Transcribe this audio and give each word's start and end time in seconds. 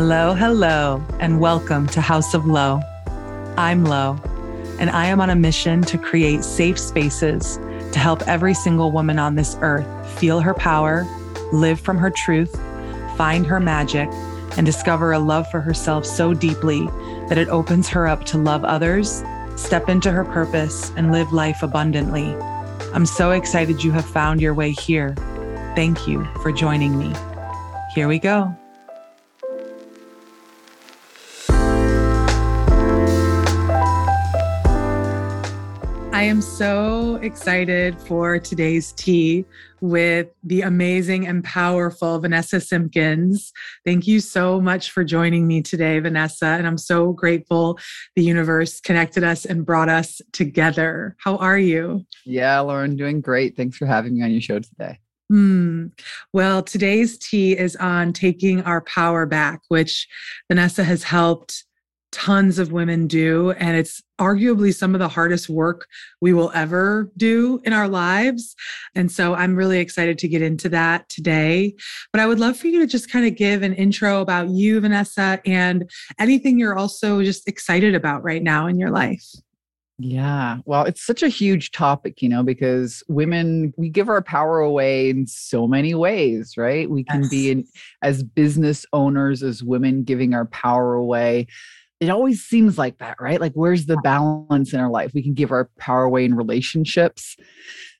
Hello, 0.00 0.32
hello, 0.32 1.04
and 1.18 1.40
welcome 1.40 1.88
to 1.88 2.00
House 2.00 2.32
of 2.32 2.46
Lo. 2.46 2.80
I'm 3.56 3.84
Lo, 3.84 4.16
and 4.78 4.90
I 4.90 5.06
am 5.06 5.20
on 5.20 5.28
a 5.28 5.34
mission 5.34 5.82
to 5.82 5.98
create 5.98 6.44
safe 6.44 6.78
spaces 6.78 7.56
to 7.90 7.98
help 7.98 8.22
every 8.28 8.54
single 8.54 8.92
woman 8.92 9.18
on 9.18 9.34
this 9.34 9.58
earth 9.60 10.08
feel 10.20 10.38
her 10.38 10.54
power, 10.54 11.04
live 11.52 11.80
from 11.80 11.98
her 11.98 12.10
truth, 12.10 12.54
find 13.16 13.44
her 13.44 13.58
magic, 13.58 14.08
and 14.56 14.64
discover 14.64 15.10
a 15.10 15.18
love 15.18 15.50
for 15.50 15.60
herself 15.60 16.06
so 16.06 16.32
deeply 16.32 16.86
that 17.28 17.36
it 17.36 17.48
opens 17.48 17.88
her 17.88 18.06
up 18.06 18.24
to 18.26 18.38
love 18.38 18.62
others, 18.64 19.24
step 19.56 19.88
into 19.88 20.12
her 20.12 20.24
purpose, 20.24 20.92
and 20.96 21.10
live 21.10 21.32
life 21.32 21.64
abundantly. 21.64 22.36
I'm 22.94 23.04
so 23.04 23.32
excited 23.32 23.82
you 23.82 23.90
have 23.90 24.06
found 24.06 24.40
your 24.40 24.54
way 24.54 24.70
here. 24.70 25.16
Thank 25.74 26.06
you 26.06 26.24
for 26.40 26.52
joining 26.52 26.96
me. 26.96 27.12
Here 27.96 28.06
we 28.06 28.20
go. 28.20 28.56
I 36.18 36.22
am 36.22 36.42
so 36.42 37.14
excited 37.22 37.96
for 38.00 38.40
today's 38.40 38.90
tea 38.90 39.44
with 39.80 40.26
the 40.42 40.62
amazing 40.62 41.28
and 41.28 41.44
powerful 41.44 42.18
Vanessa 42.18 42.60
Simpkins. 42.60 43.52
Thank 43.84 44.08
you 44.08 44.18
so 44.18 44.60
much 44.60 44.90
for 44.90 45.04
joining 45.04 45.46
me 45.46 45.62
today, 45.62 46.00
Vanessa. 46.00 46.46
And 46.46 46.66
I'm 46.66 46.76
so 46.76 47.12
grateful 47.12 47.78
the 48.16 48.24
universe 48.24 48.80
connected 48.80 49.22
us 49.22 49.44
and 49.44 49.64
brought 49.64 49.88
us 49.88 50.20
together. 50.32 51.14
How 51.20 51.36
are 51.36 51.56
you? 51.56 52.04
Yeah, 52.26 52.58
Lauren, 52.58 52.96
doing 52.96 53.20
great. 53.20 53.56
Thanks 53.56 53.76
for 53.76 53.86
having 53.86 54.18
me 54.18 54.24
on 54.24 54.32
your 54.32 54.40
show 54.40 54.58
today. 54.58 54.98
Hmm. 55.30 55.86
Well, 56.32 56.64
today's 56.64 57.16
tea 57.16 57.56
is 57.56 57.76
on 57.76 58.12
taking 58.12 58.62
our 58.62 58.80
power 58.80 59.24
back, 59.24 59.60
which 59.68 60.08
Vanessa 60.50 60.82
has 60.82 61.04
helped 61.04 61.62
tons 62.12 62.58
of 62.58 62.72
women 62.72 63.06
do. 63.06 63.50
And 63.52 63.76
it's 63.76 64.02
arguably 64.18 64.74
some 64.74 64.94
of 64.94 64.98
the 64.98 65.08
hardest 65.08 65.48
work 65.48 65.86
we 66.20 66.32
will 66.32 66.50
ever 66.54 67.10
do 67.16 67.60
in 67.64 67.72
our 67.72 67.88
lives. 67.88 68.54
And 68.94 69.10
so 69.10 69.34
I'm 69.34 69.54
really 69.54 69.78
excited 69.78 70.18
to 70.18 70.28
get 70.28 70.42
into 70.42 70.68
that 70.70 71.08
today. 71.08 71.74
But 72.12 72.20
I 72.20 72.26
would 72.26 72.40
love 72.40 72.56
for 72.56 72.68
you 72.68 72.80
to 72.80 72.86
just 72.86 73.10
kind 73.10 73.26
of 73.26 73.36
give 73.36 73.62
an 73.62 73.74
intro 73.74 74.20
about 74.20 74.48
you, 74.48 74.80
Vanessa, 74.80 75.40
and 75.44 75.90
anything 76.18 76.58
you're 76.58 76.78
also 76.78 77.22
just 77.22 77.46
excited 77.48 77.94
about 77.94 78.24
right 78.24 78.42
now 78.42 78.66
in 78.66 78.78
your 78.78 78.90
life. 78.90 79.26
Yeah. 80.00 80.58
Well, 80.64 80.84
it's 80.84 81.04
such 81.04 81.24
a 81.24 81.28
huge 81.28 81.72
topic, 81.72 82.22
you 82.22 82.28
know, 82.28 82.44
because 82.44 83.02
women, 83.08 83.74
we 83.76 83.88
give 83.88 84.08
our 84.08 84.22
power 84.22 84.60
away 84.60 85.10
in 85.10 85.26
so 85.26 85.66
many 85.66 85.92
ways, 85.92 86.56
right? 86.56 86.88
We 86.88 87.02
can 87.02 87.22
yes. 87.22 87.30
be 87.30 87.50
in, 87.50 87.64
as 88.00 88.22
business 88.22 88.86
owners, 88.92 89.42
as 89.42 89.64
women, 89.64 90.04
giving 90.04 90.34
our 90.34 90.46
power 90.46 90.94
away 90.94 91.48
it 92.00 92.10
always 92.10 92.42
seems 92.42 92.78
like 92.78 92.98
that, 92.98 93.16
right? 93.20 93.40
Like, 93.40 93.54
where's 93.54 93.86
the 93.86 93.96
balance 93.98 94.72
in 94.72 94.80
our 94.80 94.90
life? 94.90 95.12
We 95.14 95.22
can 95.22 95.34
give 95.34 95.50
our 95.50 95.68
power 95.78 96.04
away 96.04 96.24
in 96.24 96.34
relationships 96.34 97.36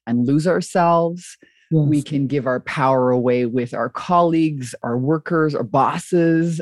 and 0.06 0.26
lose 0.26 0.46
ourselves. 0.46 1.36
Yes. 1.70 1.86
We 1.86 2.02
can 2.02 2.26
give 2.26 2.46
our 2.46 2.60
power 2.60 3.10
away 3.10 3.44
with 3.46 3.74
our 3.74 3.90
colleagues, 3.90 4.74
our 4.82 4.96
workers, 4.96 5.54
our 5.54 5.64
bosses. 5.64 6.60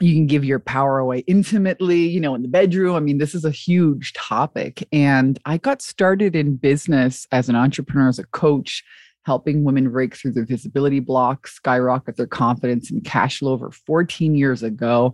You 0.00 0.14
can 0.14 0.26
give 0.26 0.44
your 0.44 0.60
power 0.60 0.98
away 0.98 1.24
intimately, 1.26 2.06
you 2.08 2.20
know, 2.20 2.34
in 2.34 2.42
the 2.42 2.48
bedroom. 2.48 2.94
I 2.94 3.00
mean, 3.00 3.18
this 3.18 3.34
is 3.34 3.44
a 3.44 3.50
huge 3.50 4.12
topic. 4.12 4.86
And 4.92 5.38
I 5.46 5.56
got 5.58 5.82
started 5.82 6.36
in 6.36 6.56
business 6.56 7.26
as 7.32 7.48
an 7.48 7.56
entrepreneur, 7.56 8.08
as 8.08 8.18
a 8.18 8.26
coach, 8.26 8.84
helping 9.24 9.64
women 9.64 9.90
break 9.90 10.14
through 10.14 10.32
their 10.32 10.46
visibility 10.46 11.00
blocks, 11.00 11.54
skyrocket 11.54 12.16
their 12.16 12.26
confidence 12.26 12.90
and 12.90 13.04
cash 13.04 13.38
flow 13.38 13.52
over 13.52 13.70
14 13.70 14.34
years 14.34 14.62
ago 14.62 15.12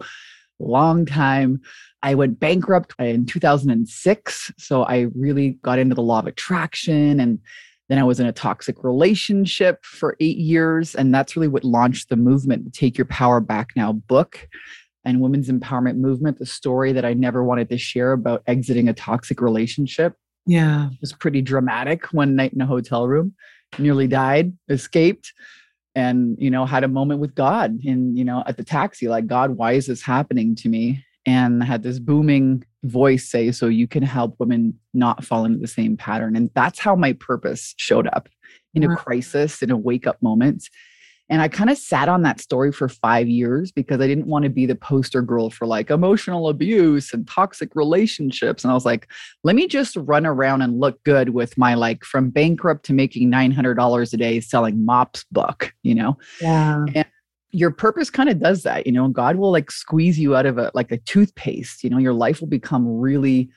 long 0.59 1.07
time. 1.07 1.61
I 2.03 2.15
went 2.15 2.39
bankrupt 2.39 2.95
in 2.99 3.27
2006. 3.27 4.53
So 4.59 4.83
I 4.85 5.07
really 5.15 5.59
got 5.63 5.79
into 5.79 5.95
the 5.95 6.03
law 6.03 6.21
of 6.21 6.27
attraction. 6.27 7.21
And 7.21 7.39
then 7.89 7.99
I 7.99 8.05
was 8.05 8.21
in 8.21 8.27
a 8.27 8.33
toxic 8.33 8.83
relationship 8.83 9.85
for 9.85 10.17
eight 10.21 10.39
years. 10.39 10.95
And 10.95 11.15
that's 11.15 11.37
really 11.37 11.49
what 11.49 11.65
launched 11.65 12.09
the 12.09 12.17
movement, 12.17 12.73
Take 12.75 12.99
Your 12.99 13.07
Power 13.07 13.41
Back 13.41 13.71
Now 13.77 13.93
book 13.93 14.49
and 15.05 15.21
Women's 15.21 15.49
Empowerment 15.49 15.97
Movement, 15.97 16.39
the 16.39 16.47
story 16.47 16.93
that 16.93 17.05
I 17.05 17.15
never 17.15 17.45
wanted 17.45 17.69
to 17.71 17.79
share 17.79 18.13
about 18.13 18.43
exiting 18.47 18.89
a 18.89 18.93
toxic 18.93 19.41
relationship. 19.41 20.15
Yeah. 20.47 20.89
It 20.89 20.99
was 21.01 21.13
pretty 21.13 21.43
dramatic 21.43 22.13
one 22.13 22.35
night 22.35 22.53
in 22.53 22.61
a 22.61 22.67
hotel 22.67 23.07
room, 23.07 23.35
nearly 23.79 24.09
died, 24.09 24.53
escaped 24.69 25.33
and 25.97 26.37
you 26.39 26.51
know 26.51 26.65
had 26.65 26.85
a 26.85 26.89
moment 26.89 27.19
with 27.19 27.35
god 27.35 27.77
in 27.83 28.15
you 28.15 28.25
know 28.25 28.45
at 28.47 28.57
the 28.57 28.63
taxi 28.63 29.09
like 29.09 29.27
god 29.27 29.53
why 29.53 29.73
is 29.73 29.87
this 29.87 30.03
happening 30.03 30.55
to 30.55 30.69
me? 30.69 31.03
and 31.29 31.65
had 31.65 31.83
this 31.83 31.99
booming 31.99 32.63
voice 32.85 33.29
say 33.29 33.51
so 33.51 33.67
you 33.67 33.89
can 33.89 34.05
help 34.05 34.37
women 34.39 34.73
not 34.95 35.25
fall 35.25 35.45
into 35.45 35.59
the 35.59 35.67
same 35.67 35.97
pattern. 35.97 36.37
and 36.37 36.51
that's 36.55 36.79
how 36.79 36.95
my 36.95 37.13
purpose 37.15 37.75
showed 37.79 38.07
up 38.13 38.29
in 38.75 38.85
a 38.85 38.95
crisis 38.95 39.61
in 39.61 39.73
a 39.73 39.77
wake 39.77 40.07
up 40.07 40.23
moment 40.23 40.69
and 41.29 41.43
I 41.43 41.49
kind 41.49 41.71
of 41.71 41.77
sat 41.77 42.09
on 42.09 42.23
that 42.23 42.41
story 42.41 42.71
for 42.71 42.89
five 42.89 43.29
years 43.29 43.73
because 43.73 44.01
I 44.01 44.07
didn't 44.07 44.27
want 44.27 44.45
to 44.45 44.49
be 44.49 44.65
the 44.65 44.77
poster 44.77 45.23
girl 45.23 45.51
for 45.51 45.67
like 45.67 45.91
emotional 45.91 46.49
abuse 46.49 47.13
and 47.13 47.27
toxic 47.27 47.75
relationships. 47.75 48.63
And 48.63 48.71
I 48.71 48.75
was 48.75 48.85
like, 48.85 49.09
let 49.43 49.57
me 49.57 49.67
just 49.67 49.97
run 49.97 50.25
around 50.25 50.63
and 50.63 50.79
look 50.79 51.03
good 51.03 51.31
with 51.31 51.59
my 51.59 51.75
like 51.75 52.05
from 52.05 52.31
bankrupt 52.31 52.85
to 52.87 52.93
making 52.93 53.31
$900 53.31 54.13
a 54.13 54.17
day 54.17 54.41
selling 54.41 54.85
mops 54.85 55.25
book, 55.33 55.75
you 55.83 55.97
know? 55.97 56.17
Yeah. 56.41 56.85
And 56.95 57.07
your 57.51 57.73
purpose 57.73 58.09
kind 58.09 58.29
of 58.29 58.39
does 58.39 58.63
that, 58.63 58.87
you 58.87 58.93
know, 58.93 59.09
God 59.09 59.37
will 59.37 59.51
like 59.51 59.71
squeeze 59.71 60.19
you 60.19 60.37
out 60.37 60.47
of 60.47 60.59
a 60.59 60.71
like 60.75 60.93
a 60.93 60.99
toothpaste, 60.99 61.83
you 61.83 61.91
know, 61.91 61.99
your 61.99 62.13
life 62.13 62.41
will 62.41 62.49
become 62.49 62.87
really 62.87 63.49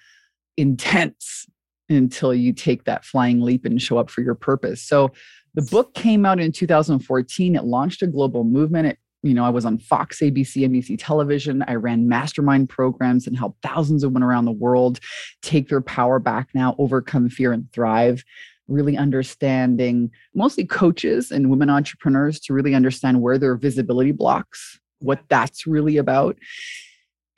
intense 0.57 1.45
until 1.89 2.33
you 2.33 2.53
take 2.53 2.85
that 2.85 3.03
flying 3.03 3.41
leap 3.41 3.65
and 3.65 3.81
show 3.81 3.97
up 3.97 4.09
for 4.09 4.21
your 4.21 4.35
purpose. 4.35 4.81
So, 4.81 5.11
the 5.55 5.61
book 5.63 5.93
came 5.93 6.25
out 6.25 6.39
in 6.39 6.51
2014. 6.51 7.55
It 7.55 7.63
launched 7.63 8.01
a 8.01 8.07
global 8.07 8.43
movement. 8.43 8.87
It, 8.87 8.97
you 9.23 9.33
know, 9.33 9.43
I 9.43 9.49
was 9.49 9.65
on 9.65 9.79
Fox, 9.79 10.19
ABC, 10.19 10.67
NBC 10.67 10.95
television. 10.97 11.63
I 11.67 11.75
ran 11.75 12.07
mastermind 12.07 12.69
programs 12.69 13.27
and 13.27 13.37
helped 13.37 13.61
thousands 13.61 14.03
of 14.03 14.11
women 14.11 14.23
around 14.23 14.45
the 14.45 14.51
world 14.51 14.99
take 15.41 15.67
their 15.69 15.81
power 15.81 16.19
back 16.19 16.49
now, 16.53 16.75
overcome 16.77 17.29
fear 17.29 17.51
and 17.51 17.71
thrive. 17.73 18.23
Really 18.67 18.95
understanding 18.95 20.11
mostly 20.35 20.65
coaches 20.65 21.31
and 21.31 21.49
women 21.49 21.69
entrepreneurs 21.69 22.39
to 22.41 22.53
really 22.53 22.75
understand 22.75 23.21
where 23.21 23.37
their 23.37 23.57
visibility 23.57 24.11
blocks, 24.11 24.79
what 24.99 25.21
that's 25.27 25.65
really 25.65 25.97
about 25.97 26.37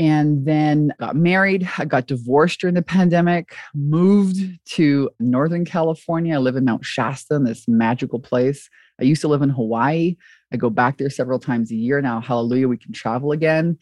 and 0.02 0.48
then 0.48 0.92
got 1.00 1.16
married. 1.16 1.70
I 1.78 1.86
got 1.86 2.08
divorced 2.08 2.60
during 2.60 2.74
the 2.74 2.82
pandemic, 2.82 3.56
moved 3.76 4.40
to 4.72 5.12
Northern 5.20 5.64
California. 5.64 6.34
I 6.34 6.40
live 6.40 6.56
in 6.56 6.66
Mount 6.66 6.84
Shasta, 6.84 7.36
in 7.36 7.44
this 7.44 7.68
magical 7.68 8.20
place. 8.20 8.68
I 9.00 9.04
used 9.04 9.22
to 9.22 9.28
live 9.28 9.44
in 9.44 9.50
Hawaii. 9.50 10.16
I 10.52 10.58
go 10.58 10.72
back 10.72 10.98
there 10.98 11.12
several 11.12 11.38
times 11.38 11.70
a 11.70 11.76
year 11.76 12.02
now. 12.02 12.20
Hallelujah, 12.20 12.68
we 12.68 12.78
can 12.78 12.94
travel 12.94 13.32
again. 13.32 13.78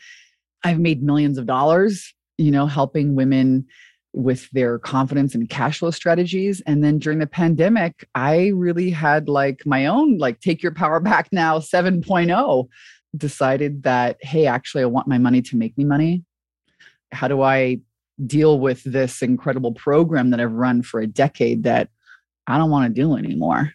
I've 0.61 0.81
made 0.81 1.01
millions 1.01 1.37
of 1.37 1.45
dollars, 1.45 2.13
you 2.37 2.51
know, 2.51 2.65
helping 2.65 3.15
women 3.15 3.65
with 4.11 4.49
their 4.51 4.77
confidence 4.77 5.33
and 5.35 5.47
cash 5.47 5.79
flow 5.79 5.91
strategies. 5.91 6.61
And 6.67 6.83
then 6.83 6.99
during 6.99 7.19
the 7.19 7.27
pandemic, 7.27 8.05
I 8.13 8.47
really 8.47 8.89
had 8.89 9.29
like 9.29 9.65
my 9.65 9.85
own, 9.85 10.17
like, 10.17 10.41
take 10.41 10.61
your 10.61 10.73
power 10.73 10.99
back 10.99 11.29
now 11.31 11.59
7.0 11.59 12.67
decided 13.17 13.83
that, 13.83 14.17
hey, 14.21 14.45
actually, 14.45 14.83
I 14.83 14.87
want 14.87 15.07
my 15.07 15.17
money 15.17 15.41
to 15.43 15.57
make 15.57 15.77
me 15.77 15.83
money. 15.83 16.23
How 17.11 17.27
do 17.27 17.41
I 17.41 17.79
deal 18.25 18.59
with 18.59 18.83
this 18.83 19.21
incredible 19.21 19.73
program 19.73 20.29
that 20.29 20.39
I've 20.39 20.51
run 20.51 20.83
for 20.83 20.99
a 20.99 21.07
decade 21.07 21.63
that 21.63 21.89
I 22.47 22.57
don't 22.57 22.69
want 22.69 22.93
to 22.93 23.01
do 23.01 23.15
anymore? 23.15 23.71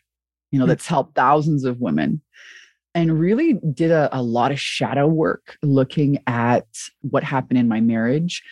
You 0.51 0.59
know, 0.59 0.67
hmm. 0.67 0.71
that's 0.71 0.87
helped 0.87 1.15
thousands 1.15 1.65
of 1.65 1.81
women 1.81 2.23
and 2.95 3.19
really 3.19 3.55
did 3.73 3.91
a, 3.91 4.09
a 4.17 4.23
lot 4.23 4.53
of 4.53 4.61
shadow 4.61 5.07
work 5.07 5.57
looking 5.63 6.19
at 6.27 6.67
what 7.01 7.25
happened 7.25 7.59
in 7.59 7.69
my 7.69 7.81
marriage. 7.81 8.43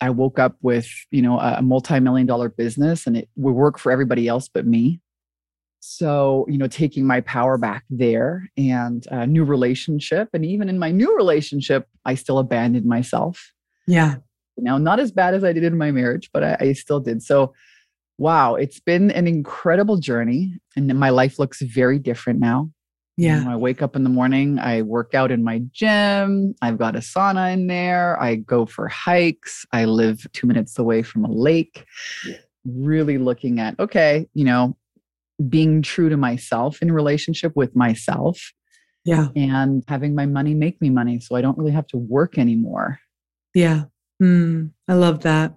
I 0.00 0.10
woke 0.10 0.38
up 0.38 0.56
with, 0.60 0.88
you 1.10 1.22
know, 1.22 1.38
a 1.38 1.62
multi-million 1.62 2.26
dollar 2.26 2.48
business 2.48 3.06
and 3.06 3.16
it 3.16 3.28
would 3.36 3.54
work 3.54 3.78
for 3.78 3.92
everybody 3.92 4.28
else 4.28 4.48
but 4.48 4.66
me 4.66 5.00
so 5.86 6.44
you 6.48 6.58
know 6.58 6.66
taking 6.66 7.06
my 7.06 7.20
power 7.22 7.56
back 7.56 7.84
there 7.88 8.50
and 8.56 9.06
a 9.10 9.26
new 9.26 9.44
relationship 9.44 10.28
and 10.32 10.44
even 10.44 10.68
in 10.68 10.78
my 10.78 10.90
new 10.90 11.16
relationship 11.16 11.86
i 12.04 12.14
still 12.14 12.38
abandoned 12.38 12.86
myself. 12.86 13.52
Yeah. 13.86 14.16
Now 14.56 14.78
not 14.78 14.98
as 14.98 15.12
bad 15.12 15.34
as 15.34 15.44
i 15.44 15.52
did 15.52 15.62
in 15.64 15.78
my 15.78 15.92
marriage 15.92 16.30
but 16.32 16.42
i, 16.42 16.56
I 16.60 16.72
still 16.72 17.00
did. 17.00 17.22
So 17.22 17.54
wow 18.18 18.56
it's 18.56 18.80
been 18.80 19.10
an 19.12 19.28
incredible 19.28 19.98
journey 19.98 20.58
and 20.74 20.86
my 20.98 21.10
life 21.10 21.38
looks 21.38 21.62
very 21.62 21.98
different 21.98 22.40
now. 22.40 22.70
Yeah. 23.16 23.38
you 23.38 23.44
know, 23.44 23.52
i 23.52 23.56
wake 23.56 23.80
up 23.80 23.96
in 23.96 24.02
the 24.02 24.10
morning 24.10 24.58
i 24.58 24.82
work 24.82 25.14
out 25.14 25.30
in 25.30 25.42
my 25.42 25.60
gym 25.72 26.54
i've 26.60 26.76
got 26.76 26.96
a 26.96 26.98
sauna 26.98 27.50
in 27.54 27.66
there 27.66 28.20
i 28.20 28.34
go 28.34 28.66
for 28.66 28.88
hikes 28.88 29.64
i 29.72 29.86
live 29.86 30.26
two 30.34 30.46
minutes 30.46 30.78
away 30.78 31.02
from 31.02 31.24
a 31.24 31.30
lake. 31.30 31.86
Really 32.66 33.16
looking 33.16 33.60
at 33.60 33.78
okay 33.78 34.26
you 34.34 34.44
know 34.44 34.76
being 35.48 35.82
true 35.82 36.08
to 36.08 36.16
myself 36.16 36.80
in 36.82 36.92
relationship 36.92 37.52
with 37.54 37.74
myself 37.76 38.52
Yeah. 39.04 39.28
And 39.36 39.84
having 39.86 40.14
my 40.16 40.26
money 40.26 40.52
make 40.54 40.80
me 40.80 40.90
money. 40.90 41.20
So 41.20 41.36
I 41.36 41.40
don't 41.40 41.56
really 41.56 41.72
have 41.72 41.86
to 41.88 41.96
work 41.96 42.38
anymore. 42.38 42.98
Yeah. 43.54 43.84
Mm, 44.20 44.70
I 44.88 44.94
love 44.94 45.20
that. 45.22 45.56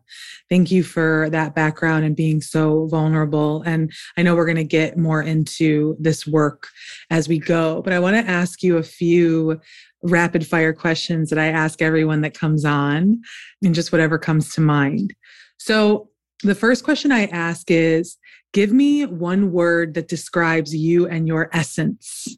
Thank 0.49 0.69
you 0.69 0.83
for 0.83 1.29
that 1.31 1.55
background 1.55 2.03
and 2.05 2.15
being 2.15 2.41
so 2.41 2.87
vulnerable. 2.87 3.63
And 3.65 3.91
I 4.17 4.21
know 4.21 4.35
we're 4.35 4.45
going 4.45 4.57
to 4.57 4.63
get 4.65 4.97
more 4.97 5.21
into 5.21 5.95
this 5.99 6.27
work 6.27 6.67
as 7.09 7.27
we 7.29 7.39
go, 7.39 7.81
but 7.81 7.93
I 7.93 7.99
want 7.99 8.17
to 8.17 8.31
ask 8.31 8.61
you 8.61 8.77
a 8.77 8.83
few 8.83 9.59
rapid 10.03 10.45
fire 10.45 10.73
questions 10.73 11.29
that 11.29 11.39
I 11.39 11.47
ask 11.47 11.81
everyone 11.81 12.21
that 12.21 12.37
comes 12.37 12.65
on 12.65 13.21
and 13.63 13.73
just 13.73 13.91
whatever 13.91 14.19
comes 14.19 14.53
to 14.55 14.61
mind. 14.61 15.15
So, 15.57 16.08
the 16.43 16.55
first 16.55 16.83
question 16.83 17.11
I 17.11 17.25
ask 17.25 17.69
is 17.69 18.17
give 18.53 18.71
me 18.71 19.05
one 19.05 19.51
word 19.51 19.93
that 19.95 20.07
describes 20.07 20.73
you 20.73 21.07
and 21.07 21.27
your 21.27 21.49
essence. 21.53 22.37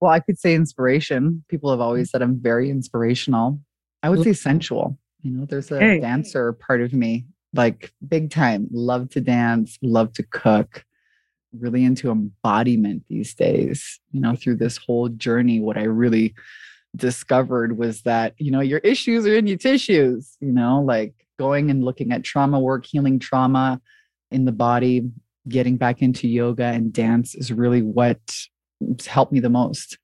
Well, 0.00 0.12
I 0.12 0.20
could 0.20 0.38
say 0.38 0.54
inspiration. 0.54 1.44
People 1.48 1.70
have 1.70 1.80
always 1.80 2.10
said 2.10 2.22
I'm 2.22 2.40
very 2.40 2.70
inspirational. 2.70 3.60
I 4.02 4.10
would 4.10 4.22
say 4.22 4.32
sensual. 4.32 4.98
You 5.22 5.30
know, 5.30 5.44
there's 5.44 5.70
a 5.70 5.78
hey. 5.78 6.00
dancer 6.00 6.52
part 6.52 6.80
of 6.80 6.92
me, 6.92 7.26
like 7.54 7.92
big 8.08 8.30
time. 8.30 8.66
Love 8.72 9.10
to 9.10 9.20
dance, 9.20 9.78
love 9.80 10.12
to 10.14 10.24
cook, 10.24 10.84
really 11.56 11.84
into 11.84 12.10
embodiment 12.10 13.04
these 13.08 13.32
days. 13.34 14.00
You 14.10 14.20
know, 14.20 14.34
through 14.34 14.56
this 14.56 14.76
whole 14.76 15.08
journey, 15.08 15.60
what 15.60 15.78
I 15.78 15.84
really 15.84 16.34
discovered 16.96 17.78
was 17.78 18.02
that, 18.02 18.34
you 18.38 18.50
know, 18.50 18.60
your 18.60 18.80
issues 18.80 19.24
are 19.26 19.34
in 19.34 19.46
your 19.46 19.58
tissues, 19.58 20.36
you 20.40 20.52
know, 20.52 20.82
like 20.82 21.14
going 21.38 21.70
and 21.70 21.84
looking 21.84 22.12
at 22.12 22.24
trauma 22.24 22.60
work, 22.60 22.86
healing 22.86 23.18
trauma 23.18 23.80
in 24.30 24.44
the 24.44 24.52
body, 24.52 25.02
getting 25.48 25.76
back 25.76 26.02
into 26.02 26.28
yoga 26.28 26.64
and 26.64 26.92
dance 26.92 27.34
is 27.34 27.52
really 27.52 27.82
what 27.82 28.20
helped 29.06 29.32
me 29.32 29.40
the 29.40 29.50
most. 29.50 29.98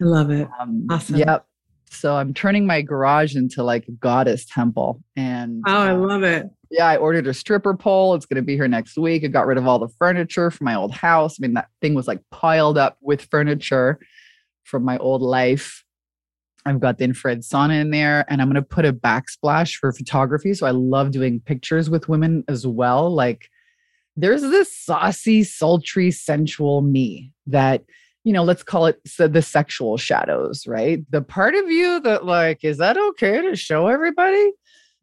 I 0.00 0.04
love 0.04 0.30
it. 0.30 0.48
Um, 0.60 0.86
awesome. 0.90 1.16
Yep. 1.16 1.46
So 1.90 2.16
I'm 2.16 2.32
turning 2.32 2.66
my 2.66 2.80
garage 2.80 3.36
into 3.36 3.62
like 3.62 3.86
a 3.86 3.92
goddess 3.92 4.46
temple. 4.46 5.02
And 5.14 5.62
oh, 5.66 5.72
I 5.72 5.90
uh, 5.90 5.98
love 5.98 6.22
it. 6.22 6.46
Yeah, 6.70 6.86
I 6.86 6.96
ordered 6.96 7.26
a 7.26 7.34
stripper 7.34 7.76
pole. 7.76 8.14
It's 8.14 8.24
going 8.24 8.36
to 8.36 8.42
be 8.42 8.54
here 8.54 8.66
next 8.66 8.96
week. 8.96 9.24
I 9.24 9.26
got 9.26 9.46
rid 9.46 9.58
of 9.58 9.66
all 9.66 9.78
the 9.78 9.90
furniture 9.98 10.50
from 10.50 10.64
my 10.64 10.74
old 10.74 10.92
house. 10.92 11.36
I 11.38 11.42
mean, 11.42 11.54
that 11.54 11.68
thing 11.82 11.92
was 11.92 12.08
like 12.08 12.20
piled 12.30 12.78
up 12.78 12.96
with 13.02 13.22
furniture 13.30 13.98
from 14.64 14.84
my 14.84 14.96
old 14.98 15.20
life. 15.20 15.84
I've 16.64 16.80
got 16.80 16.98
the 16.98 17.04
infrared 17.04 17.40
sauna 17.40 17.80
in 17.80 17.90
there, 17.90 18.24
and 18.28 18.40
I'm 18.40 18.48
going 18.48 18.54
to 18.54 18.62
put 18.62 18.84
a 18.84 18.92
backsplash 18.92 19.76
for 19.76 19.92
photography. 19.92 20.54
So 20.54 20.66
I 20.66 20.70
love 20.70 21.10
doing 21.10 21.40
pictures 21.40 21.90
with 21.90 22.08
women 22.08 22.44
as 22.48 22.66
well. 22.66 23.12
Like, 23.12 23.48
there's 24.16 24.42
this 24.42 24.76
saucy, 24.76 25.42
sultry, 25.42 26.10
sensual 26.10 26.82
me 26.82 27.32
that 27.46 27.82
you 28.24 28.32
know, 28.32 28.44
let's 28.44 28.62
call 28.62 28.86
it 28.86 29.00
so 29.06 29.26
the 29.26 29.42
sexual 29.42 29.96
shadows, 29.96 30.66
right? 30.66 31.00
The 31.10 31.22
part 31.22 31.54
of 31.54 31.68
you 31.68 32.00
that, 32.00 32.24
like, 32.24 32.62
is 32.62 32.78
that 32.78 32.96
okay 32.96 33.42
to 33.42 33.56
show 33.56 33.88
everybody? 33.88 34.52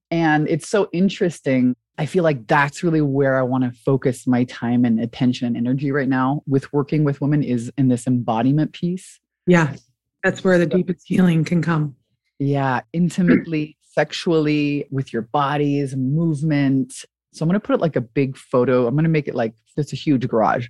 And 0.10 0.48
it's 0.50 0.70
so 0.70 0.90
interesting. 0.94 1.76
I 1.98 2.06
feel 2.06 2.24
like 2.24 2.48
that's 2.48 2.82
really 2.82 3.02
where 3.02 3.38
I 3.38 3.44
want 3.44 3.66
to 3.66 3.78
focus 3.82 4.26
my 4.26 4.46
time 4.46 4.86
and 4.86 5.02
attention 5.02 5.48
and 5.48 5.58
energy 5.58 5.92
right 5.92 6.08
now 6.08 6.44
with 6.48 6.72
working 6.72 7.04
with 7.04 7.20
women 7.20 7.44
is 7.44 7.72
in 7.78 7.90
this 7.90 8.08
embodiment 8.08 8.72
piece. 8.72 9.20
Yeah. 9.46 9.76
That's 10.24 10.44
where 10.44 10.58
the 10.58 10.66
deepest 10.66 11.08
healing 11.08 11.44
can 11.44 11.62
come. 11.62 11.96
Yeah. 12.40 12.82
Intimately, 12.94 13.78
sexually, 13.82 14.88
with 14.92 15.14
your 15.14 15.24
bodies, 15.24 15.96
movement. 15.96 16.94
So 17.34 17.44
I'm 17.44 17.50
going 17.50 17.60
to 17.60 17.66
put 17.66 17.76
it 17.76 17.82
like 17.82 17.96
a 17.96 18.02
big 18.02 18.38
photo. 18.38 18.88
I'm 18.88 18.96
going 18.96 19.04
to 19.04 19.10
make 19.10 19.28
it 19.28 19.36
like 19.36 19.54
it's 19.78 19.94
a 19.94 19.98
huge 19.98 20.28
garage. 20.28 20.68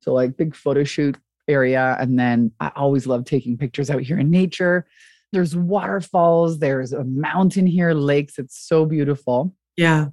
So, 0.00 0.14
like, 0.14 0.36
big 0.36 0.56
photo 0.56 0.82
shoot 0.82 1.16
area. 1.46 1.96
And 2.00 2.18
then 2.18 2.52
I 2.60 2.72
always 2.74 3.06
love 3.06 3.24
taking 3.24 3.58
pictures 3.58 3.90
out 3.90 4.02
here 4.02 4.18
in 4.18 4.30
nature. 4.30 4.86
There's 5.32 5.54
waterfalls, 5.54 6.58
there's 6.58 6.92
a 6.92 7.04
mountain 7.04 7.66
here, 7.66 7.92
lakes. 7.92 8.38
It's 8.38 8.58
so 8.58 8.84
beautiful. 8.84 9.54
Yeah, 9.76 10.06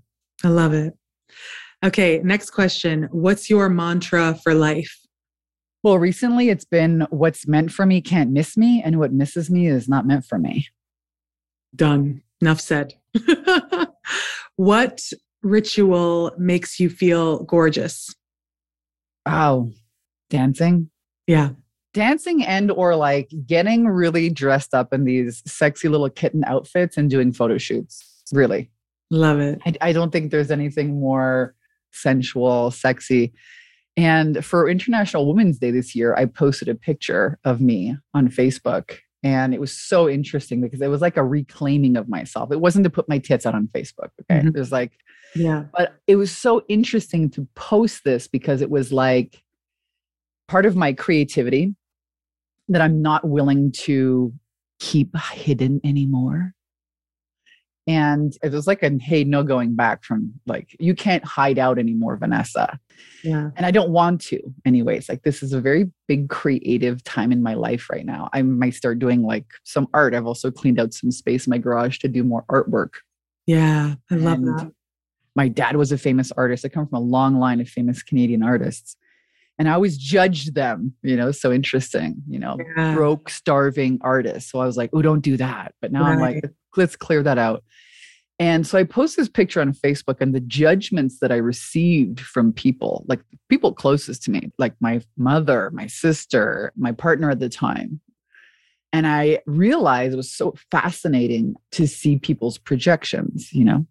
I 0.44 0.50
love 0.50 0.74
it. 0.74 0.94
Okay, 1.84 2.20
next 2.24 2.52
question. 2.52 3.08
What's 3.12 3.50
your 3.50 3.70
mantra 3.70 4.36
for 4.44 4.54
life? 4.54 4.96
Well, 5.88 6.00
recently 6.00 6.50
it's 6.50 6.66
been 6.66 7.08
what's 7.12 7.48
meant 7.48 7.72
for 7.72 7.86
me 7.86 8.02
can't 8.02 8.32
miss 8.32 8.58
me, 8.58 8.82
and 8.84 9.00
what 9.00 9.14
misses 9.14 9.50
me 9.50 9.68
is 9.68 9.88
not 9.88 10.06
meant 10.06 10.26
for 10.26 10.38
me. 10.38 10.68
Done. 11.74 12.24
Enough 12.42 12.60
said. 12.60 12.96
what 14.58 15.02
ritual 15.44 16.34
makes 16.38 16.78
you 16.78 16.90
feel 16.90 17.42
gorgeous? 17.44 18.14
Oh, 19.26 19.72
dancing. 20.30 20.90
Yeah. 21.26 21.52
Dancing 21.94 22.44
and 22.44 22.70
or 22.70 22.98
like 22.98 23.32
getting 23.46 23.88
really 23.88 24.30
dressed 24.30 24.74
up 24.74 24.92
in 24.92 25.06
these 25.06 25.42
sexy 25.50 25.88
little 25.88 26.10
kitten 26.10 26.44
outfits 26.44 26.98
and 26.98 27.10
doing 27.10 27.32
photo 27.32 27.58
shoots. 27.58 28.26
Really. 28.34 28.70
Love 29.10 29.40
it. 29.40 29.62
I, 29.66 29.74
I 29.80 29.94
don't 29.94 30.12
think 30.12 30.32
there's 30.32 30.52
anything 30.52 31.00
more 31.00 31.56
sensual, 31.94 32.72
sexy. 32.72 33.32
And 33.98 34.46
for 34.46 34.70
International 34.70 35.28
Women's 35.28 35.58
Day 35.58 35.72
this 35.72 35.96
year, 35.96 36.16
I 36.16 36.26
posted 36.26 36.70
a 36.70 36.76
picture 36.76 37.40
of 37.44 37.60
me 37.60 37.98
on 38.14 38.30
Facebook. 38.30 39.00
And 39.24 39.54
it 39.54 39.60
was 39.60 39.72
so 39.72 40.08
interesting 40.08 40.62
because 40.62 40.80
it 40.82 40.88
was 40.88 41.02
like 41.02 41.18
a 41.18 41.24
reclaiming 41.24 41.98
of 41.98 42.08
myself. 42.08 42.52
It 42.52 42.62
wasn't 42.62 42.84
to 42.84 42.90
put 42.90 43.10
my 43.10 43.18
tits 43.18 43.46
out 43.46 43.56
on 43.56 43.68
Facebook. 43.76 44.12
Okay. 44.22 44.40
Mm-hmm. 44.40 44.50
It 44.50 44.56
was 44.56 44.72
like, 44.72 44.92
yeah. 45.36 45.66
But 45.76 45.96
it 46.06 46.16
was 46.16 46.32
so 46.32 46.64
interesting 46.70 47.30
to 47.32 47.48
post 47.56 48.04
this 48.06 48.28
because 48.28 48.62
it 48.62 48.70
was 48.70 48.94
like, 48.94 49.44
part 50.48 50.66
of 50.66 50.78
my 50.78 50.94
creativity 50.94 51.76
that 52.70 52.82
I'm 52.82 53.02
not 53.02 53.28
willing 53.28 53.74
to 53.74 54.34
keep 54.80 55.14
hidden 55.18 55.82
anymore. 55.84 56.54
And 57.88 58.38
it 58.44 58.52
was 58.52 58.68
like 58.68 58.84
a 58.84 58.92
hey, 59.00 59.24
no 59.24 59.44
going 59.44 59.74
back 59.74 60.04
from 60.04 60.34
like, 60.46 60.76
you 60.78 60.94
can't 60.94 61.24
hide 61.24 61.58
out 61.58 61.80
anymore, 61.80 62.18
Vanessa. 62.18 62.78
Yeah. 63.24 63.52
And 63.56 63.66
I 63.66 63.72
don't 63.72 63.92
want 63.92 64.20
to, 64.24 64.42
anyways. 64.66 65.08
Like, 65.08 65.24
this 65.24 65.42
is 65.42 65.54
a 65.54 65.62
very 65.62 65.90
big 66.06 66.30
creative 66.30 67.02
time 67.06 67.32
in 67.32 67.42
my 67.42 67.54
life 67.54 67.90
right 67.90 68.06
now. 68.06 68.30
I 68.34 68.42
might 68.42 68.74
start 68.74 69.00
doing 69.00 69.24
like 69.24 69.46
some 69.64 69.88
art. 69.94 70.14
I've 70.14 70.28
also 70.28 70.52
cleaned 70.52 70.82
out 70.82 70.94
some 70.94 71.12
space 71.12 71.48
in 71.48 71.52
my 71.52 71.58
garage 71.58 72.00
to 72.00 72.10
do 72.10 72.24
more 72.26 72.44
artwork. 72.52 72.96
Yeah, 73.46 73.96
I 74.12 74.16
love 74.16 74.40
and 74.40 74.48
that. 74.48 74.72
My 75.38 75.48
dad 75.48 75.78
was 75.78 75.94
a 75.94 75.98
famous 75.98 76.32
artist. 76.34 76.66
I 76.66 76.70
come 76.70 76.88
from 76.88 76.98
a 76.98 77.06
long 77.06 77.40
line 77.40 77.62
of 77.62 77.70
famous 77.70 78.04
Canadian 78.04 78.44
artists 78.44 78.98
and 79.60 79.68
I 79.68 79.74
always 79.74 79.98
judged 79.98 80.54
them, 80.54 80.94
you 81.02 81.16
know, 81.16 81.32
so 81.32 81.52
interesting, 81.52 82.16
you 82.28 82.38
know, 82.40 82.58
yeah. 82.76 82.94
broke, 82.94 83.30
starving 83.30 83.98
artists. 84.02 84.52
So 84.52 84.60
I 84.60 84.66
was 84.66 84.78
like, 84.78 84.92
oh, 84.94 85.02
don't 85.02 85.22
do 85.22 85.38
that. 85.38 85.74
But 85.82 85.92
now 85.92 86.04
right. 86.04 86.12
I'm 86.12 86.20
like, 86.20 86.44
let's 86.76 86.96
clear 86.96 87.24
that 87.24 87.38
out. 87.38 87.64
And 88.40 88.68
so 88.68 88.78
I 88.78 88.84
post 88.84 89.18
this 89.18 89.30
picture 89.30 89.62
on 89.62 89.74
Facebook 89.74 90.22
and 90.22 90.34
the 90.36 90.42
judgments 90.42 91.20
that 91.20 91.32
I 91.32 91.38
received 91.38 92.20
from 92.20 92.54
people, 92.54 93.04
like 93.08 93.22
people 93.50 93.74
closest 93.74 94.24
to 94.24 94.32
me, 94.32 94.52
like 94.60 94.76
my 94.80 95.02
mother, 95.18 95.72
my 95.72 95.88
sister, 95.88 96.72
my 96.76 96.92
partner 96.92 97.32
at 97.32 97.40
the 97.40 97.50
time. 97.50 98.00
And 98.94 99.08
I 99.08 99.42
realized 99.48 100.14
it 100.14 100.18
was 100.18 100.32
so 100.32 100.54
fascinating 100.70 101.56
to 101.72 101.88
see 101.88 102.20
people's 102.20 102.60
projections, 102.60 103.52
you 103.52 103.66
know, 103.66 103.88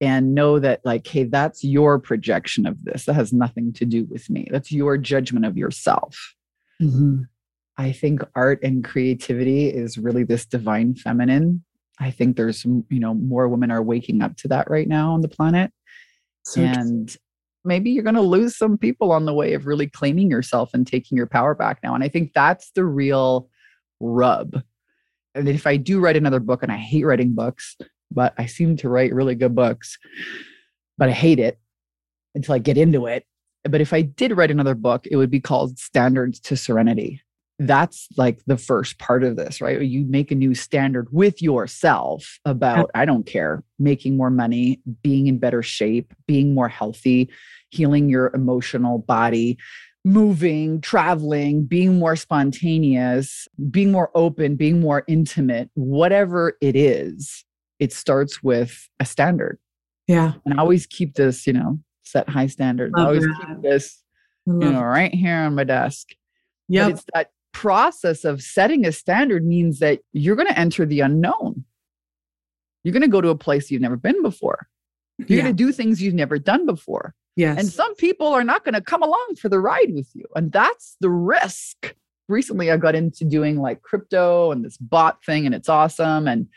and 0.00 0.34
know 0.34 0.58
that 0.58 0.80
like 0.84 1.06
hey 1.06 1.24
that's 1.24 1.62
your 1.62 1.98
projection 1.98 2.66
of 2.66 2.84
this. 2.84 3.04
That 3.04 3.14
has 3.14 3.32
nothing 3.32 3.72
to 3.74 3.84
do 3.84 4.04
with 4.04 4.30
me. 4.30 4.48
That's 4.50 4.72
your 4.72 4.96
judgment 4.96 5.44
of 5.44 5.56
yourself. 5.56 6.34
Mm-hmm. 6.82 7.24
i 7.76 7.92
think 7.92 8.22
art 8.34 8.58
and 8.62 8.82
creativity 8.82 9.68
is 9.68 9.98
really 9.98 10.24
this 10.24 10.46
divine 10.46 10.94
feminine. 10.94 11.62
I 11.98 12.10
think 12.10 12.36
there's 12.36 12.64
you 12.64 12.84
know 12.90 13.14
more 13.14 13.48
women 13.48 13.70
are 13.70 13.82
waking 13.82 14.22
up 14.22 14.36
to 14.38 14.48
that 14.48 14.70
right 14.70 14.88
now 14.88 15.12
on 15.12 15.20
the 15.20 15.28
planet. 15.28 15.70
So 16.44 16.62
and 16.62 17.14
maybe 17.62 17.90
you're 17.90 18.02
going 18.02 18.14
to 18.14 18.22
lose 18.22 18.56
some 18.56 18.78
people 18.78 19.12
on 19.12 19.26
the 19.26 19.34
way 19.34 19.52
of 19.52 19.66
really 19.66 19.86
claiming 19.86 20.30
yourself 20.30 20.70
and 20.72 20.86
taking 20.86 21.18
your 21.18 21.26
power 21.26 21.54
back 21.54 21.80
now. 21.82 21.94
And 21.94 22.02
i 22.02 22.08
think 22.08 22.32
that's 22.34 22.70
the 22.70 22.84
real 22.84 23.50
rub. 24.00 24.62
And 25.34 25.48
if 25.48 25.66
i 25.66 25.76
do 25.76 26.00
write 26.00 26.16
another 26.16 26.40
book 26.40 26.62
and 26.62 26.72
i 26.72 26.78
hate 26.78 27.04
writing 27.04 27.34
books 27.34 27.76
but 28.10 28.34
I 28.38 28.46
seem 28.46 28.76
to 28.78 28.88
write 28.88 29.14
really 29.14 29.34
good 29.34 29.54
books. 29.54 29.98
But 30.98 31.08
I 31.08 31.12
hate 31.12 31.38
it 31.38 31.58
until 32.34 32.54
I 32.54 32.58
get 32.58 32.76
into 32.76 33.06
it. 33.06 33.24
But 33.64 33.80
if 33.80 33.92
I 33.92 34.02
did 34.02 34.36
write 34.36 34.50
another 34.50 34.74
book, 34.74 35.06
it 35.10 35.16
would 35.16 35.30
be 35.30 35.40
called 35.40 35.78
Standards 35.78 36.40
to 36.40 36.56
Serenity. 36.56 37.22
That's 37.58 38.08
like 38.16 38.40
the 38.46 38.56
first 38.56 38.98
part 38.98 39.22
of 39.22 39.36
this, 39.36 39.60
right? 39.60 39.80
You 39.82 40.06
make 40.06 40.30
a 40.30 40.34
new 40.34 40.54
standard 40.54 41.08
with 41.12 41.42
yourself 41.42 42.38
about, 42.46 42.90
I 42.94 43.04
don't 43.04 43.26
care, 43.26 43.62
making 43.78 44.16
more 44.16 44.30
money, 44.30 44.80
being 45.02 45.26
in 45.26 45.38
better 45.38 45.62
shape, 45.62 46.14
being 46.26 46.54
more 46.54 46.68
healthy, 46.68 47.28
healing 47.68 48.08
your 48.08 48.30
emotional 48.34 48.98
body, 48.98 49.58
moving, 50.06 50.80
traveling, 50.80 51.64
being 51.64 51.98
more 51.98 52.16
spontaneous, 52.16 53.46
being 53.70 53.92
more 53.92 54.10
open, 54.14 54.56
being 54.56 54.80
more 54.80 55.04
intimate, 55.06 55.68
whatever 55.74 56.56
it 56.62 56.76
is 56.76 57.44
it 57.80 57.92
starts 57.92 58.42
with 58.42 58.88
a 59.00 59.04
standard. 59.04 59.58
Yeah. 60.06 60.34
And 60.44 60.54
I 60.54 60.58
always 60.58 60.86
keep 60.86 61.14
this, 61.14 61.46
you 61.46 61.52
know, 61.52 61.80
set 62.02 62.28
high 62.28 62.46
standards. 62.46 62.92
Love 62.96 63.06
I 63.06 63.08
always 63.08 63.24
that. 63.24 63.46
keep 63.46 63.62
this, 63.62 64.02
you 64.46 64.54
know, 64.54 64.82
right 64.82 65.12
here 65.12 65.36
on 65.36 65.54
my 65.54 65.64
desk. 65.64 66.08
Yeah. 66.68 66.88
It's 66.88 67.04
that 67.14 67.30
process 67.52 68.24
of 68.24 68.42
setting 68.42 68.86
a 68.86 68.92
standard 68.92 69.44
means 69.44 69.80
that 69.80 70.00
you're 70.12 70.36
going 70.36 70.48
to 70.48 70.58
enter 70.58 70.86
the 70.86 71.00
unknown. 71.00 71.64
You're 72.84 72.92
going 72.92 73.02
to 73.02 73.08
go 73.08 73.20
to 73.20 73.28
a 73.28 73.36
place 73.36 73.70
you've 73.70 73.82
never 73.82 73.96
been 73.96 74.22
before. 74.22 74.68
You're 75.18 75.38
yeah. 75.38 75.44
going 75.44 75.56
to 75.56 75.64
do 75.64 75.72
things 75.72 76.02
you've 76.02 76.14
never 76.14 76.38
done 76.38 76.66
before. 76.66 77.14
Yes. 77.36 77.58
And 77.58 77.68
some 77.68 77.94
people 77.96 78.28
are 78.28 78.44
not 78.44 78.64
going 78.64 78.74
to 78.74 78.80
come 78.80 79.02
along 79.02 79.36
for 79.40 79.48
the 79.48 79.60
ride 79.60 79.94
with 79.94 80.08
you. 80.14 80.24
And 80.34 80.50
that's 80.52 80.96
the 81.00 81.10
risk. 81.10 81.94
Recently, 82.28 82.70
I 82.70 82.76
got 82.76 82.94
into 82.94 83.24
doing 83.24 83.60
like 83.60 83.82
crypto 83.82 84.50
and 84.52 84.64
this 84.64 84.76
bot 84.76 85.24
thing, 85.24 85.46
and 85.46 85.54
it's 85.54 85.68
awesome. 85.68 86.28
And 86.28 86.48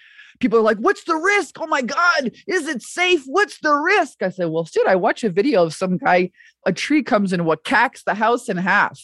people 0.44 0.60
are 0.60 0.64
like, 0.64 0.78
What's 0.78 1.06
the 1.06 1.16
risk? 1.16 1.56
Oh 1.60 1.68
my 1.68 1.82
God, 1.82 2.32
is 2.48 2.68
it 2.68 2.84
safe? 2.84 3.24
What's 3.26 3.60
the 3.60 3.74
risk? 3.74 4.22
I 4.22 4.30
said, 4.30 4.50
Well, 4.50 4.66
shit, 4.66 4.86
I 4.86 4.96
watch 4.96 5.24
a 5.24 5.30
video 5.30 5.64
of 5.64 5.74
some 5.74 5.98
guy, 5.98 6.32
a 6.66 6.74
tree 6.74 7.02
comes 7.02 7.34
in 7.34 7.46
what 7.46 7.64
cacks 7.64 8.04
the 8.04 8.14
house 8.14 8.50
in 8.50 8.58
half. 8.58 9.00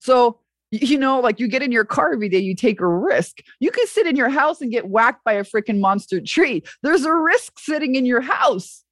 So, 0.00 0.40
you 0.72 0.98
know, 0.98 1.20
like 1.20 1.38
you 1.38 1.46
get 1.46 1.62
in 1.62 1.70
your 1.70 1.84
car 1.84 2.12
every 2.12 2.28
day, 2.28 2.40
you 2.40 2.56
take 2.56 2.80
a 2.80 2.86
risk. 2.86 3.38
You 3.60 3.70
can 3.70 3.86
sit 3.86 4.06
in 4.06 4.16
your 4.16 4.28
house 4.28 4.60
and 4.60 4.72
get 4.72 4.88
whacked 4.88 5.22
by 5.24 5.34
a 5.34 5.44
freaking 5.44 5.78
monster 5.78 6.20
tree. 6.20 6.64
There's 6.82 7.04
a 7.04 7.14
risk 7.14 7.58
sitting 7.58 7.94
in 7.94 8.04
your 8.04 8.22
house. 8.22 8.82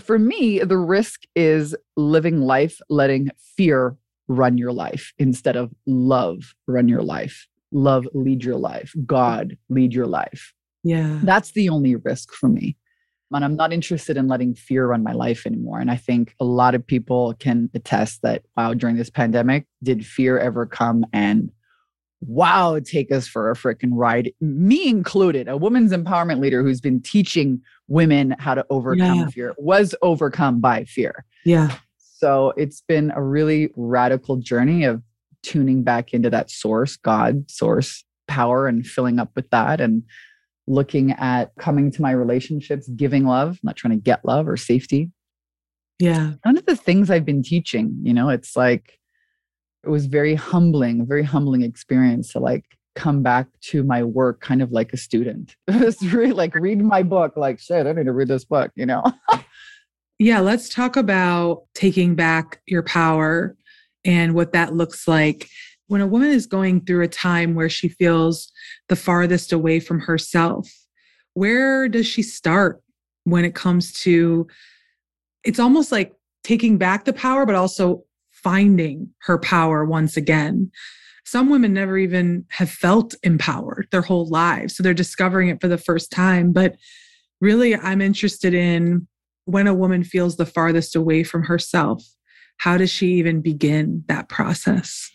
For 0.00 0.18
me, 0.18 0.58
the 0.60 0.78
risk 0.78 1.22
is 1.36 1.76
living 1.96 2.40
life, 2.40 2.80
letting 2.88 3.30
fear 3.56 3.96
run 4.26 4.58
your 4.58 4.72
life 4.72 5.12
instead 5.18 5.56
of 5.56 5.72
love 5.86 6.54
run 6.66 6.88
your 6.88 7.02
life. 7.02 7.46
Love 7.70 8.08
lead 8.14 8.42
your 8.42 8.56
life. 8.56 8.92
God 9.06 9.56
lead 9.68 9.92
your 9.92 10.06
life. 10.06 10.54
Yeah. 10.84 11.20
That's 11.22 11.52
the 11.52 11.68
only 11.68 11.96
risk 11.96 12.32
for 12.32 12.48
me. 12.48 12.76
And 13.30 13.44
I'm 13.44 13.56
not 13.56 13.72
interested 13.72 14.16
in 14.16 14.26
letting 14.26 14.54
fear 14.54 14.86
run 14.86 15.02
my 15.02 15.12
life 15.12 15.46
anymore. 15.46 15.80
And 15.80 15.90
I 15.90 15.96
think 15.96 16.34
a 16.40 16.44
lot 16.44 16.74
of 16.74 16.86
people 16.86 17.34
can 17.38 17.68
attest 17.74 18.22
that, 18.22 18.42
wow, 18.56 18.72
during 18.72 18.96
this 18.96 19.10
pandemic, 19.10 19.66
did 19.82 20.06
fear 20.06 20.38
ever 20.38 20.64
come 20.64 21.04
and 21.12 21.50
wow, 22.20 22.78
take 22.80 23.12
us 23.12 23.28
for 23.28 23.50
a 23.50 23.54
freaking 23.54 23.90
ride? 23.92 24.32
Me 24.40 24.88
included, 24.88 25.46
a 25.46 25.56
woman's 25.56 25.92
empowerment 25.92 26.40
leader 26.40 26.62
who's 26.62 26.80
been 26.80 27.00
teaching 27.00 27.60
women 27.86 28.34
how 28.38 28.54
to 28.54 28.64
overcome 28.70 29.18
yeah. 29.18 29.26
fear 29.28 29.54
was 29.58 29.94
overcome 30.02 30.60
by 30.60 30.84
fear. 30.84 31.24
Yeah. 31.44 31.76
So 31.98 32.52
it's 32.56 32.80
been 32.80 33.12
a 33.14 33.22
really 33.22 33.70
radical 33.76 34.36
journey 34.36 34.84
of 34.84 35.02
tuning 35.42 35.84
back 35.84 36.12
into 36.12 36.30
that 36.30 36.50
source, 36.50 36.96
God, 36.96 37.48
source 37.50 38.04
power, 38.26 38.66
and 38.66 38.84
filling 38.84 39.18
up 39.20 39.30
with 39.36 39.48
that. 39.50 39.80
And 39.80 40.02
looking 40.68 41.12
at 41.12 41.50
coming 41.58 41.90
to 41.90 42.02
my 42.02 42.10
relationships, 42.10 42.88
giving 42.88 43.24
love, 43.24 43.58
not 43.62 43.76
trying 43.76 43.98
to 43.98 44.02
get 44.02 44.24
love 44.24 44.46
or 44.46 44.56
safety. 44.56 45.10
Yeah. 45.98 46.34
None 46.44 46.56
of 46.56 46.66
the 46.66 46.76
things 46.76 47.10
I've 47.10 47.24
been 47.24 47.42
teaching, 47.42 47.98
you 48.02 48.14
know, 48.14 48.28
it's 48.28 48.56
like, 48.56 48.98
it 49.84 49.88
was 49.88 50.06
very 50.06 50.34
humbling, 50.34 51.00
a 51.00 51.04
very 51.04 51.22
humbling 51.24 51.62
experience 51.62 52.32
to 52.32 52.40
like 52.40 52.64
come 52.94 53.22
back 53.22 53.46
to 53.60 53.82
my 53.82 54.02
work 54.02 54.40
kind 54.40 54.60
of 54.60 54.70
like 54.70 54.92
a 54.92 54.96
student. 54.96 55.56
It 55.68 55.80
was 55.80 56.02
really 56.12 56.32
like 56.32 56.54
reading 56.54 56.86
my 56.86 57.02
book, 57.02 57.36
like, 57.36 57.58
shit, 57.58 57.86
I 57.86 57.92
need 57.92 58.06
to 58.06 58.12
read 58.12 58.28
this 58.28 58.44
book, 58.44 58.70
you 58.76 58.86
know? 58.86 59.02
yeah. 60.18 60.40
Let's 60.40 60.68
talk 60.68 60.96
about 60.96 61.62
taking 61.74 62.14
back 62.14 62.60
your 62.66 62.82
power 62.82 63.56
and 64.04 64.34
what 64.34 64.52
that 64.52 64.74
looks 64.74 65.08
like 65.08 65.48
when 65.88 66.00
a 66.00 66.06
woman 66.06 66.30
is 66.30 66.46
going 66.46 66.84
through 66.84 67.02
a 67.02 67.08
time 67.08 67.54
where 67.54 67.68
she 67.68 67.88
feels 67.88 68.52
the 68.88 68.96
farthest 68.96 69.52
away 69.52 69.80
from 69.80 70.00
herself, 70.00 70.70
where 71.34 71.88
does 71.88 72.06
she 72.06 72.22
start 72.22 72.80
when 73.24 73.44
it 73.44 73.54
comes 73.54 73.92
to 73.92 74.46
it's 75.44 75.58
almost 75.58 75.92
like 75.92 76.12
taking 76.44 76.78
back 76.78 77.04
the 77.04 77.12
power, 77.12 77.46
but 77.46 77.54
also 77.54 78.04
finding 78.32 79.08
her 79.20 79.38
power 79.38 79.84
once 79.84 80.16
again. 80.16 80.70
Some 81.24 81.50
women 81.50 81.72
never 81.74 81.98
even 81.98 82.44
have 82.50 82.70
felt 82.70 83.14
empowered 83.22 83.88
their 83.90 84.02
whole 84.02 84.28
lives. 84.28 84.76
So 84.76 84.82
they're 84.82 84.94
discovering 84.94 85.48
it 85.48 85.60
for 85.60 85.68
the 85.68 85.78
first 85.78 86.10
time. 86.10 86.52
But 86.52 86.76
really, 87.40 87.74
I'm 87.76 88.00
interested 88.00 88.54
in 88.54 89.06
when 89.44 89.66
a 89.66 89.74
woman 89.74 90.04
feels 90.04 90.36
the 90.36 90.46
farthest 90.46 90.96
away 90.96 91.22
from 91.22 91.44
herself, 91.44 92.02
how 92.58 92.76
does 92.76 92.90
she 92.90 93.14
even 93.14 93.40
begin 93.40 94.04
that 94.08 94.28
process? 94.28 95.10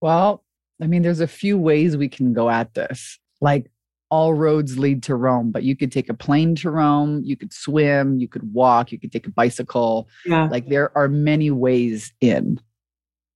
Well, 0.00 0.44
I 0.82 0.86
mean, 0.86 1.02
there's 1.02 1.20
a 1.20 1.26
few 1.26 1.58
ways 1.58 1.96
we 1.96 2.08
can 2.08 2.32
go 2.32 2.48
at 2.48 2.74
this. 2.74 3.18
Like 3.40 3.70
all 4.10 4.34
roads 4.34 4.78
lead 4.78 5.02
to 5.04 5.14
Rome, 5.14 5.50
but 5.50 5.62
you 5.62 5.76
could 5.76 5.92
take 5.92 6.08
a 6.08 6.14
plane 6.14 6.54
to 6.56 6.70
Rome, 6.70 7.22
you 7.24 7.36
could 7.36 7.52
swim, 7.52 8.18
you 8.18 8.28
could 8.28 8.52
walk, 8.54 8.90
you 8.90 8.98
could 8.98 9.12
take 9.12 9.26
a 9.26 9.30
bicycle. 9.30 10.08
Yeah. 10.24 10.48
Like 10.48 10.68
there 10.68 10.96
are 10.96 11.08
many 11.08 11.50
ways 11.50 12.12
in. 12.20 12.60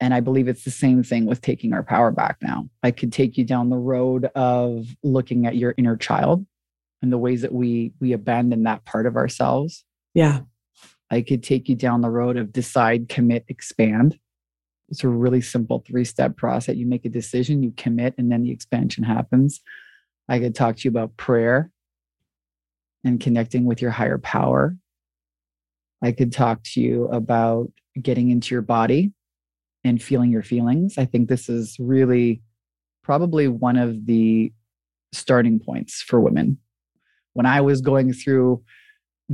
And 0.01 0.15
I 0.15 0.21
believe 0.21 0.49
it's 0.49 0.65
the 0.65 0.71
same 0.71 1.05
thing 1.05 1.27
with 1.27 1.43
taking 1.43 1.73
our 1.73 1.83
power 1.83 2.11
back 2.11 2.39
now. 2.43 2.69
I 2.83 2.91
could 2.91 3.13
take 3.13 3.37
you 3.37 3.45
down 3.45 3.71
the 3.71 3.77
road 3.77 4.25
of 4.35 4.87
looking 5.05 5.47
at 5.47 5.57
your 5.57 5.75
inner 5.77 5.97
child 5.97 6.45
and 7.03 7.13
the 7.13 7.19
ways 7.19 7.43
that 7.43 7.53
we 7.53 7.93
we 8.01 8.13
abandon 8.13 8.65
that 8.65 8.85
part 8.85 9.07
of 9.07 9.17
ourselves. 9.17 9.85
Yeah. 10.15 10.41
I 11.11 11.21
could 11.21 11.43
take 11.43 11.69
you 11.69 11.77
down 11.77 12.01
the 12.01 12.11
road 12.11 12.37
of 12.37 12.53
decide, 12.53 13.09
commit, 13.09 13.45
expand. 13.49 14.19
It's 14.93 15.05
a 15.05 15.09
really 15.09 15.41
simple 15.41 15.83
three 15.87 16.05
step 16.05 16.37
process. 16.37 16.77
You 16.77 16.85
make 16.85 17.07
a 17.07 17.09
decision, 17.09 17.63
you 17.63 17.73
commit, 17.79 18.15
and 18.19 18.31
then 18.31 18.43
the 18.43 18.51
expansion 18.51 19.03
happens. 19.03 19.63
I 20.29 20.39
could 20.39 20.55
talk 20.55 20.77
to 20.77 20.83
you 20.85 20.91
about 20.91 21.17
prayer 21.17 21.71
and 23.03 23.19
connecting 23.19 23.65
with 23.65 23.81
your 23.81 23.91
higher 23.91 24.19
power. 24.19 24.77
I 26.03 26.13
could 26.13 26.31
talk 26.31 26.63
to 26.75 26.81
you 26.83 27.07
about 27.07 27.73
getting 28.03 28.31
into 28.31 28.55
your 28.55 28.61
body 28.61 29.13
and 29.83 30.03
feeling 30.03 30.31
your 30.31 30.43
feelings. 30.43 30.99
I 30.99 31.07
think 31.07 31.31
this 31.31 31.49
is 31.49 31.75
really 31.81 32.43
probably 33.03 33.49
one 33.49 33.79
of 33.79 34.05
the 34.05 34.53
starting 35.15 35.59
points 35.59 36.03
for 36.03 36.21
women. 36.21 36.59
When 37.33 37.47
I 37.47 37.63
was 37.63 37.81
going 37.81 38.13
through 38.13 38.63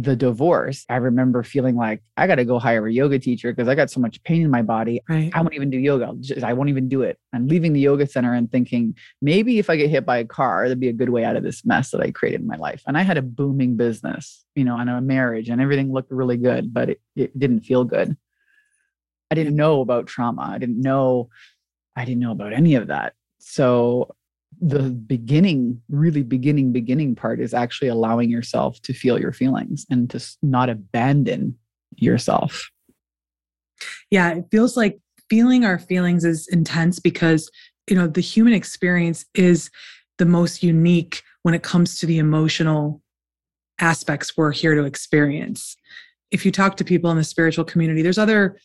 the 0.00 0.14
divorce, 0.14 0.84
I 0.88 0.96
remember 0.96 1.42
feeling 1.42 1.74
like 1.74 2.02
I 2.16 2.28
got 2.28 2.36
to 2.36 2.44
go 2.44 2.60
hire 2.60 2.86
a 2.86 2.92
yoga 2.92 3.18
teacher 3.18 3.52
because 3.52 3.68
I 3.68 3.74
got 3.74 3.90
so 3.90 3.98
much 4.00 4.22
pain 4.22 4.42
in 4.42 4.50
my 4.50 4.62
body. 4.62 5.02
Right. 5.08 5.30
I 5.34 5.40
won't 5.40 5.54
even 5.54 5.70
do 5.70 5.78
yoga. 5.78 6.14
Just, 6.20 6.44
I 6.44 6.52
won't 6.52 6.68
even 6.68 6.88
do 6.88 7.02
it. 7.02 7.18
I'm 7.32 7.48
leaving 7.48 7.72
the 7.72 7.80
yoga 7.80 8.06
center 8.06 8.32
and 8.32 8.50
thinking 8.50 8.94
maybe 9.20 9.58
if 9.58 9.68
I 9.68 9.76
get 9.76 9.90
hit 9.90 10.06
by 10.06 10.18
a 10.18 10.24
car, 10.24 10.68
that'd 10.68 10.78
be 10.78 10.88
a 10.88 10.92
good 10.92 11.08
way 11.08 11.24
out 11.24 11.34
of 11.34 11.42
this 11.42 11.64
mess 11.64 11.90
that 11.90 12.00
I 12.00 12.12
created 12.12 12.40
in 12.40 12.46
my 12.46 12.56
life. 12.56 12.82
And 12.86 12.96
I 12.96 13.02
had 13.02 13.18
a 13.18 13.22
booming 13.22 13.76
business, 13.76 14.44
you 14.54 14.64
know, 14.64 14.76
and 14.76 14.88
a 14.88 15.00
marriage, 15.00 15.48
and 15.48 15.60
everything 15.60 15.92
looked 15.92 16.12
really 16.12 16.36
good, 16.36 16.72
but 16.72 16.90
it, 16.90 17.00
it 17.16 17.36
didn't 17.36 17.62
feel 17.62 17.82
good. 17.82 18.16
I 19.32 19.34
didn't 19.34 19.56
know 19.56 19.80
about 19.80 20.06
trauma. 20.06 20.42
I 20.54 20.58
didn't 20.58 20.80
know. 20.80 21.30
I 21.96 22.04
didn't 22.04 22.20
know 22.20 22.32
about 22.32 22.52
any 22.52 22.76
of 22.76 22.86
that. 22.86 23.14
So 23.38 24.14
the 24.60 24.90
beginning, 24.90 25.80
really 25.88 26.22
beginning, 26.22 26.72
beginning 26.72 27.14
part 27.14 27.40
is 27.40 27.54
actually 27.54 27.88
allowing 27.88 28.30
yourself 28.30 28.80
to 28.82 28.92
feel 28.92 29.20
your 29.20 29.32
feelings 29.32 29.86
and 29.90 30.10
to 30.10 30.24
not 30.42 30.68
abandon 30.68 31.56
yourself. 31.96 32.70
Yeah, 34.10 34.30
it 34.30 34.46
feels 34.50 34.76
like 34.76 34.98
feeling 35.30 35.64
our 35.64 35.78
feelings 35.78 36.24
is 36.24 36.48
intense 36.48 36.98
because, 36.98 37.50
you 37.88 37.96
know, 37.96 38.06
the 38.06 38.20
human 38.20 38.52
experience 38.52 39.24
is 39.34 39.70
the 40.18 40.24
most 40.24 40.62
unique 40.62 41.22
when 41.42 41.54
it 41.54 41.62
comes 41.62 41.98
to 41.98 42.06
the 42.06 42.18
emotional 42.18 43.00
aspects 43.80 44.36
we're 44.36 44.52
here 44.52 44.74
to 44.74 44.84
experience. 44.84 45.76
If 46.30 46.44
you 46.44 46.50
talk 46.50 46.76
to 46.76 46.84
people 46.84 47.10
in 47.10 47.16
the 47.16 47.24
spiritual 47.24 47.64
community, 47.64 48.02
there's 48.02 48.18
other 48.18 48.58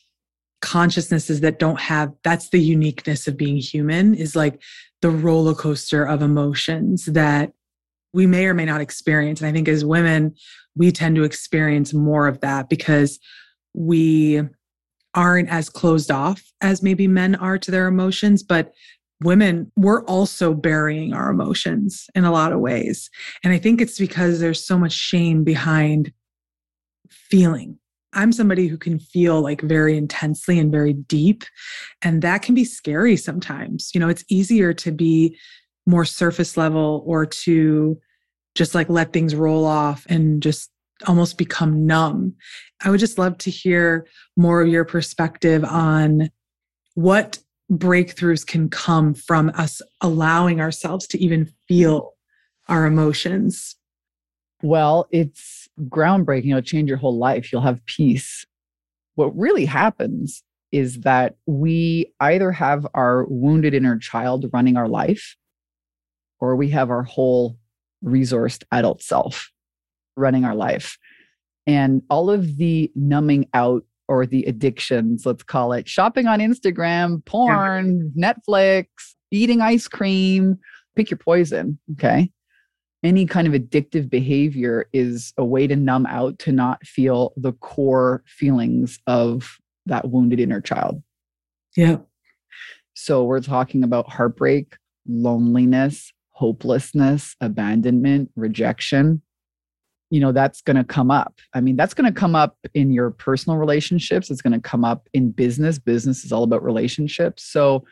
consciousnesses 0.64 1.42
that 1.42 1.60
don't 1.60 1.80
have 1.80 2.14
that's 2.24 2.50
the 2.50 2.60
uniqueness 2.60 3.28
of 3.28 3.36
being 3.36 3.58
human 3.58 4.16
is 4.16 4.34
like 4.34 4.62
the 5.02 5.10
roller 5.10 5.54
coaster 5.54 6.06
of 6.06 6.22
emotions 6.22 7.04
that 7.06 7.52
we 8.14 8.26
may 8.26 8.46
or 8.46 8.54
may 8.54 8.64
not 8.64 8.80
experience. 8.80 9.42
And 9.42 9.50
I 9.50 9.52
think 9.52 9.68
as 9.68 9.84
women, 9.84 10.34
we 10.74 10.90
tend 10.90 11.18
to 11.18 11.26
experience 11.26 11.94
more 11.94 12.28
of 12.28 12.40
that 12.40 12.70
because 12.70 13.20
we 13.74 14.42
aren't 15.14 15.50
as 15.50 15.70
closed 15.70 16.10
off 16.10 16.42
as 16.62 16.82
maybe 16.82 17.10
men 17.10 17.36
are 17.36 17.58
to 17.58 17.70
their 17.70 17.88
emotions. 17.88 18.42
But 18.42 18.72
women, 19.22 19.70
we're 19.76 20.06
also 20.06 20.54
burying 20.54 21.14
our 21.14 21.30
emotions 21.30 22.06
in 22.16 22.24
a 22.24 22.32
lot 22.32 22.54
of 22.54 22.62
ways. 22.62 23.10
And 23.44 23.52
I 23.52 23.58
think 23.58 23.82
it's 23.82 24.00
because 24.00 24.40
there's 24.40 24.66
so 24.66 24.78
much 24.78 24.94
shame 24.94 25.44
behind 25.44 26.14
feeling 27.10 27.80
I'm 28.14 28.32
somebody 28.32 28.68
who 28.68 28.78
can 28.78 29.00
feel 29.00 29.42
like 29.42 29.62
very 29.62 29.98
intensely 29.98 30.60
and 30.60 30.72
very 30.72 30.94
deep. 30.94 31.44
And 32.02 32.22
that 32.22 32.42
can 32.42 32.56
be 32.56 32.66
scary 32.66 33.18
sometimes. 33.18 33.92
You 33.94 34.00
know, 34.00 34.10
it's 34.10 34.26
easier 34.30 34.74
to 34.74 34.92
be 34.92 35.38
more 35.86 36.06
surface 36.06 36.56
level 36.58 37.04
or 37.06 37.26
to 37.26 38.00
just 38.56 38.76
like 38.76 38.90
let 38.90 39.14
things 39.14 39.36
roll 39.36 39.66
off 39.66 40.06
and 40.10 40.42
just 40.42 40.72
almost 41.08 41.38
become 41.38 41.86
numb. 41.86 42.34
I 42.84 42.90
would 42.90 43.00
just 43.00 43.18
love 43.18 43.38
to 43.40 43.50
hear 43.50 44.08
more 44.38 44.62
of 44.62 44.68
your 44.68 44.86
perspective 44.86 45.64
on 45.66 46.30
what 46.96 47.40
breakthroughs 47.72 48.46
can 48.46 48.70
come 48.70 49.14
from 49.14 49.52
us 49.56 49.82
allowing 50.02 50.62
ourselves 50.62 51.08
to 51.08 51.22
even 51.22 51.52
feel 51.68 52.14
our 52.68 52.86
emotions. 52.86 53.76
Well, 54.62 55.08
it's 55.12 55.63
groundbreaking. 55.82 56.50
It'll 56.50 56.62
change 56.62 56.90
your 56.90 56.98
whole 56.98 57.18
life. 57.18 57.52
You'll 57.52 57.62
have 57.62 57.86
peace. 57.86 58.46
What 59.16 59.36
really 59.38 59.66
happens 59.66 60.44
is 60.72 61.02
that 61.02 61.36
we 61.46 62.12
either 62.20 62.52
have 62.52 62.88
our 62.94 63.26
wounded 63.26 63.74
inner 63.74 63.98
child 63.98 64.50
running 64.52 64.76
our 64.76 64.88
life 64.88 65.36
or 66.40 66.56
we 66.56 66.70
have 66.70 66.90
our 66.90 67.04
whole 67.04 67.58
resourced 68.04 68.64
adult 68.72 69.02
self 69.02 69.52
running 70.18 70.46
our 70.46 70.56
life. 70.56 70.98
And 71.66 72.02
all 72.10 72.30
of 72.30 72.58
the 72.58 72.92
numbing 72.96 73.48
out 73.54 73.84
or 74.08 74.26
the 74.26 74.44
addictions, 74.44 75.26
let's 75.26 75.44
call 75.44 75.74
it 75.74 75.88
shopping 75.88 76.28
on 76.28 76.40
Instagram, 76.40 77.24
porn, 77.26 78.12
yeah. 78.16 78.34
Netflix, 78.34 78.88
eating 79.32 79.62
ice 79.62 79.88
cream, 79.88 80.58
pick 80.96 81.10
your 81.10 81.18
poison. 81.18 81.80
Okay. 81.94 82.30
Any 83.04 83.26
kind 83.26 83.48
of 83.48 83.54
addictive 83.54 84.10
behavior 84.10 84.88
is 84.94 85.34
a 85.38 85.44
way 85.44 85.68
to 85.68 85.76
numb 85.76 86.06
out 86.06 86.40
to 86.40 86.52
not 86.52 86.86
feel 86.86 87.34
the 87.36 87.52
core 87.54 88.24
feelings 88.26 89.00
of 89.08 89.58
that 89.86 90.10
wounded 90.10 90.40
inner 90.40 90.62
child. 90.62 91.04
Yeah. 91.76 91.98
So 92.94 93.24
we're 93.24 93.42
talking 93.42 93.84
about 93.84 94.10
heartbreak, 94.10 94.78
loneliness, 95.08 96.14
hopelessness, 96.30 97.36
abandonment, 97.42 98.32
rejection. 98.36 99.22
You 100.10 100.20
know, 100.20 100.32
that's 100.32 100.62
going 100.62 100.78
to 100.78 100.84
come 100.84 101.10
up. 101.10 101.40
I 101.54 101.60
mean, 101.62 101.76
that's 101.76 101.94
going 101.94 102.12
to 102.12 102.18
come 102.18 102.36
up 102.36 102.56
in 102.74 102.92
your 102.92 103.12
personal 103.12 103.58
relationships. 103.58 104.30
It's 104.30 104.42
going 104.42 104.54
to 104.54 104.60
come 104.60 104.86
up 104.86 105.10
in 105.14 105.32
business. 105.32 105.80
Business 105.80 106.24
is 106.24 106.32
all 106.32 106.44
about 106.44 106.64
relationships. 106.64 107.44
So 107.44 107.84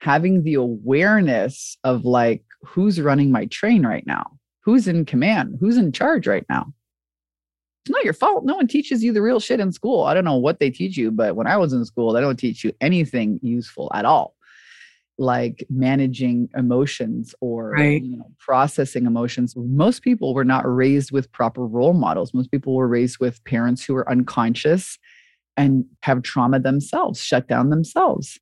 having 0.00 0.42
the 0.42 0.54
awareness 0.54 1.78
of 1.84 2.04
like, 2.04 2.42
who's 2.62 3.00
running 3.00 3.30
my 3.30 3.46
train 3.46 3.86
right 3.86 4.06
now? 4.06 4.37
Who's 4.68 4.86
in 4.86 5.06
command? 5.06 5.56
Who's 5.60 5.78
in 5.78 5.92
charge 5.92 6.26
right 6.26 6.44
now? 6.50 6.66
It's 7.86 7.90
not 7.90 8.04
your 8.04 8.12
fault. 8.12 8.44
No 8.44 8.54
one 8.54 8.66
teaches 8.66 9.02
you 9.02 9.14
the 9.14 9.22
real 9.22 9.40
shit 9.40 9.60
in 9.60 9.72
school. 9.72 10.04
I 10.04 10.12
don't 10.12 10.26
know 10.26 10.36
what 10.36 10.60
they 10.60 10.68
teach 10.68 10.98
you, 10.98 11.10
but 11.10 11.36
when 11.36 11.46
I 11.46 11.56
was 11.56 11.72
in 11.72 11.86
school, 11.86 12.12
they 12.12 12.20
don't 12.20 12.38
teach 12.38 12.64
you 12.64 12.74
anything 12.82 13.40
useful 13.42 13.90
at 13.94 14.04
all 14.04 14.34
like 15.16 15.66
managing 15.70 16.50
emotions 16.54 17.34
or 17.40 17.70
right. 17.70 18.02
you 18.02 18.18
know, 18.18 18.30
processing 18.38 19.06
emotions. 19.06 19.54
Most 19.56 20.02
people 20.02 20.34
were 20.34 20.44
not 20.44 20.64
raised 20.66 21.12
with 21.12 21.32
proper 21.32 21.66
role 21.66 21.94
models. 21.94 22.34
Most 22.34 22.50
people 22.50 22.74
were 22.74 22.88
raised 22.88 23.20
with 23.20 23.42
parents 23.44 23.82
who 23.82 23.96
are 23.96 24.10
unconscious 24.10 24.98
and 25.56 25.86
have 26.02 26.20
trauma 26.20 26.60
themselves, 26.60 27.22
shut 27.22 27.48
down 27.48 27.70
themselves. 27.70 28.38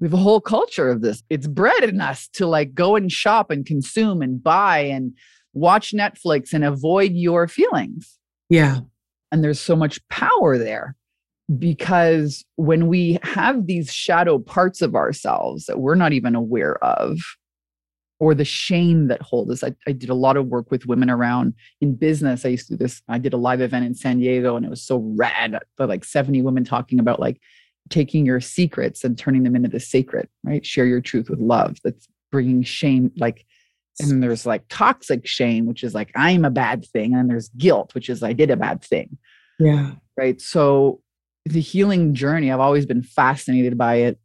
We 0.00 0.06
have 0.06 0.14
a 0.14 0.18
whole 0.18 0.40
culture 0.40 0.90
of 0.90 1.00
this. 1.00 1.22
It's 1.28 1.46
bred 1.46 1.84
in 1.84 2.00
us 2.00 2.28
to 2.34 2.46
like 2.46 2.74
go 2.74 2.96
and 2.96 3.10
shop 3.10 3.50
and 3.50 3.66
consume 3.66 4.22
and 4.22 4.42
buy 4.42 4.78
and 4.78 5.12
watch 5.54 5.92
Netflix 5.92 6.52
and 6.52 6.64
avoid 6.64 7.12
your 7.12 7.48
feelings. 7.48 8.18
Yeah. 8.48 8.80
And 9.32 9.42
there's 9.42 9.60
so 9.60 9.76
much 9.76 10.00
power 10.08 10.56
there 10.56 10.96
because 11.58 12.44
when 12.56 12.88
we 12.88 13.18
have 13.22 13.66
these 13.66 13.92
shadow 13.92 14.38
parts 14.38 14.82
of 14.82 14.94
ourselves 14.94 15.64
that 15.66 15.80
we're 15.80 15.94
not 15.94 16.12
even 16.12 16.34
aware 16.34 16.82
of 16.84 17.18
or 18.20 18.34
the 18.34 18.44
shame 18.44 19.08
that 19.08 19.22
holds 19.22 19.50
us 19.50 19.64
I, 19.64 19.74
I, 19.86 19.92
did 19.92 20.10
a 20.10 20.14
lot 20.14 20.36
of 20.36 20.48
work 20.48 20.70
with 20.70 20.86
women 20.86 21.08
around 21.08 21.54
in 21.80 21.94
business 21.94 22.44
i 22.44 22.50
used 22.50 22.66
to 22.66 22.74
do 22.74 22.84
this 22.84 23.00
i 23.08 23.16
did 23.16 23.32
a 23.32 23.38
live 23.38 23.62
event 23.62 23.86
in 23.86 23.94
san 23.94 24.18
diego 24.18 24.56
and 24.56 24.66
it 24.66 24.68
was 24.68 24.82
so 24.82 24.98
rad 25.16 25.58
but 25.78 25.88
like 25.88 26.04
70 26.04 26.42
women 26.42 26.64
talking 26.64 26.98
about 26.98 27.18
like 27.18 27.40
taking 27.90 28.26
your 28.26 28.40
secrets 28.40 29.04
and 29.04 29.18
turning 29.18 29.42
them 29.42 29.56
into 29.56 29.68
the 29.68 29.80
sacred 29.80 30.28
right 30.44 30.64
share 30.64 30.86
your 30.86 31.00
truth 31.00 31.28
with 31.30 31.38
love 31.38 31.76
that's 31.84 32.08
bringing 32.30 32.62
shame 32.62 33.10
like 33.16 33.44
and 34.00 34.22
there's 34.22 34.46
like 34.46 34.62
toxic 34.68 35.26
shame 35.26 35.66
which 35.66 35.82
is 35.82 35.94
like 35.94 36.10
i'm 36.14 36.44
a 36.44 36.50
bad 36.50 36.84
thing 36.86 37.14
and 37.14 37.28
there's 37.28 37.48
guilt 37.50 37.94
which 37.94 38.08
is 38.08 38.22
i 38.22 38.32
did 38.32 38.50
a 38.50 38.56
bad 38.56 38.82
thing 38.82 39.16
yeah 39.58 39.92
right 40.16 40.40
so 40.40 41.00
the 41.48 41.60
healing 41.60 42.14
journey, 42.14 42.52
I've 42.52 42.60
always 42.60 42.86
been 42.86 43.02
fascinated 43.02 43.76
by 43.76 43.96
it. 43.96 44.18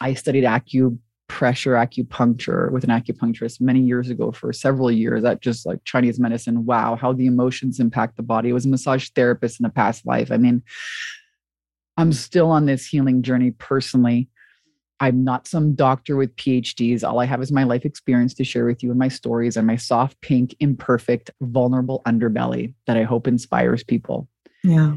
I 0.00 0.14
studied 0.14 0.44
acupressure, 0.44 0.98
acupuncture 1.28 2.70
with 2.70 2.84
an 2.84 2.90
acupuncturist 2.90 3.60
many 3.60 3.80
years 3.80 4.10
ago 4.10 4.32
for 4.32 4.52
several 4.52 4.90
years. 4.90 5.22
That 5.22 5.40
just 5.40 5.66
like 5.66 5.84
Chinese 5.84 6.18
medicine. 6.18 6.64
Wow, 6.64 6.96
how 6.96 7.12
the 7.12 7.26
emotions 7.26 7.80
impact 7.80 8.16
the 8.16 8.22
body. 8.22 8.50
I 8.50 8.52
was 8.52 8.66
a 8.66 8.68
massage 8.68 9.08
therapist 9.10 9.60
in 9.60 9.66
a 9.66 9.70
past 9.70 10.06
life. 10.06 10.30
I 10.30 10.36
mean, 10.36 10.62
I'm 12.00 12.12
still 12.12 12.50
on 12.50 12.66
this 12.66 12.86
healing 12.86 13.22
journey 13.22 13.50
personally. 13.52 14.28
I'm 15.00 15.24
not 15.24 15.46
some 15.46 15.74
doctor 15.74 16.16
with 16.16 16.34
PhDs. 16.36 17.02
All 17.02 17.20
I 17.20 17.24
have 17.24 17.40
is 17.42 17.52
my 17.52 17.64
life 17.64 17.84
experience 17.84 18.34
to 18.34 18.44
share 18.44 18.66
with 18.66 18.82
you 18.82 18.90
and 18.90 18.98
my 18.98 19.08
stories 19.08 19.56
and 19.56 19.66
my 19.66 19.76
soft, 19.76 20.20
pink, 20.20 20.54
imperfect, 20.60 21.30
vulnerable 21.40 22.02
underbelly 22.06 22.74
that 22.86 22.96
I 22.96 23.04
hope 23.04 23.26
inspires 23.26 23.82
people. 23.82 24.28
Yeah 24.62 24.96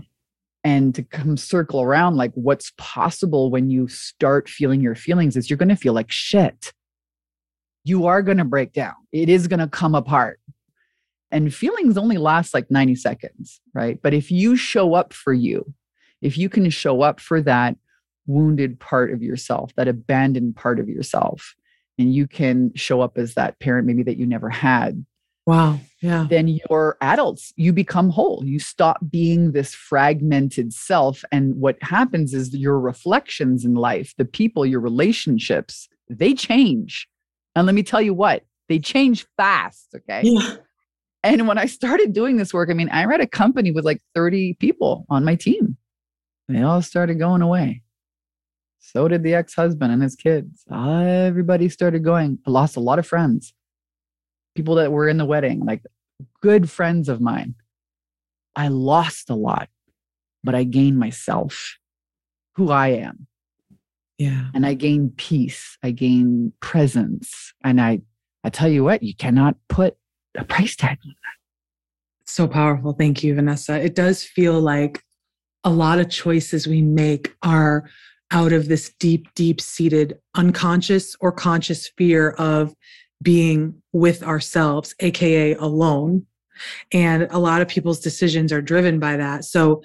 and 0.64 0.96
to 0.96 1.04
come 1.04 1.36
circle 1.38 1.82
around 1.82 2.16
like 2.16 2.32
what's 2.36 2.72
possible 2.78 3.52
when 3.52 3.70
you 3.70 3.88
start 3.88 4.48
feeling 4.48 4.82
your 4.82 4.96
feelings 4.96 5.36
is 5.36 5.50
you're 5.50 5.58
going 5.58 5.70
to 5.70 5.76
feel 5.76 5.94
like 5.94 6.12
shit 6.12 6.74
you 7.84 8.06
are 8.06 8.22
going 8.22 8.38
to 8.38 8.46
break 8.46 8.74
down 8.74 8.94
it 9.12 9.30
is 9.30 9.48
going 9.48 9.60
to 9.60 9.68
come 9.68 9.96
apart 9.96 10.40
and 11.32 11.54
feelings 11.54 11.98
only 11.98 12.18
last 12.18 12.54
like 12.54 12.70
90 12.72 12.96
seconds 12.96 13.62
right 13.74 14.00
but 14.02 14.14
if 14.14 14.32
you 14.32 14.56
show 14.56 14.94
up 14.94 15.14
for 15.14 15.34
you 15.34 15.74
if 16.24 16.38
you 16.38 16.50
can 16.50 16.70
show 16.70 17.02
up 17.02 17.20
for 17.20 17.42
that 17.42 17.76
wounded 18.26 18.80
part 18.80 19.12
of 19.12 19.22
yourself 19.22 19.72
that 19.76 19.88
abandoned 19.88 20.56
part 20.56 20.80
of 20.80 20.88
yourself 20.88 21.56
and 22.00 22.16
you 22.16 22.26
can 22.26 22.72
show 22.76 23.02
up 23.02 23.18
as 23.18 23.34
that 23.34 23.60
parent 23.60 23.86
maybe 23.86 24.04
that 24.04 24.18
you 24.18 24.26
never 24.26 24.50
had 24.50 25.06
Wow. 25.46 25.80
Yeah. 26.02 26.26
Then 26.30 26.48
you're 26.48 26.98
adults. 27.02 27.54
You 27.56 27.74
become 27.74 28.10
whole. 28.10 28.44
You 28.46 28.60
stop 28.60 29.00
being 29.10 29.52
this 29.52 29.74
fragmented 29.74 30.74
self. 30.74 31.24
And 31.32 31.56
what 31.56 31.78
happens 31.82 32.34
is 32.34 32.56
your 32.56 32.80
reflections 32.80 33.66
in 33.66 33.76
life, 33.76 34.14
the 34.18 34.26
people, 34.26 34.66
your 34.66 34.80
relationships, 34.80 35.90
they 36.10 36.34
change. 36.34 37.08
And 37.56 37.66
let 37.66 37.76
me 37.76 37.84
tell 37.84 38.02
you 38.02 38.14
what, 38.14 38.44
they 38.70 38.80
change 38.80 39.28
fast. 39.38 39.90
Okay. 39.96 40.22
Yeah. 40.24 40.56
And 41.26 41.48
when 41.48 41.58
I 41.58 41.68
started 41.68 42.14
doing 42.14 42.38
this 42.38 42.54
work, 42.54 42.70
I 42.70 42.74
mean, 42.74 42.90
I 42.90 43.06
read 43.06 43.22
a 43.22 43.28
company 43.28 43.72
with 43.72 43.86
like 43.86 44.02
30 44.14 44.56
people 44.60 45.06
on 45.10 45.24
my 45.24 45.36
team. 45.36 45.78
They 46.48 46.62
all 46.62 46.82
started 46.82 47.20
going 47.20 47.42
away. 47.42 47.84
So 48.80 49.08
did 49.08 49.24
the 49.24 49.34
ex 49.34 49.54
husband 49.56 49.94
and 49.94 50.04
his 50.04 50.16
kids. 50.16 50.66
Everybody 50.72 51.70
started 51.70 52.04
going. 52.04 52.40
I 52.46 52.52
lost 52.52 52.76
a 52.76 52.82
lot 52.82 53.00
of 53.00 53.08
friends 53.08 53.54
people 54.56 54.76
that 54.76 54.92
were 54.92 55.08
in 55.08 55.18
the 55.18 55.26
wedding, 55.26 55.66
like 55.66 55.84
good 56.42 56.70
friends 56.70 57.10
of 57.10 57.22
mine. 57.22 57.56
I 58.56 58.68
lost 58.68 59.30
a 59.30 59.36
lot, 59.36 59.70
but 60.44 60.56
I 60.56 60.64
gained 60.64 61.00
myself, 61.00 61.78
who 62.56 62.72
I 62.72 62.90
am. 62.90 63.28
Yeah. 64.18 64.46
And 64.54 64.66
I 64.66 64.76
gained 64.76 65.18
peace. 65.18 65.78
I 65.82 65.92
gained 65.92 66.54
presence. 66.60 67.54
And 67.64 67.82
I 67.82 68.02
I 68.44 68.50
tell 68.50 68.70
you 68.70 68.84
what, 68.84 69.02
you 69.02 69.16
cannot 69.16 69.56
put 69.70 69.96
a 70.38 70.44
price 70.44 70.76
tag 70.76 71.00
on 71.04 71.12
that. 71.12 72.30
So 72.30 72.48
powerful. 72.48 72.94
Thank 72.94 73.24
you, 73.24 73.34
Vanessa. 73.36 73.80
It 73.80 73.96
does 73.96 74.24
feel 74.24 74.60
like 74.60 75.02
a 75.64 75.70
lot 75.70 76.00
of 76.00 76.10
choices 76.10 76.68
we 76.68 76.82
make 76.82 77.36
are 77.42 77.90
out 78.32 78.52
of 78.52 78.68
this 78.68 78.92
deep, 79.00 79.28
deep 79.36 79.62
seated 79.62 80.18
unconscious 80.36 81.16
or 81.20 81.32
conscious 81.32 81.88
fear 81.88 82.32
of 82.32 82.76
being 83.22 83.82
with 83.94 84.24
ourselves, 84.24 84.96
AKA 85.00 85.54
alone. 85.56 86.26
And 86.92 87.28
a 87.32 87.40
lot 87.40 87.62
of 87.62 87.68
people's 87.68 88.00
decisions 88.00 88.52
are 88.52 88.62
driven 88.62 89.00
by 89.00 89.18
that. 89.18 89.46
So 89.46 89.84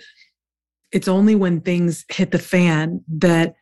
it's 0.93 1.09
only 1.09 1.35
when 1.35 1.61
things 1.61 2.05
hit 2.11 2.31
the 2.31 2.39
fan 2.39 3.03
that 3.09 3.55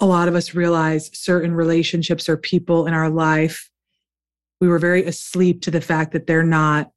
a 0.00 0.06
lot 0.06 0.28
of 0.28 0.34
us 0.34 0.54
realize 0.54 1.10
certain 1.12 1.52
relationships 1.52 2.28
or 2.28 2.36
people 2.36 2.86
in 2.86 2.94
our 2.94 3.10
life, 3.10 3.70
we 4.60 4.68
were 4.68 4.78
very 4.78 5.04
asleep 5.04 5.62
to 5.62 5.70
the 5.70 5.80
fact 5.80 6.12
that 6.12 6.26
they're 6.26 6.42
not 6.42 6.90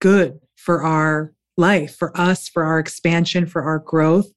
good 0.00 0.38
for 0.56 0.82
our 0.82 1.32
life, 1.56 1.96
for 1.96 2.18
us, 2.18 2.48
for 2.48 2.64
our 2.64 2.78
expansion, 2.78 3.46
for 3.46 3.62
our 3.62 3.78
growth, 3.78 4.30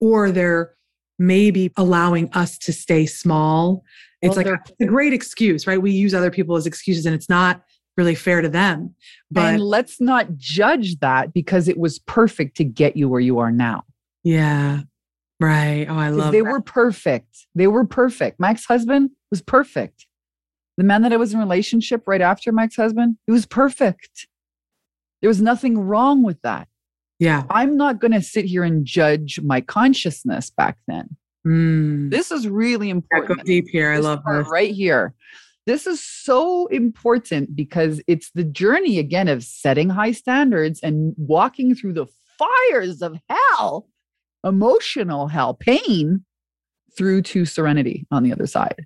or 0.00 0.30
they're 0.30 0.74
maybe 1.18 1.70
allowing 1.76 2.28
us 2.32 2.58
to 2.58 2.72
stay 2.72 3.06
small 3.06 3.84
it's 4.24 4.36
well, 4.36 4.46
like 4.46 4.60
a, 4.80 4.84
a 4.84 4.86
great 4.86 5.12
excuse, 5.12 5.66
right? 5.66 5.80
We 5.80 5.90
use 5.90 6.14
other 6.14 6.30
people 6.30 6.56
as 6.56 6.66
excuses 6.66 7.04
and 7.04 7.14
it's 7.14 7.28
not 7.28 7.62
really 7.98 8.14
fair 8.14 8.40
to 8.40 8.48
them. 8.48 8.94
But 9.30 9.54
and 9.54 9.62
let's 9.62 10.00
not 10.00 10.36
judge 10.36 10.98
that 11.00 11.34
because 11.34 11.68
it 11.68 11.76
was 11.76 11.98
perfect 11.98 12.56
to 12.56 12.64
get 12.64 12.96
you 12.96 13.08
where 13.08 13.20
you 13.20 13.38
are 13.38 13.52
now. 13.52 13.84
Yeah. 14.22 14.80
Right. 15.40 15.86
Oh, 15.88 15.96
I 15.96 16.08
love 16.08 16.32
they 16.32 16.40
that. 16.40 16.50
were 16.50 16.62
perfect. 16.62 17.46
They 17.54 17.66
were 17.66 17.84
perfect. 17.84 18.40
My 18.40 18.50
ex-husband 18.50 19.10
was 19.30 19.42
perfect. 19.42 20.06
The 20.78 20.84
man 20.84 21.02
that 21.02 21.12
I 21.12 21.16
was 21.16 21.34
in 21.34 21.38
relationship 21.38 22.04
right 22.06 22.22
after 22.22 22.50
my 22.50 22.64
ex-husband, 22.64 23.18
he 23.26 23.32
was 23.32 23.44
perfect. 23.44 24.26
There 25.24 25.30
was 25.30 25.40
nothing 25.40 25.78
wrong 25.78 26.22
with 26.22 26.42
that. 26.42 26.68
Yeah. 27.18 27.44
I'm 27.48 27.78
not 27.78 27.98
going 27.98 28.12
to 28.12 28.20
sit 28.20 28.44
here 28.44 28.62
and 28.62 28.84
judge 28.84 29.40
my 29.42 29.62
consciousness 29.62 30.50
back 30.50 30.76
then. 30.86 31.16
Mm. 31.46 32.10
This 32.10 32.30
is 32.30 32.46
really 32.46 32.90
important. 32.90 33.38
go 33.38 33.42
deep 33.42 33.64
here. 33.70 33.90
I 33.90 34.00
love 34.00 34.20
this. 34.26 34.46
Right 34.50 34.74
here. 34.74 35.14
This 35.64 35.86
is 35.86 36.04
so 36.04 36.66
important 36.66 37.56
because 37.56 38.02
it's 38.06 38.32
the 38.34 38.44
journey 38.44 38.98
again 38.98 39.28
of 39.28 39.42
setting 39.42 39.88
high 39.88 40.12
standards 40.12 40.80
and 40.82 41.14
walking 41.16 41.74
through 41.74 41.94
the 41.94 42.06
fires 42.38 43.00
of 43.00 43.16
hell, 43.30 43.88
emotional 44.44 45.28
hell, 45.28 45.54
pain, 45.54 46.22
through 46.98 47.22
to 47.22 47.46
serenity 47.46 48.06
on 48.10 48.24
the 48.24 48.32
other 48.32 48.46
side. 48.46 48.84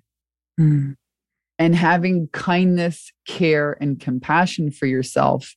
Mm. 0.57 0.95
And 1.57 1.75
having 1.75 2.29
kindness, 2.31 3.11
care, 3.27 3.77
and 3.81 3.99
compassion 3.99 4.71
for 4.71 4.85
yourself 4.85 5.53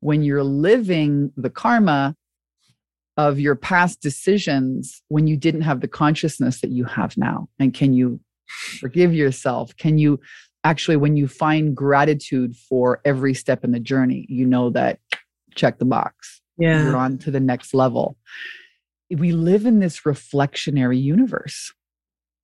when 0.00 0.22
you're 0.22 0.44
living 0.44 1.32
the 1.36 1.50
karma 1.50 2.16
of 3.16 3.38
your 3.38 3.54
past 3.54 4.00
decisions 4.00 5.02
when 5.08 5.26
you 5.26 5.36
didn't 5.36 5.62
have 5.62 5.80
the 5.80 5.88
consciousness 5.88 6.60
that 6.60 6.70
you 6.70 6.84
have 6.84 7.16
now? 7.16 7.48
And 7.58 7.72
can 7.74 7.92
you 7.92 8.20
forgive 8.80 9.14
yourself? 9.14 9.76
Can 9.76 9.98
you 9.98 10.20
actually, 10.64 10.96
when 10.96 11.16
you 11.16 11.28
find 11.28 11.74
gratitude 11.74 12.56
for 12.56 13.00
every 13.04 13.34
step 13.34 13.64
in 13.64 13.72
the 13.72 13.80
journey, 13.80 14.26
you 14.28 14.46
know 14.46 14.70
that 14.70 14.98
check 15.54 15.78
the 15.78 15.84
box. 15.84 16.40
Yeah. 16.58 16.84
You're 16.84 16.96
on 16.96 17.18
to 17.18 17.30
the 17.30 17.40
next 17.40 17.74
level. 17.74 18.16
We 19.10 19.32
live 19.32 19.66
in 19.66 19.80
this 19.80 20.00
reflectionary 20.00 21.00
universe. 21.00 21.72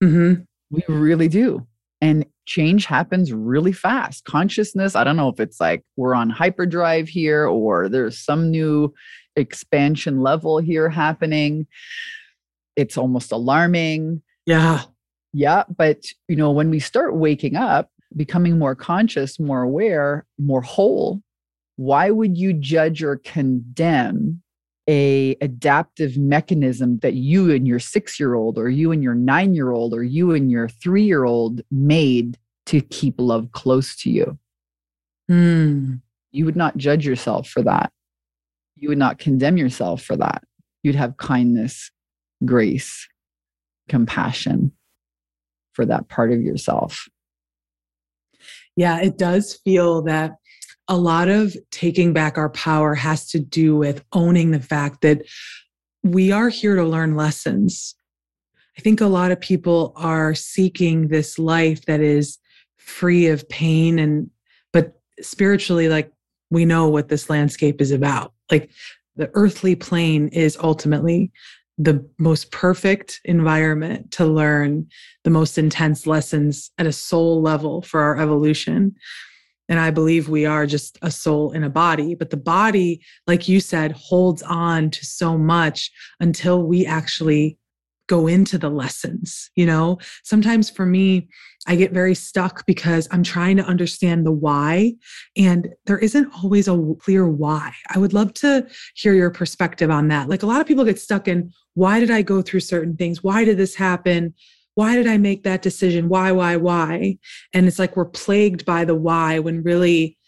Mm-hmm. 0.03 0.43
We 0.71 0.83
really 0.89 1.29
do. 1.29 1.67
And 2.01 2.27
change 2.45 2.87
happens 2.87 3.33
really 3.33 3.73
fast. 3.73 4.25
Consciousness, 4.25 4.95
I 4.95 5.05
don't 5.05 5.17
know 5.17 5.29
if 5.29 5.41
it's 5.41 5.61
like 5.61 5.83
we're 5.97 6.15
on 6.15 6.31
hyperdrive 6.31 7.09
here 7.09 7.47
or 7.47 7.89
there's 7.89 8.19
some 8.19 8.51
new 8.51 8.93
expansion 9.35 10.21
level 10.21 10.59
here 10.59 10.89
happening. 10.89 11.67
It's 12.77 12.99
almost 12.99 13.33
alarming. 13.33 14.23
Yeah. 14.45 14.83
Yeah. 15.33 15.65
But, 15.77 16.05
you 16.29 16.37
know, 16.37 16.51
when 16.51 16.71
we 16.71 16.81
start 16.81 17.17
waking 17.17 17.57
up, 17.57 17.91
becoming 18.15 18.59
more 18.59 18.75
conscious, 18.75 19.41
more 19.41 19.63
aware, 19.63 20.27
more 20.39 20.63
whole, 20.63 21.23
why 21.77 22.11
would 22.11 22.37
you 22.39 22.53
judge 22.53 23.03
or 23.03 23.17
condemn 23.17 24.43
a 24.89 25.37
adaptive 25.41 26.17
mechanism 26.17 26.99
that 27.01 27.15
you 27.15 27.53
and 27.53 27.67
your 27.67 27.81
6-year-old 27.81 28.57
or 28.59 28.69
you 28.69 28.93
and 28.93 29.03
your 29.03 29.15
9-year-old 29.15 29.93
or 29.93 30.05
you 30.05 30.33
and 30.33 30.51
your 30.51 30.69
3-year-old 30.69 31.61
made 31.71 32.39
to 32.67 32.81
keep 32.81 33.17
love 33.19 33.51
close 33.53 33.97
to 33.97 34.11
you? 34.11 34.39
Mm. 35.31 36.01
You 36.31 36.45
would 36.45 36.57
not 36.57 36.77
judge 36.77 37.07
yourself 37.07 37.49
for 37.49 37.63
that. 37.63 37.93
You 38.77 38.89
would 38.91 38.99
not 38.99 39.19
condemn 39.19 39.57
yourself 39.57 40.03
for 40.03 40.17
that. 40.17 40.45
You'd 40.83 40.95
have 40.95 41.17
kindness, 41.17 41.91
grace, 42.45 43.09
compassion 43.89 44.73
for 45.73 45.85
that 45.87 46.09
part 46.09 46.33
of 46.33 46.41
yourself. 46.41 47.09
Yeah, 48.77 49.01
it 49.01 49.17
does 49.19 49.55
feel 49.55 50.03
that 50.03 50.37
a 50.89 50.97
lot 50.97 51.29
of 51.29 51.57
taking 51.71 52.13
back 52.13 52.39
our 52.39 52.51
power 52.51 52.95
has 52.95 53.29
to 53.31 53.41
do 53.41 53.77
with 53.77 54.05
owning 54.13 54.51
the 54.51 54.61
fact 54.61 55.01
that 55.01 55.23
we 56.03 56.31
are 56.31 56.49
here 56.49 56.77
to 56.77 56.85
learn 56.85 57.17
lessons. 57.17 57.95
I 58.79 58.83
think 58.83 59.01
a 59.01 59.07
lot 59.07 59.33
of 59.33 59.41
people 59.41 59.93
are 59.97 60.35
seeking 60.35 61.09
this 61.09 61.39
life 61.39 61.87
that 61.87 62.01
is 62.01 62.39
free 62.77 63.27
of 63.27 63.49
pain 63.49 63.99
and 63.99 64.31
but 64.73 65.01
spiritually 65.21 65.89
like 65.89 66.13
we 66.51 66.65
know 66.65 66.89
what 66.89 67.09
this 67.09 67.29
landscape 67.29 67.81
is 67.81 67.91
about. 67.91 68.33
Like 68.51 68.71
the 69.17 69.31
earthly 69.35 69.75
plane 69.75 70.29
is 70.29 70.57
ultimately 70.61 71.33
the 71.79 72.07
most 72.19 72.51
perfect 72.53 73.21
environment 73.25 74.11
to 74.13 74.25
learn 74.25 74.87
the 75.25 75.31
most 75.31 75.59
intense 75.59 76.07
lessons 76.07 76.71
at 76.79 76.87
a 76.87 76.93
soul 76.93 77.43
level 77.43 77.83
for 77.83 78.01
our 78.01 78.19
evolution. 78.19 78.95
And 79.69 79.81
I 79.81 79.91
believe 79.91 80.29
we 80.29 80.47
are 80.47 80.67
just 80.67 80.99
a 81.03 81.11
soul 81.11 81.53
in 81.53 81.65
a 81.65 81.71
body, 81.71 82.15
but 82.15 82.31
the 82.31 82.37
body, 82.37 83.03
like 83.27 83.49
you 83.49 83.61
said, 83.61 83.93
holds 83.93 84.43
on 84.43 84.91
to 84.91 85.05
so 85.05 85.37
much 85.37 85.91
until 86.21 86.63
we 86.63 86.87
actually 86.87 87.59
go 88.09 88.27
into 88.27 88.59
the 88.59 88.71
lessons. 88.71 89.51
You 89.57 89.67
know, 89.67 89.99
sometimes 90.23 90.71
for 90.71 90.87
me, 90.87 91.29
I 91.67 91.75
get 91.75 91.93
very 91.93 92.15
stuck 92.15 92.65
because 92.67 93.09
I'm 93.11 93.25
trying 93.25 93.57
to 93.57 93.65
understand 93.65 94.25
the 94.25 94.33
why, 94.33 94.95
and 95.37 95.69
there 95.87 95.99
isn't 95.99 96.33
always 96.43 96.69
a 96.69 96.95
clear 97.01 97.27
why. 97.27 97.73
I 97.93 97.99
would 97.99 98.13
love 98.13 98.33
to 98.35 98.67
hear 98.95 99.15
your 99.15 99.31
perspective 99.31 99.91
on 99.91 100.09
that. 100.09 100.29
Like 100.29 100.45
a 100.45 100.47
lot 100.47 100.61
of 100.61 100.67
people 100.67 100.85
get 100.85 101.01
stuck 101.01 101.27
in 101.27 101.53
why 101.75 102.01
did 102.01 102.11
I 102.11 102.23
go 102.23 102.41
through 102.41 102.61
certain 102.61 102.97
things? 102.97 103.23
Why 103.23 103.45
did 103.45 103.59
this 103.59 103.75
happen? 103.75 104.33
Why 104.77 104.95
did 104.95 105.07
I 105.07 105.17
make 105.17 105.43
that 105.45 105.63
decision? 105.63 106.11
Why, 106.11 106.33
why, 106.33 106.57
why? 106.57 107.17
And 107.55 107.67
it's 107.67 107.79
like 107.79 107.97
we're 107.97 108.05
plagued 108.05 108.67
by 108.67 108.85
the 108.85 108.95
why 108.95 109.39
when 109.39 109.63
really 109.63 110.19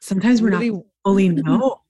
sometimes 0.00 0.40
we're 0.40 0.50
really, 0.50 0.70
not 0.70 0.84
fully 1.04 1.28
know. 1.30 1.80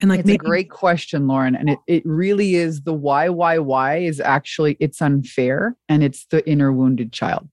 And 0.00 0.10
like, 0.10 0.20
it's 0.20 0.26
maybe, 0.28 0.44
a 0.44 0.48
great 0.48 0.70
question, 0.70 1.26
Lauren. 1.26 1.56
And 1.56 1.70
it, 1.70 1.78
it 1.88 2.02
really 2.06 2.54
is 2.54 2.82
the 2.82 2.92
why, 2.92 3.28
why, 3.30 3.58
why 3.58 3.96
is 3.96 4.20
actually 4.20 4.76
it's 4.78 5.02
unfair 5.02 5.76
and 5.88 6.04
it's 6.04 6.26
the 6.26 6.48
inner 6.48 6.72
wounded 6.72 7.12
child. 7.12 7.48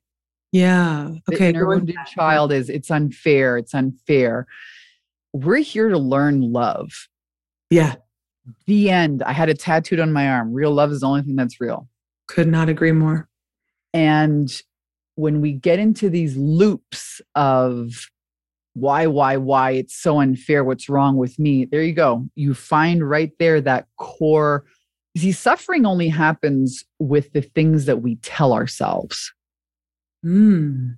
Yeah. 0.52 1.10
Okay. 1.28 1.38
The 1.38 1.49
inner 1.49 1.65
wounded 1.65 1.95
child 2.06 2.52
is 2.52 2.69
it's 2.69 2.91
unfair. 2.91 3.58
It's 3.58 3.73
unfair. 3.73 4.45
We're 5.32 5.58
here 5.58 5.89
to 5.89 5.97
learn 5.97 6.54
love. 6.54 6.91
Yeah. 7.71 7.95
The 8.67 8.91
end. 8.91 9.23
I 9.23 9.32
had 9.32 9.49
a 9.49 9.56
tattooed 9.56 9.99
on 9.99 10.13
my 10.13 10.30
arm. 10.30 10.54
Real 10.54 10.71
love 10.71 10.91
is 10.91 10.99
the 10.99 11.08
only 11.08 11.23
thing 11.23 11.36
that's 11.36 11.60
real. 11.60 11.89
Could 12.28 12.47
not 12.47 12.69
agree 12.69 12.91
more. 12.91 13.28
And 13.93 14.51
when 15.15 15.41
we 15.41 15.51
get 15.51 15.79
into 15.79 16.10
these 16.10 16.36
loops 16.36 17.21
of 17.36 18.10
why, 18.73 19.06
why, 19.06 19.38
why, 19.38 19.71
it's 19.71 19.95
so 19.95 20.19
unfair, 20.19 20.63
what's 20.63 20.89
wrong 20.89 21.17
with 21.17 21.38
me, 21.38 21.65
there 21.65 21.84
you 21.84 21.93
go. 21.93 22.27
You 22.36 22.53
find 22.53 23.08
right 23.08 23.32
there 23.38 23.62
that 23.62 23.88
core. 23.97 24.65
See, 25.15 25.32
suffering 25.32 25.86
only 25.86 26.10
happens 26.10 26.84
with 26.97 27.32
the 27.34 27.41
things 27.41 27.86
that 27.86 28.01
we 28.01 28.15
tell 28.17 28.51
ourselves. 28.51 29.32
Mm. 30.25 30.97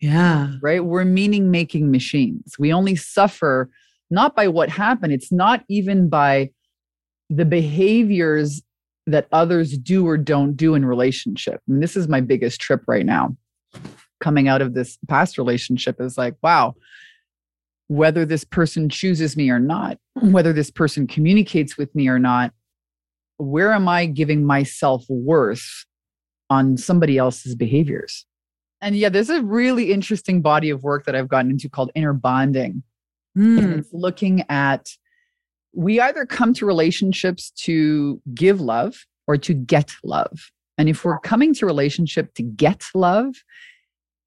Yeah. 0.00 0.52
Right? 0.62 0.84
We're 0.84 1.04
meaning 1.04 1.50
making 1.50 1.90
machines. 1.90 2.54
We 2.58 2.72
only 2.72 2.94
suffer 2.94 3.68
not 4.10 4.34
by 4.34 4.48
what 4.48 4.70
happened, 4.70 5.12
it's 5.12 5.32
not 5.32 5.64
even 5.68 6.08
by 6.08 6.50
the 7.28 7.44
behaviors 7.44 8.62
that 9.08 9.26
others 9.32 9.76
do 9.78 10.06
or 10.06 10.16
don't 10.18 10.54
do 10.56 10.74
in 10.74 10.84
relationship. 10.84 11.60
And 11.66 11.82
this 11.82 11.96
is 11.96 12.08
my 12.08 12.20
biggest 12.20 12.60
trip 12.60 12.82
right 12.86 13.06
now. 13.06 13.36
Coming 14.20 14.48
out 14.48 14.62
of 14.62 14.74
this 14.74 14.98
past 15.08 15.38
relationship 15.38 16.00
is 16.00 16.18
like, 16.18 16.34
wow, 16.42 16.74
whether 17.86 18.26
this 18.26 18.44
person 18.44 18.88
chooses 18.88 19.36
me 19.36 19.50
or 19.50 19.58
not, 19.58 19.98
whether 20.14 20.52
this 20.52 20.70
person 20.70 21.06
communicates 21.06 21.78
with 21.78 21.94
me 21.94 22.08
or 22.08 22.18
not, 22.18 22.52
where 23.38 23.72
am 23.72 23.88
I 23.88 24.06
giving 24.06 24.44
myself 24.44 25.04
worth 25.08 25.86
on 26.50 26.76
somebody 26.76 27.16
else's 27.16 27.54
behaviors? 27.54 28.26
And 28.80 28.94
yeah, 28.96 29.08
there's 29.08 29.30
a 29.30 29.42
really 29.42 29.92
interesting 29.92 30.42
body 30.42 30.70
of 30.70 30.82
work 30.82 31.06
that 31.06 31.14
I've 31.14 31.28
gotten 31.28 31.50
into 31.50 31.68
called 31.68 31.90
inner 31.94 32.12
bonding. 32.12 32.82
Mm. 33.36 33.58
And 33.58 33.74
it's 33.78 33.92
looking 33.92 34.44
at 34.48 34.90
we 35.72 36.00
either 36.00 36.26
come 36.26 36.54
to 36.54 36.66
relationships 36.66 37.50
to 37.50 38.20
give 38.34 38.60
love 38.60 39.06
or 39.26 39.36
to 39.36 39.54
get 39.54 39.92
love. 40.02 40.50
And 40.76 40.88
if 40.88 41.04
we're 41.04 41.18
coming 41.18 41.54
to 41.54 41.66
relationship 41.66 42.34
to 42.34 42.42
get 42.42 42.84
love, 42.94 43.34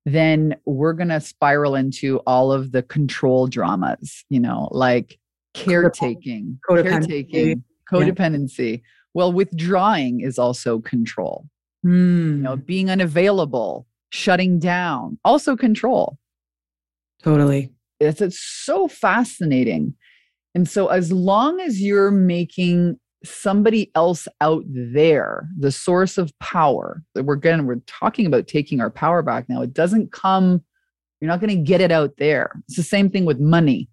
then 0.06 0.56
we're 0.66 0.94
going 0.94 1.10
to 1.10 1.22
spiral 1.22 1.76
into 1.76 2.18
all 2.20 2.52
of 2.52 2.72
the 2.72 2.84
control 2.84 3.48
dramas, 3.48 4.26
you 4.30 4.40
know, 4.40 4.68
like 4.72 5.20
caretaking, 5.54 6.60
codependency. 6.70 6.84
caretaking, 6.84 7.64
codependency. 7.92 8.72
Yeah. 8.72 8.84
Well, 9.14 9.34
withdrawing 9.34 10.22
is 10.22 10.40
also 10.40 10.80
control. 10.80 11.48
Mm. 11.86 12.38
You 12.38 12.44
know, 12.44 12.56
being 12.56 12.90
unavailable, 12.90 13.88
shutting 14.10 14.60
down, 14.60 15.18
also 15.24 15.56
control. 15.56 16.18
Totally. 17.24 17.72
It's, 18.00 18.22
it's 18.22 18.40
so 18.40 18.88
fascinating. 18.88 19.94
And 20.54 20.68
so, 20.68 20.88
as 20.88 21.12
long 21.12 21.60
as 21.60 21.82
you're 21.82 22.12
making 22.12 23.00
somebody 23.24 23.92
else 23.96 24.28
out 24.42 24.64
there 24.68 25.48
the 25.58 25.72
source 25.72 26.18
of 26.18 26.38
power, 26.40 27.04
that 27.14 27.24
we're 27.24 27.36
again, 27.36 27.66
we're 27.66 27.82
talking 27.88 28.26
about 28.26 28.48
taking 28.48 28.82
our 28.82 28.90
power 28.90 29.22
back 29.22 29.48
now, 29.48 29.62
it 29.62 29.74
doesn't 29.74 30.12
come, 30.12 30.62
you're 31.20 31.30
not 31.30 31.40
going 31.40 31.56
to 31.56 31.64
get 31.64 31.82
it 31.82 31.92
out 31.92 32.18
there. 32.18 32.52
It's 32.68 32.78
the 32.78 32.84
same 32.84 33.10
thing 33.10 33.26
with 33.26 33.40
money. 33.40 33.90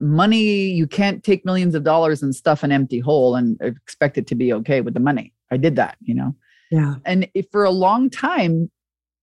Money, 0.00 0.70
you 0.70 0.86
can't 0.86 1.22
take 1.22 1.44
millions 1.44 1.74
of 1.74 1.84
dollars 1.84 2.22
and 2.22 2.34
stuff 2.34 2.62
an 2.62 2.72
empty 2.72 2.98
hole 2.98 3.34
and 3.34 3.58
expect 3.60 4.18
it 4.18 4.26
to 4.28 4.34
be 4.34 4.52
okay 4.52 4.80
with 4.80 4.94
the 4.94 5.00
money. 5.00 5.32
I 5.50 5.56
did 5.56 5.76
that, 5.76 5.96
you 6.00 6.14
know? 6.14 6.34
Yeah. 6.70 6.96
And 7.04 7.28
if 7.34 7.46
for 7.50 7.64
a 7.64 7.70
long 7.70 8.10
time, 8.10 8.70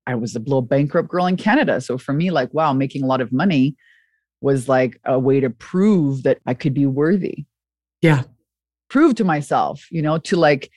I 0.08 0.15
was 0.15 0.36
a 0.36 0.39
little 0.39 0.62
bankrupt 0.62 1.10
girl 1.10 1.28
in 1.28 1.38
Canada. 1.38 1.82
So 1.82 1.97
for 1.97 2.13
me, 2.13 2.32
like, 2.32 2.54
wow, 2.54 2.74
making 2.74 3.04
a 3.04 3.06
lot 3.06 3.21
of 3.21 3.32
money 3.32 3.76
was 4.41 4.67
like 4.67 4.99
a 5.06 5.19
way 5.19 5.39
to 5.39 5.49
prove 5.49 6.23
that 6.23 6.39
I 6.45 6.54
could 6.54 6.73
be 6.73 6.86
worthy. 6.86 7.45
Yeah. 8.01 8.23
Prove 8.89 9.15
to 9.15 9.23
myself, 9.23 9.88
you 9.91 10.01
know, 10.01 10.17
to 10.19 10.36
like 10.36 10.69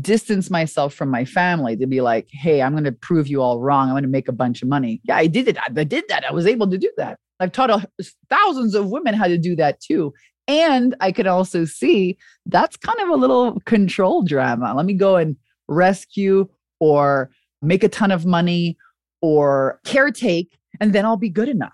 distance 0.00 0.50
myself 0.50 0.92
from 0.92 1.08
my 1.10 1.24
family 1.24 1.76
to 1.76 1.86
be 1.86 2.00
like, 2.00 2.28
hey, 2.32 2.60
I'm 2.60 2.72
going 2.72 2.84
to 2.84 2.92
prove 2.92 3.28
you 3.28 3.40
all 3.40 3.60
wrong. 3.60 3.88
I'm 3.88 3.94
going 3.94 4.02
to 4.02 4.08
make 4.08 4.28
a 4.28 4.32
bunch 4.32 4.60
of 4.62 4.68
money. 4.68 5.00
Yeah, 5.04 5.16
I 5.16 5.28
did 5.28 5.48
it. 5.48 5.56
I 5.64 5.84
did 5.84 6.04
that. 6.08 6.24
I 6.28 6.32
was 6.32 6.46
able 6.46 6.68
to 6.68 6.78
do 6.78 6.90
that. 6.96 7.18
I've 7.38 7.52
taught 7.52 7.70
a, 7.70 7.88
thousands 8.28 8.74
of 8.74 8.90
women 8.90 9.14
how 9.14 9.28
to 9.28 9.38
do 9.38 9.54
that 9.56 9.80
too. 9.80 10.12
And 10.48 10.94
I 11.00 11.12
could 11.12 11.26
also 11.26 11.64
see 11.64 12.18
that's 12.46 12.76
kind 12.76 12.98
of 13.00 13.08
a 13.08 13.14
little 13.14 13.60
control 13.60 14.22
drama. 14.22 14.74
Let 14.74 14.86
me 14.86 14.94
go 14.94 15.16
and 15.16 15.36
rescue 15.68 16.48
or 16.80 17.30
make 17.62 17.84
a 17.84 17.88
ton 17.88 18.10
of 18.10 18.26
money 18.26 18.76
or 19.22 19.80
caretake, 19.84 20.48
and 20.80 20.92
then 20.92 21.04
I'll 21.04 21.16
be 21.16 21.30
good 21.30 21.48
enough. 21.48 21.72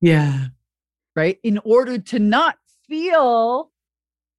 Yeah. 0.00 0.46
Right. 1.16 1.38
In 1.42 1.58
order 1.64 1.98
to 1.98 2.18
not 2.18 2.56
feel 2.88 3.70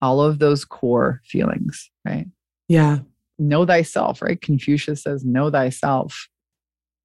all 0.01 0.21
of 0.21 0.39
those 0.39 0.65
core 0.65 1.21
feelings. 1.25 1.89
Right. 2.05 2.27
Yeah. 2.67 2.99
Know 3.39 3.65
thyself. 3.65 4.21
Right. 4.21 4.39
Confucius 4.39 5.03
says, 5.03 5.23
know 5.23 5.49
thyself. 5.49 6.27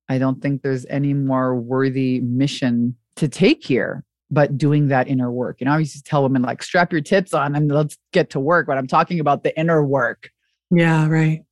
I 0.08 0.18
don't 0.18 0.42
think 0.42 0.62
there's 0.62 0.86
any 0.86 1.14
more 1.14 1.54
worthy 1.54 2.20
mission 2.20 2.96
to 3.16 3.28
take 3.28 3.64
here 3.64 4.04
but 4.30 4.56
doing 4.56 4.88
that 4.88 5.08
inner 5.08 5.30
work. 5.30 5.60
And 5.60 5.68
I 5.68 5.72
always 5.72 6.00
tell 6.02 6.22
women 6.22 6.42
like 6.42 6.62
strap 6.62 6.92
your 6.92 7.00
tits 7.00 7.34
on 7.34 7.56
and 7.56 7.70
let's 7.70 7.98
get 8.12 8.30
to 8.30 8.40
work. 8.40 8.66
But 8.66 8.78
I'm 8.78 8.86
talking 8.86 9.20
about 9.20 9.42
the 9.42 9.58
inner 9.58 9.84
work. 9.84 10.30
Yeah, 10.70 11.08
right. 11.08 11.42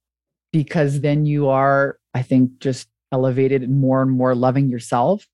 Because 0.53 1.01
then 1.01 1.27
you 1.27 1.49
are, 1.49 1.99
I 2.15 2.23
think, 2.23 2.59
just 2.61 2.89
elevated 3.13 3.63
and 3.63 3.81
more 3.81 4.03
and 4.03 4.11
more 4.11 4.35
loving 4.35 4.69
yourself. 4.69 5.27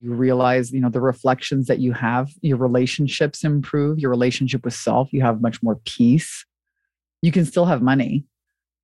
You 0.00 0.14
realize, 0.14 0.72
you 0.72 0.80
know, 0.80 0.90
the 0.90 1.00
reflections 1.00 1.66
that 1.66 1.80
you 1.80 1.92
have, 1.92 2.30
your 2.40 2.58
relationships 2.58 3.42
improve, 3.42 3.98
your 3.98 4.10
relationship 4.10 4.64
with 4.64 4.74
self, 4.74 5.12
you 5.12 5.22
have 5.22 5.40
much 5.40 5.62
more 5.62 5.76
peace. 5.84 6.44
You 7.20 7.32
can 7.32 7.44
still 7.44 7.64
have 7.64 7.82
money, 7.82 8.24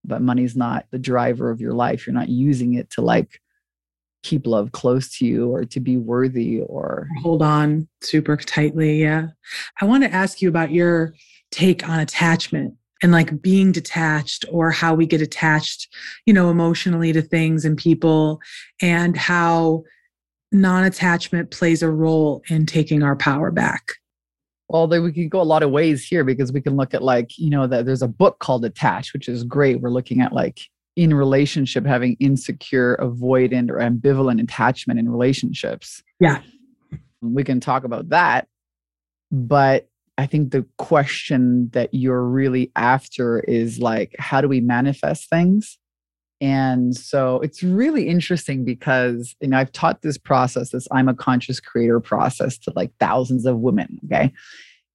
but 0.04 0.22
money's 0.22 0.56
not 0.56 0.86
the 0.90 0.98
driver 0.98 1.50
of 1.50 1.60
your 1.60 1.72
life. 1.72 2.06
You're 2.06 2.14
not 2.14 2.28
using 2.28 2.74
it 2.74 2.90
to 2.90 3.00
like 3.00 3.40
keep 4.24 4.46
love 4.46 4.72
close 4.72 5.16
to 5.18 5.26
you 5.26 5.50
or 5.50 5.64
to 5.64 5.78
be 5.78 5.96
worthy 5.96 6.62
or 6.62 7.06
hold 7.22 7.42
on 7.42 7.86
super 8.00 8.36
tightly. 8.36 9.00
Yeah. 9.00 9.28
I 9.80 9.84
want 9.84 10.02
to 10.02 10.12
ask 10.12 10.42
you 10.42 10.48
about 10.48 10.72
your 10.72 11.14
take 11.52 11.88
on 11.88 12.00
attachment 12.00 12.74
and 13.02 13.12
like 13.12 13.42
being 13.42 13.70
detached 13.70 14.46
or 14.50 14.70
how 14.70 14.94
we 14.94 15.06
get 15.06 15.20
attached, 15.20 15.88
you 16.24 16.32
know, 16.32 16.50
emotionally 16.50 17.12
to 17.12 17.20
things 17.20 17.64
and 17.64 17.76
people 17.76 18.40
and 18.80 19.16
how 19.16 19.84
non 20.54 20.84
attachment 20.84 21.50
plays 21.50 21.82
a 21.82 21.90
role 21.90 22.42
in 22.48 22.64
taking 22.64 23.02
our 23.02 23.16
power 23.16 23.50
back. 23.50 23.94
Well, 24.68 24.88
we 24.88 25.12
could 25.12 25.30
go 25.30 25.40
a 25.40 25.42
lot 25.42 25.62
of 25.62 25.70
ways 25.70 26.06
here 26.06 26.24
because 26.24 26.52
we 26.52 26.62
can 26.62 26.76
look 26.76 26.94
at 26.94 27.02
like, 27.02 27.38
you 27.38 27.50
know, 27.50 27.66
that 27.66 27.84
there's 27.84 28.02
a 28.02 28.08
book 28.08 28.38
called 28.38 28.64
Attached, 28.64 29.12
which 29.12 29.28
is 29.28 29.44
great. 29.44 29.80
We're 29.80 29.90
looking 29.90 30.20
at 30.20 30.32
like 30.32 30.60
in 30.96 31.12
relationship 31.12 31.84
having 31.84 32.16
insecure, 32.18 32.96
avoidant, 32.96 33.70
or 33.70 33.76
ambivalent 33.76 34.42
attachment 34.42 34.98
in 34.98 35.10
relationships. 35.10 36.02
Yeah. 36.18 36.40
We 37.20 37.44
can 37.44 37.60
talk 37.60 37.84
about 37.84 38.08
that. 38.10 38.48
But 39.30 39.88
I 40.16 40.26
think 40.26 40.52
the 40.52 40.64
question 40.78 41.68
that 41.72 41.92
you're 41.92 42.24
really 42.24 42.70
after 42.76 43.40
is 43.40 43.80
like, 43.80 44.14
how 44.18 44.40
do 44.40 44.48
we 44.48 44.60
manifest 44.60 45.28
things? 45.28 45.78
And 46.44 46.96
so 46.96 47.40
it's 47.40 47.62
really 47.62 48.08
interesting 48.08 48.64
because, 48.64 49.34
you 49.40 49.48
know, 49.48 49.58
I've 49.58 49.72
taught 49.72 50.02
this 50.02 50.18
process, 50.18 50.70
this 50.70 50.88
I'm 50.92 51.08
a 51.08 51.14
conscious 51.14 51.60
creator 51.60 52.00
process 52.00 52.58
to 52.58 52.72
like 52.76 52.90
thousands 52.98 53.46
of 53.46 53.58
women. 53.58 53.98
Okay 54.04 54.32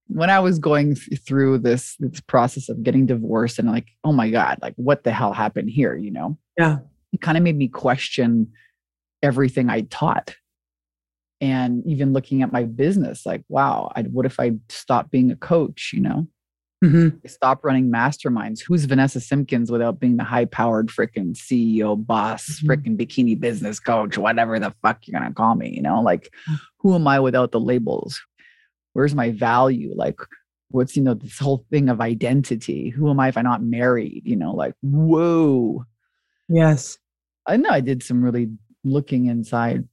when 0.09 0.29
I 0.29 0.39
was 0.39 0.57
going 0.57 0.95
through 0.95 1.59
this 1.59 1.95
this 1.99 2.19
process 2.19 2.67
of 2.67 2.83
getting 2.83 3.05
divorced 3.05 3.59
and 3.59 3.69
like, 3.69 3.87
oh 4.03 4.11
my 4.11 4.29
God, 4.29 4.57
like 4.61 4.73
what 4.75 5.03
the 5.03 5.11
hell 5.11 5.33
happened 5.33 5.69
here? 5.69 5.95
You 5.95 6.11
know? 6.11 6.37
Yeah. 6.57 6.79
It 7.13 7.21
kind 7.21 7.37
of 7.37 7.43
made 7.43 7.57
me 7.57 7.67
question 7.67 8.51
everything 9.21 9.69
I 9.69 9.81
taught. 9.81 10.35
And 11.41 11.85
even 11.85 12.11
looking 12.11 12.41
at 12.41 12.51
my 12.51 12.63
business, 12.63 13.25
like, 13.25 13.43
wow, 13.47 13.91
I, 13.95 14.01
what 14.03 14.25
if 14.25 14.39
I 14.39 14.51
stop 14.67 15.09
being 15.09 15.31
a 15.31 15.35
coach? 15.35 15.91
You 15.93 16.01
know, 16.01 16.27
mm-hmm. 16.83 17.27
stop 17.27 17.63
running 17.63 17.91
masterminds. 17.91 18.61
Who's 18.65 18.85
Vanessa 18.85 19.19
Simpkins 19.19 19.71
without 19.71 19.99
being 19.99 20.17
the 20.17 20.23
high 20.23 20.45
powered 20.45 20.87
freaking 20.87 21.35
CEO, 21.35 22.05
boss, 22.05 22.47
mm-hmm. 22.47 22.69
freaking 22.69 22.97
bikini 22.97 23.39
business 23.39 23.79
coach, 23.79 24.17
whatever 24.17 24.59
the 24.59 24.73
fuck 24.81 25.07
you're 25.07 25.19
gonna 25.19 25.33
call 25.33 25.55
me? 25.55 25.73
You 25.75 25.81
know, 25.81 26.01
like, 26.01 26.31
mm. 26.49 26.59
who 26.77 26.95
am 26.95 27.07
I 27.07 27.19
without 27.19 27.51
the 27.51 27.59
labels? 27.59 28.21
where's 28.93 29.15
my 29.15 29.31
value 29.31 29.93
like 29.95 30.19
what's 30.71 30.95
you 30.95 31.03
know 31.03 31.13
this 31.13 31.39
whole 31.39 31.65
thing 31.71 31.89
of 31.89 32.01
identity 32.01 32.89
who 32.89 33.09
am 33.09 33.19
i 33.19 33.27
if 33.27 33.37
i'm 33.37 33.43
not 33.43 33.63
married 33.63 34.21
you 34.25 34.35
know 34.35 34.53
like 34.53 34.73
whoa 34.81 35.83
yes 36.47 36.97
i 37.47 37.57
know 37.57 37.69
i 37.69 37.79
did 37.79 38.03
some 38.03 38.23
really 38.23 38.49
looking 38.83 39.25
inside 39.25 39.87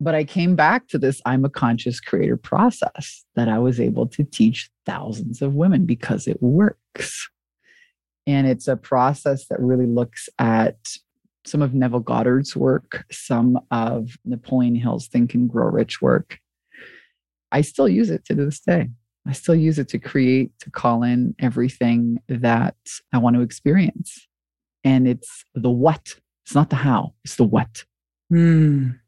but 0.00 0.14
i 0.14 0.24
came 0.24 0.56
back 0.56 0.88
to 0.88 0.98
this 0.98 1.20
i'm 1.24 1.44
a 1.44 1.50
conscious 1.50 2.00
creator 2.00 2.36
process 2.36 3.24
that 3.34 3.48
i 3.48 3.58
was 3.58 3.80
able 3.80 4.06
to 4.06 4.24
teach 4.24 4.70
thousands 4.84 5.42
of 5.42 5.54
women 5.54 5.84
because 5.84 6.26
it 6.26 6.42
works 6.42 7.28
and 8.26 8.46
it's 8.46 8.68
a 8.68 8.76
process 8.76 9.46
that 9.48 9.60
really 9.60 9.86
looks 9.86 10.28
at 10.38 10.76
some 11.46 11.62
of 11.62 11.74
neville 11.74 12.00
goddard's 12.00 12.56
work 12.56 13.04
some 13.10 13.58
of 13.70 14.16
napoleon 14.24 14.74
hill's 14.74 15.06
think 15.08 15.34
and 15.34 15.48
grow 15.48 15.68
rich 15.68 16.02
work 16.02 16.38
I 17.52 17.60
still 17.62 17.88
use 17.88 18.10
it 18.10 18.24
to 18.26 18.34
this 18.34 18.60
day. 18.60 18.90
I 19.26 19.32
still 19.32 19.54
use 19.54 19.78
it 19.78 19.88
to 19.88 19.98
create, 19.98 20.52
to 20.60 20.70
call 20.70 21.02
in 21.02 21.34
everything 21.38 22.18
that 22.28 22.76
I 23.12 23.18
want 23.18 23.36
to 23.36 23.42
experience. 23.42 24.26
And 24.84 25.08
it's 25.08 25.44
the 25.54 25.70
what. 25.70 26.16
It's 26.44 26.54
not 26.54 26.70
the 26.70 26.76
how, 26.76 27.14
it's 27.24 27.36
the 27.36 27.44
what. 27.44 27.84
Mm. 28.32 29.00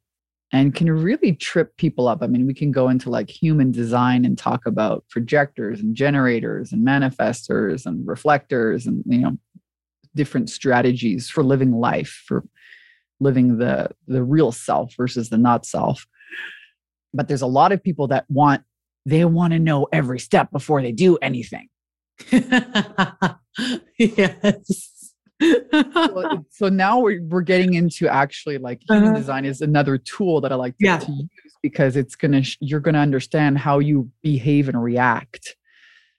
And 0.51 0.75
can 0.75 0.91
really 0.91 1.35
trip 1.35 1.77
people 1.77 2.09
up. 2.09 2.23
I 2.23 2.27
mean, 2.27 2.47
we 2.47 2.55
can 2.55 2.73
go 2.73 2.89
into 2.89 3.11
like 3.11 3.29
human 3.29 3.71
design 3.71 4.25
and 4.25 4.39
talk 4.39 4.65
about 4.65 5.05
projectors 5.11 5.81
and 5.81 5.95
generators 5.95 6.73
and 6.73 6.87
manifestors 6.87 7.85
and 7.85 8.07
reflectors 8.07 8.87
and, 8.87 9.05
you 9.07 9.19
know, 9.19 9.37
different 10.15 10.49
strategies 10.49 11.29
for 11.29 11.45
living 11.45 11.73
life, 11.73 12.23
for 12.27 12.45
living 13.21 13.59
the 13.59 13.91
the 14.07 14.25
real 14.25 14.51
self 14.51 14.95
versus 14.97 15.29
the 15.29 15.37
not 15.37 15.67
self. 15.67 16.07
But 17.13 17.29
there's 17.29 17.43
a 17.43 17.47
lot 17.47 17.73
of 17.73 17.83
people 17.83 18.09
that 18.09 18.25
want 18.31 18.63
they 19.05 19.25
want 19.27 19.53
to 19.53 19.59
know 19.59 19.87
every 19.93 20.19
step 20.19 20.51
before 20.51 20.81
they 20.83 20.93
do 20.93 21.17
anything. 21.19 21.69
Yes 23.99 24.98
so, 25.41 26.45
so, 26.51 26.69
now 26.69 27.01
we're, 27.01 27.23
we're 27.23 27.41
getting 27.41 27.75
into 27.75 28.09
actually 28.09 28.59
like 28.59 28.81
human 28.89 29.09
uh-huh. 29.09 29.19
design 29.19 29.45
is 29.45 29.61
another 29.61 29.99
tool 29.99 30.41
that 30.41 30.53
i 30.53 30.55
like 30.55 30.77
to, 30.79 30.85
yeah. 30.85 30.99
to 30.99 31.13
use 31.13 31.29
because 31.63 31.97
it's 31.97 32.17
gonna 32.17 32.43
you're 32.61 32.81
gonna 32.81 32.99
understand 32.99 33.59
how 33.59 33.79
you 33.79 34.11
behave 34.23 34.69
and 34.69 34.83
react 34.83 35.57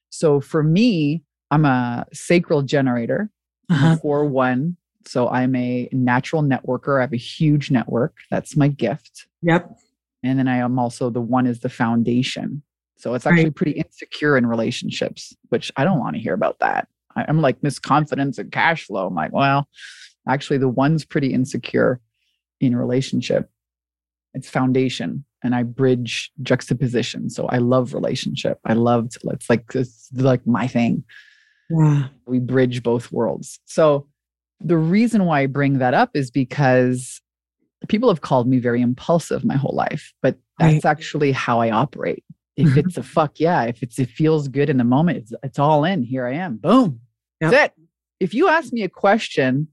so 0.09 0.39
for 0.39 0.63
me 0.63 1.23
i'm 1.51 1.65
a 1.65 2.05
sacral 2.13 2.61
generator 2.61 3.29
uh-huh. 3.69 3.97
for 3.97 4.25
one 4.25 4.75
so 5.05 5.27
i'm 5.29 5.55
a 5.55 5.87
natural 5.91 6.41
networker 6.41 6.99
i 6.99 7.01
have 7.01 7.13
a 7.13 7.17
huge 7.17 7.71
network 7.71 8.15
that's 8.29 8.55
my 8.55 8.67
gift 8.67 9.27
yep 9.41 9.77
and 10.23 10.37
then 10.37 10.47
I 10.47 10.57
am 10.57 10.77
also 10.77 11.09
the 11.09 11.21
one 11.21 11.47
is 11.47 11.59
the 11.59 11.69
foundation. 11.69 12.61
So 12.97 13.13
it's 13.13 13.25
actually 13.25 13.45
right. 13.45 13.55
pretty 13.55 13.71
insecure 13.71 14.37
in 14.37 14.45
relationships, 14.45 15.35
which 15.49 15.71
I 15.77 15.85
don't 15.85 15.99
want 15.99 16.15
to 16.15 16.21
hear 16.21 16.33
about 16.33 16.59
that. 16.59 16.89
I'm 17.27 17.41
like 17.41 17.61
Miss 17.63 17.79
Confidence 17.79 18.37
and 18.37 18.51
cash 18.51 18.85
flow. 18.85 19.07
I'm 19.07 19.15
like, 19.15 19.33
well, 19.33 19.67
actually, 20.27 20.57
the 20.57 20.69
one's 20.69 21.05
pretty 21.05 21.33
insecure 21.33 21.99
in 22.59 22.75
relationship. 22.75 23.49
It's 24.33 24.49
foundation, 24.49 25.25
and 25.43 25.55
I 25.55 25.63
bridge 25.63 26.31
juxtaposition. 26.43 27.29
So 27.29 27.47
I 27.47 27.57
love 27.57 27.93
relationship. 27.93 28.59
I 28.65 28.73
love 28.73 29.09
to, 29.11 29.29
it's 29.29 29.49
like 29.49 29.65
it's 29.73 30.09
like 30.13 30.45
my 30.45 30.67
thing. 30.67 31.03
Yeah, 31.69 32.07
we 32.25 32.39
bridge 32.39 32.83
both 32.83 33.11
worlds. 33.11 33.59
So 33.65 34.07
the 34.59 34.77
reason 34.77 35.25
why 35.25 35.41
I 35.41 35.45
bring 35.47 35.79
that 35.79 35.93
up 35.93 36.11
is 36.13 36.31
because 36.31 37.21
people 37.87 38.09
have 38.09 38.21
called 38.21 38.47
me 38.47 38.59
very 38.59 38.81
impulsive 38.81 39.45
my 39.45 39.55
whole 39.55 39.75
life, 39.75 40.13
but 40.21 40.37
that's 40.59 40.83
right. 40.83 40.91
actually 40.91 41.31
how 41.31 41.61
I 41.61 41.71
operate. 41.71 42.23
If 42.57 42.67
mm-hmm. 42.67 42.79
it's 42.79 42.97
a 42.97 43.03
fuck 43.03 43.39
yeah, 43.39 43.63
if 43.63 43.81
it's 43.81 43.97
it 43.99 44.09
feels 44.09 44.49
good 44.49 44.69
in 44.69 44.77
the 44.77 44.83
moment, 44.83 45.19
it's 45.19 45.33
it's 45.43 45.59
all 45.59 45.85
in. 45.85 46.03
Here 46.03 46.27
I 46.27 46.33
am. 46.33 46.57
Boom. 46.57 46.99
Yep. 47.41 47.51
That's 47.51 47.65
it. 47.65 47.83
If 48.19 48.33
you 48.33 48.49
ask 48.49 48.73
me 48.73 48.83
a 48.83 48.89
question 48.89 49.67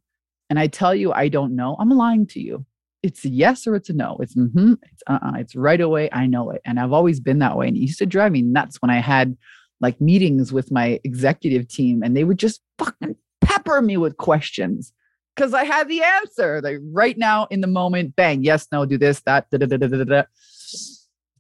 and 0.49 0.59
I 0.59 0.67
tell 0.67 0.95
you 0.95 1.13
I 1.13 1.29
don't 1.29 1.57
know, 1.57 1.77
I'm 1.79 1.91
lying 1.91 2.27
to 2.29 2.41
you. 2.41 2.65
It's 3.03 3.25
a 3.25 3.29
yes 3.29 3.67
or 3.67 3.77
it's 3.77 3.91
a 3.91 3.93
no. 3.93 4.17
It's 4.21 4.35
mm-hmm, 4.35 4.75
it's 4.83 5.03
uh-uh, 5.07 5.33
it's 5.37 5.55
right 5.55 5.81
away. 5.81 6.09
I 6.13 6.27
know 6.27 6.51
it. 6.51 6.61
And 6.65 6.81
I've 6.81 6.93
always 6.93 7.21
been 7.21 7.39
that 7.41 7.57
way. 7.57 7.69
And 7.69 7.77
it 7.77 7.81
used 7.81 7.99
to 7.99 8.07
drive 8.07 8.33
me 8.33 8.43
nuts 8.43 8.81
when 8.81 8.91
I 8.91 8.99
had 8.99 9.37
like 9.81 10.01
meetings 10.01 10.53
with 10.53 10.73
my 10.73 10.99
executive 11.05 11.69
team 11.69 12.03
and 12.03 12.17
they 12.17 12.25
would 12.25 12.39
just 12.39 12.63
fucking 12.79 13.17
pepper 13.41 13.83
me 13.83 13.97
with 13.97 14.17
questions 14.17 14.93
because 15.35 15.53
I 15.53 15.65
had 15.65 15.89
the 15.89 16.03
answer. 16.03 16.61
Like 16.63 16.79
right 16.93 17.17
now 17.19 17.47
in 17.51 17.61
the 17.61 17.67
moment, 17.67 18.17
bang, 18.17 18.43
yes, 18.43 18.67
no, 18.73 18.87
do 18.87 18.97
this, 18.97 19.21
that, 19.23 19.51
da, 19.51 19.59
da, 19.59 19.67
da, 19.67 19.77
da, 19.77 19.87
da, 19.89 20.05
da. 20.05 20.23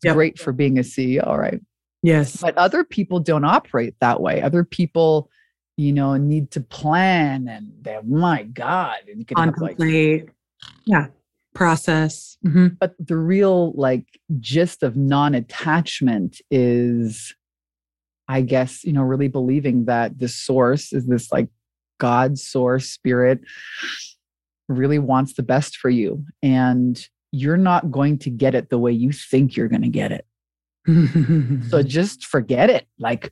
Yep. 0.05 0.15
great 0.15 0.39
for 0.39 0.53
being 0.53 0.79
a 0.79 0.83
CEO, 0.83 1.27
right? 1.37 1.61
Yes. 2.03 2.37
But 2.37 2.57
other 2.59 2.85
people 2.85 3.19
don't 3.19 3.45
operate 3.45 3.95
that 4.01 4.21
way. 4.21 4.43
Other 4.43 4.63
people, 4.63 5.31
you 5.77 5.93
know, 5.93 6.17
need 6.17 6.51
to 6.53 6.61
plan 6.61 7.49
and 7.49 7.73
that, 7.83 8.07
my 8.07 8.45
God, 8.45 8.97
and 9.09 9.19
you 9.19 9.25
can 9.25 9.37
contemplate. 9.37 10.27
Like, 10.27 10.35
yeah. 10.85 11.07
Process. 11.55 12.37
Mm-hmm. 12.47 12.69
But 12.81 12.95
the 12.99 13.17
real 13.17 13.73
like 13.73 14.05
gist 14.41 14.83
of 14.83 14.97
non-attachment 14.97 16.41
is 16.51 17.35
I 18.29 18.41
guess, 18.41 18.85
you 18.85 18.93
know, 18.93 19.03
really 19.03 19.29
believing 19.29 19.85
that 19.85 20.19
the 20.19 20.29
source 20.29 20.93
is 20.93 21.07
this 21.07 21.31
like 21.31 21.49
God, 21.99 22.39
source, 22.39 22.91
spirit, 22.91 23.41
really 24.69 24.99
wants 24.99 25.35
the 25.35 25.43
best 25.43 25.77
for 25.77 25.91
you. 25.91 26.25
And 26.43 27.01
you're 27.31 27.57
not 27.57 27.91
going 27.91 28.19
to 28.19 28.31
get 28.31 28.55
it 28.55 28.69
the 28.69 28.79
way 28.79 28.93
you 28.93 29.13
think 29.13 29.57
you're 29.57 29.69
going 29.69 29.83
to 29.83 29.89
get 29.89 30.13
it. 30.13 30.27
so 31.71 31.83
just 31.83 32.25
forget 32.25 32.71
it. 32.71 32.87
Like, 32.99 33.31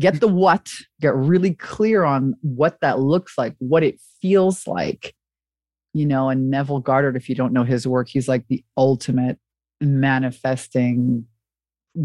get 0.00 0.20
the 0.20 0.28
what, 0.28 0.72
get 1.00 1.14
really 1.14 1.54
clear 1.54 2.04
on 2.04 2.34
what 2.40 2.80
that 2.80 2.98
looks 2.98 3.36
like, 3.36 3.54
what 3.58 3.84
it 3.84 4.00
feels 4.20 4.66
like. 4.66 5.14
You 5.92 6.06
know, 6.06 6.28
and 6.28 6.50
Neville 6.50 6.80
Goddard, 6.80 7.16
if 7.16 7.28
you 7.28 7.34
don't 7.34 7.52
know 7.52 7.64
his 7.64 7.86
work, 7.86 8.08
he's 8.08 8.28
like 8.28 8.46
the 8.48 8.64
ultimate 8.76 9.38
manifesting 9.80 11.26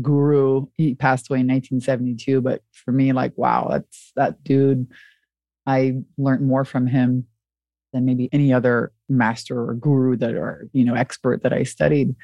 guru. 0.01 0.65
He 0.75 0.95
passed 0.95 1.29
away 1.29 1.39
in 1.39 1.47
1972, 1.47 2.41
but 2.41 2.61
for 2.71 2.91
me, 2.91 3.13
like, 3.13 3.33
wow, 3.35 3.67
that's 3.69 4.11
that 4.15 4.43
dude. 4.43 4.87
I 5.67 5.97
learned 6.17 6.47
more 6.47 6.65
from 6.65 6.87
him 6.87 7.27
than 7.93 8.05
maybe 8.05 8.27
any 8.31 8.51
other 8.51 8.91
master 9.07 9.69
or 9.69 9.75
guru 9.75 10.17
that 10.17 10.35
or 10.35 10.67
you 10.73 10.83
know 10.83 10.95
expert 10.95 11.43
that 11.43 11.53
I 11.53 11.63
studied. 11.63 12.15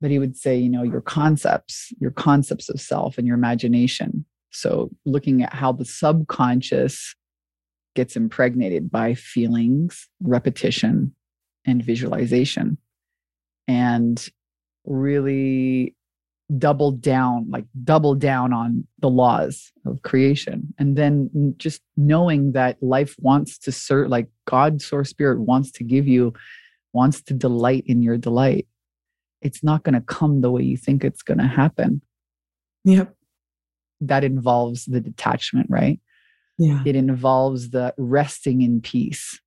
But 0.00 0.10
he 0.10 0.18
would 0.18 0.36
say, 0.36 0.56
you 0.56 0.68
know, 0.68 0.84
your 0.84 1.00
concepts, 1.00 1.92
your 1.98 2.12
concepts 2.12 2.68
of 2.68 2.80
self 2.80 3.18
and 3.18 3.26
your 3.26 3.36
imagination. 3.36 4.24
So 4.60 4.90
looking 5.04 5.42
at 5.42 5.54
how 5.54 5.72
the 5.72 5.84
subconscious 5.84 7.14
gets 7.94 8.16
impregnated 8.16 8.90
by 8.90 9.14
feelings, 9.14 10.08
repetition, 10.22 11.14
and 11.66 11.82
visualization. 11.82 12.78
And 13.66 14.26
really 14.84 15.94
double 16.56 16.92
down, 16.92 17.46
like 17.50 17.66
double 17.84 18.14
down 18.14 18.52
on 18.52 18.86
the 19.00 19.10
laws 19.10 19.70
of 19.84 20.00
creation. 20.02 20.72
And 20.78 20.96
then 20.96 21.54
just 21.58 21.82
knowing 21.96 22.52
that 22.52 22.82
life 22.82 23.14
wants 23.18 23.58
to 23.58 23.72
serve, 23.72 24.08
like 24.08 24.28
God, 24.46 24.80
source 24.80 25.10
spirit 25.10 25.40
wants 25.40 25.70
to 25.72 25.84
give 25.84 26.08
you, 26.08 26.32
wants 26.94 27.20
to 27.22 27.34
delight 27.34 27.84
in 27.86 28.02
your 28.02 28.16
delight. 28.16 28.66
It's 29.42 29.62
not 29.62 29.82
going 29.84 29.94
to 29.94 30.00
come 30.00 30.40
the 30.40 30.50
way 30.50 30.62
you 30.62 30.76
think 30.76 31.04
it's 31.04 31.22
going 31.22 31.38
to 31.38 31.46
happen. 31.46 32.00
Yep. 32.84 33.14
That 34.00 34.24
involves 34.24 34.84
the 34.84 35.00
detachment, 35.00 35.66
right? 35.68 36.00
Yeah. 36.58 36.82
It 36.84 36.96
involves 36.96 37.70
the 37.70 37.94
resting 37.98 38.62
in 38.62 38.80
peace. 38.80 39.40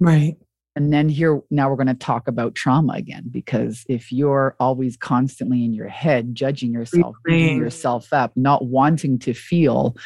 Right. 0.00 0.36
And 0.74 0.92
then 0.92 1.08
here, 1.08 1.40
now 1.50 1.70
we're 1.70 1.76
going 1.76 1.86
to 1.86 1.94
talk 1.94 2.28
about 2.28 2.54
trauma 2.54 2.92
again, 2.92 3.24
because 3.30 3.84
if 3.88 4.12
you're 4.12 4.54
always 4.60 4.96
constantly 4.96 5.64
in 5.64 5.72
your 5.72 5.88
head, 5.88 6.34
judging 6.34 6.72
yourself, 6.72 7.16
beating 7.24 7.56
yourself 7.56 8.12
up, 8.12 8.32
not 8.36 8.66
wanting 8.66 9.18
to 9.20 9.32
feel, 9.32 9.96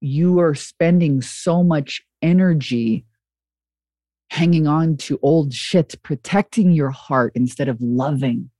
you 0.00 0.40
are 0.40 0.54
spending 0.54 1.20
so 1.20 1.62
much 1.62 2.02
energy 2.22 3.04
hanging 4.30 4.66
on 4.66 4.96
to 4.96 5.18
old 5.22 5.52
shit, 5.52 5.94
protecting 6.02 6.72
your 6.72 6.90
heart 6.90 7.32
instead 7.34 7.68
of 7.68 7.76
loving 7.80 8.50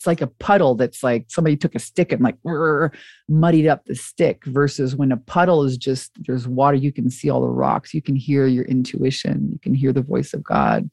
it's 0.00 0.06
like 0.06 0.22
a 0.22 0.26
puddle 0.26 0.76
that's 0.76 1.02
like 1.02 1.26
somebody 1.28 1.58
took 1.58 1.74
a 1.74 1.78
stick 1.78 2.10
and 2.10 2.22
like 2.22 2.38
muddied 3.28 3.66
up 3.66 3.84
the 3.84 3.94
stick 3.94 4.42
versus 4.46 4.96
when 4.96 5.12
a 5.12 5.18
puddle 5.18 5.62
is 5.62 5.76
just 5.76 6.12
there's 6.26 6.48
water 6.48 6.78
you 6.78 6.90
can 6.90 7.10
see 7.10 7.28
all 7.28 7.42
the 7.42 7.46
rocks 7.46 7.92
you 7.92 8.00
can 8.00 8.16
hear 8.16 8.46
your 8.46 8.64
intuition 8.64 9.50
you 9.52 9.58
can 9.58 9.74
hear 9.74 9.92
the 9.92 10.00
voice 10.00 10.32
of 10.32 10.42
god. 10.42 10.88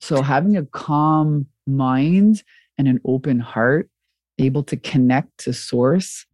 So 0.00 0.22
having 0.22 0.56
a 0.56 0.64
calm 0.64 1.44
mind 1.66 2.42
and 2.78 2.88
an 2.88 3.00
open 3.04 3.38
heart 3.38 3.90
able 4.38 4.62
to 4.62 4.78
connect 4.78 5.36
to 5.40 5.52
source 5.52 6.24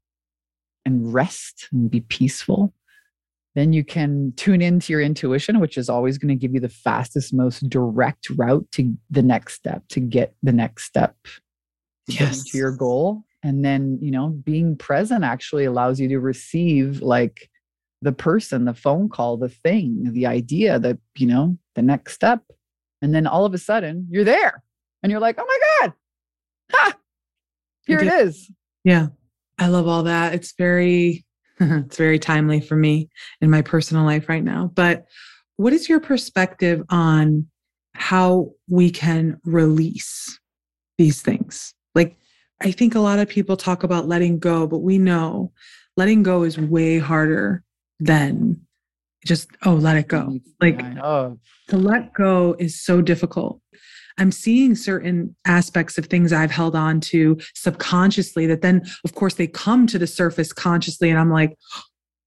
and 0.87 1.13
rest 1.13 1.69
and 1.73 1.91
be 1.91 2.03
peaceful 2.03 2.73
then 3.57 3.73
you 3.73 3.85
can 3.85 4.33
tune 4.37 4.63
into 4.63 4.93
your 4.93 5.03
intuition 5.03 5.59
which 5.59 5.77
is 5.77 5.89
always 5.89 6.17
going 6.17 6.29
to 6.29 6.41
give 6.41 6.55
you 6.55 6.61
the 6.61 6.69
fastest 6.69 7.35
most 7.35 7.69
direct 7.69 8.31
route 8.31 8.71
to 8.71 8.95
the 9.11 9.23
next 9.23 9.55
step 9.55 9.83
to 9.89 9.99
get 9.99 10.37
the 10.45 10.53
next 10.53 10.85
step 10.85 11.17
yes. 12.07 12.45
to 12.45 12.59
your 12.59 12.73
goal. 12.73 13.25
And 13.43 13.65
then 13.65 13.99
you 14.01 14.11
know 14.11 14.29
being 14.29 14.77
present 14.77 15.25
actually 15.25 15.65
allows 15.65 16.01
you 16.01 16.09
to 16.09 16.19
receive 16.19 17.03
like 17.03 17.51
the 18.01 18.13
person 18.13 18.65
the 18.65 18.75
phone 18.75 19.09
call 19.09 19.37
the 19.37 19.49
thing 19.49 20.13
the 20.13 20.27
idea 20.27 20.79
that 20.79 20.99
you 21.17 21.27
know 21.27 21.59
the 21.75 21.83
next 21.83 22.15
step. 22.15 22.43
And 23.03 23.15
then 23.15 23.27
all 23.27 23.45
of 23.45 23.53
a 23.55 23.59
sudden 23.59 24.07
you're 24.11 24.25
there. 24.25 24.63
And 25.03 25.11
you're 25.11 25.21
like 25.21 25.39
oh 25.39 25.47
my 25.47 25.59
god! 25.81 25.93
Ha! 26.73 26.95
Here 27.87 28.01
it 28.01 28.13
is. 28.13 28.51
yeah. 28.83 29.09
I 29.59 29.69
love 29.69 29.87
all 29.87 30.05
that. 30.05 30.35
It's 30.35 30.55
very 30.57 31.25
it's 31.61 31.97
very 31.97 32.19
timely 32.19 32.61
for 32.61 32.77
me 32.77 33.11
in 33.41 33.51
my 33.51 33.63
personal 33.63 34.05
life 34.05 34.29
right 34.29 34.43
now. 34.43 34.73
But 34.75 35.05
what 35.57 35.73
is 35.73 35.89
your 35.89 36.01
perspective 36.01 36.83
on 36.89 37.47
how 37.95 38.51
we 38.69 38.91
can 38.91 39.39
release 39.45 40.39
these 40.99 41.23
things 41.23 41.75
like, 41.95 42.17
I 42.61 42.71
think 42.71 42.95
a 42.95 43.01
lot 43.01 43.19
of 43.19 43.29
people 43.29 43.57
talk 43.57 43.83
about 43.83 44.09
letting 44.09 44.39
go, 44.39 44.67
but 44.67 44.79
we 44.79 44.99
know 44.99 45.53
letting 45.97 46.23
go 46.23 46.43
is 46.43 46.59
way 46.59 46.99
harder 46.99 47.63
than 48.01 48.61
just, 49.25 49.49
oh, 49.65 49.75
let 49.75 49.97
it 49.97 50.09
go. 50.09 50.39
Like, 50.61 50.79
to 51.69 51.77
let 51.77 52.13
go 52.15 52.57
is 52.59 52.81
so 52.81 53.01
difficult. 53.01 53.61
I'm 54.19 54.31
seeing 54.31 54.75
certain 54.75 55.35
aspects 55.45 55.99
of 55.99 56.07
things 56.07 56.33
I've 56.33 56.51
held 56.51 56.77
on 56.77 57.01
to 57.01 57.37
subconsciously 57.55 58.47
that 58.47 58.63
then, 58.63 58.83
of 59.05 59.15
course, 59.15 59.35
they 59.35 59.47
come 59.47 59.87
to 59.89 59.99
the 59.99 60.07
surface 60.07 60.53
consciously. 60.53 61.11
And 61.11 61.19
I'm 61.19 61.31
like, 61.31 61.57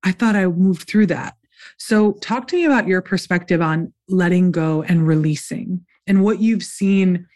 I 0.03 0.12
thought 0.12 0.36
I 0.36 0.47
moved 0.47 0.88
through 0.88 1.08
that. 1.08 1.36
So, 1.77 2.13
talk 2.13 2.47
to 2.47 2.56
me 2.56 2.65
about 2.65 2.88
your 2.88 3.01
perspective 3.01 3.62
on 3.62 3.93
letting 4.10 4.51
go 4.51 4.84
and 4.84 5.08
releasing 5.08 5.86
and 6.08 6.23
what 6.23 6.39
you've 6.39 6.63
seen 6.63 7.27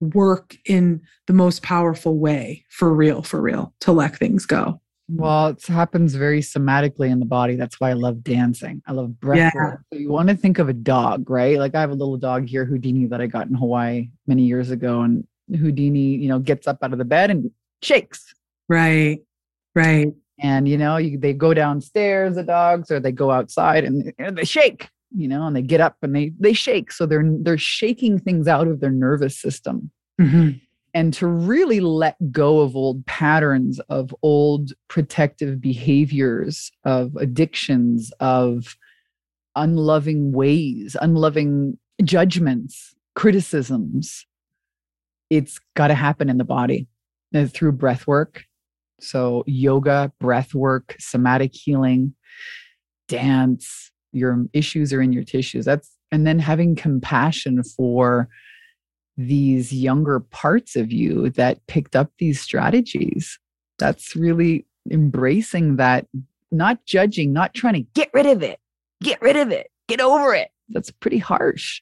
work 0.00 0.56
in 0.64 1.02
the 1.26 1.32
most 1.32 1.62
powerful 1.62 2.18
way 2.18 2.64
for 2.70 2.92
real, 2.92 3.22
for 3.22 3.40
real, 3.40 3.72
to 3.80 3.92
let 3.92 4.16
things 4.16 4.46
go? 4.46 4.80
Well, 5.12 5.48
it 5.48 5.66
happens 5.66 6.14
very 6.14 6.40
somatically 6.40 7.10
in 7.10 7.18
the 7.18 7.26
body. 7.26 7.56
That's 7.56 7.80
why 7.80 7.90
I 7.90 7.94
love 7.94 8.22
dancing. 8.22 8.80
I 8.86 8.92
love 8.92 9.18
breath 9.18 9.38
yeah. 9.38 9.50
work. 9.54 9.82
So 9.92 9.98
you 9.98 10.08
want 10.08 10.28
to 10.28 10.36
think 10.36 10.60
of 10.60 10.68
a 10.68 10.72
dog, 10.72 11.28
right? 11.28 11.58
Like 11.58 11.74
I 11.74 11.80
have 11.80 11.90
a 11.90 11.94
little 11.94 12.16
dog 12.16 12.46
here, 12.46 12.64
Houdini, 12.64 13.06
that 13.06 13.20
I 13.20 13.26
got 13.26 13.48
in 13.48 13.54
Hawaii 13.54 14.08
many 14.28 14.44
years 14.44 14.70
ago. 14.70 15.00
And 15.00 15.26
Houdini, 15.50 16.14
you 16.16 16.28
know, 16.28 16.38
gets 16.38 16.68
up 16.68 16.78
out 16.82 16.92
of 16.92 16.98
the 16.98 17.04
bed 17.04 17.30
and 17.30 17.50
shakes. 17.82 18.32
Right. 18.68 19.18
Right. 19.74 20.12
And, 20.38 20.68
you 20.68 20.78
know, 20.78 20.96
you, 20.96 21.18
they 21.18 21.32
go 21.32 21.54
downstairs, 21.54 22.36
the 22.36 22.44
dogs, 22.44 22.90
or 22.90 23.00
they 23.00 23.12
go 23.12 23.32
outside 23.32 23.84
and, 23.84 24.12
and 24.18 24.38
they 24.38 24.44
shake 24.44 24.88
you 25.14 25.28
know, 25.28 25.46
and 25.46 25.56
they 25.56 25.62
get 25.62 25.80
up 25.80 25.96
and 26.02 26.14
they 26.14 26.32
they 26.38 26.52
shake. 26.52 26.92
So 26.92 27.06
they're 27.06 27.24
they're 27.40 27.58
shaking 27.58 28.18
things 28.18 28.46
out 28.48 28.68
of 28.68 28.80
their 28.80 28.90
nervous 28.90 29.36
system. 29.36 29.90
Mm-hmm. 30.20 30.58
And 30.92 31.14
to 31.14 31.26
really 31.26 31.80
let 31.80 32.16
go 32.32 32.60
of 32.60 32.74
old 32.74 33.06
patterns, 33.06 33.78
of 33.88 34.14
old 34.22 34.72
protective 34.88 35.60
behaviors, 35.60 36.72
of 36.84 37.14
addictions, 37.16 38.10
of 38.18 38.76
unloving 39.54 40.32
ways, 40.32 40.96
unloving 41.00 41.78
judgments, 42.02 42.94
criticisms. 43.14 44.26
It's 45.28 45.60
got 45.76 45.88
to 45.88 45.94
happen 45.94 46.28
in 46.28 46.38
the 46.38 46.44
body 46.44 46.88
uh, 47.34 47.46
through 47.46 47.72
breath 47.72 48.06
work. 48.06 48.44
So, 49.00 49.44
yoga, 49.46 50.12
breath 50.18 50.54
work, 50.54 50.96
somatic 50.98 51.54
healing, 51.54 52.14
dance, 53.08 53.90
your 54.12 54.44
issues 54.52 54.92
are 54.92 55.02
in 55.02 55.12
your 55.12 55.24
tissues. 55.24 55.64
That's 55.64 55.96
and 56.12 56.26
then 56.26 56.38
having 56.38 56.74
compassion 56.74 57.62
for 57.62 58.28
these 59.16 59.72
younger 59.72 60.20
parts 60.20 60.76
of 60.76 60.90
you 60.90 61.30
that 61.30 61.64
picked 61.66 61.94
up 61.94 62.10
these 62.18 62.40
strategies. 62.40 63.38
That's 63.78 64.16
really 64.16 64.66
embracing 64.90 65.76
that 65.76 66.06
not 66.50 66.84
judging 66.86 67.32
not 67.32 67.54
trying 67.54 67.74
to 67.74 67.86
get 67.94 68.10
rid 68.12 68.26
of 68.26 68.42
it 68.42 68.58
get 69.02 69.20
rid 69.22 69.36
of 69.36 69.52
it 69.52 69.70
get 69.88 70.00
over 70.00 70.34
it. 70.34 70.50
That's 70.68 70.90
pretty 70.90 71.18
harsh. 71.18 71.80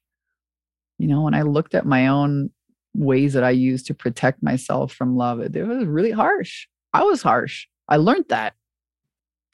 You 0.98 1.06
know 1.06 1.22
when 1.22 1.34
i 1.34 1.42
looked 1.42 1.74
at 1.74 1.86
my 1.86 2.08
own 2.08 2.50
ways 2.94 3.32
that 3.34 3.44
i 3.44 3.50
used 3.50 3.86
to 3.86 3.94
protect 3.94 4.42
myself 4.42 4.92
from 4.92 5.16
love 5.16 5.40
it, 5.40 5.54
was 5.54 5.86
really 5.86 6.10
harsh. 6.10 6.66
I 6.92 7.04
was 7.04 7.22
harsh. 7.22 7.66
I 7.88 7.96
learned 7.96 8.26
that 8.28 8.54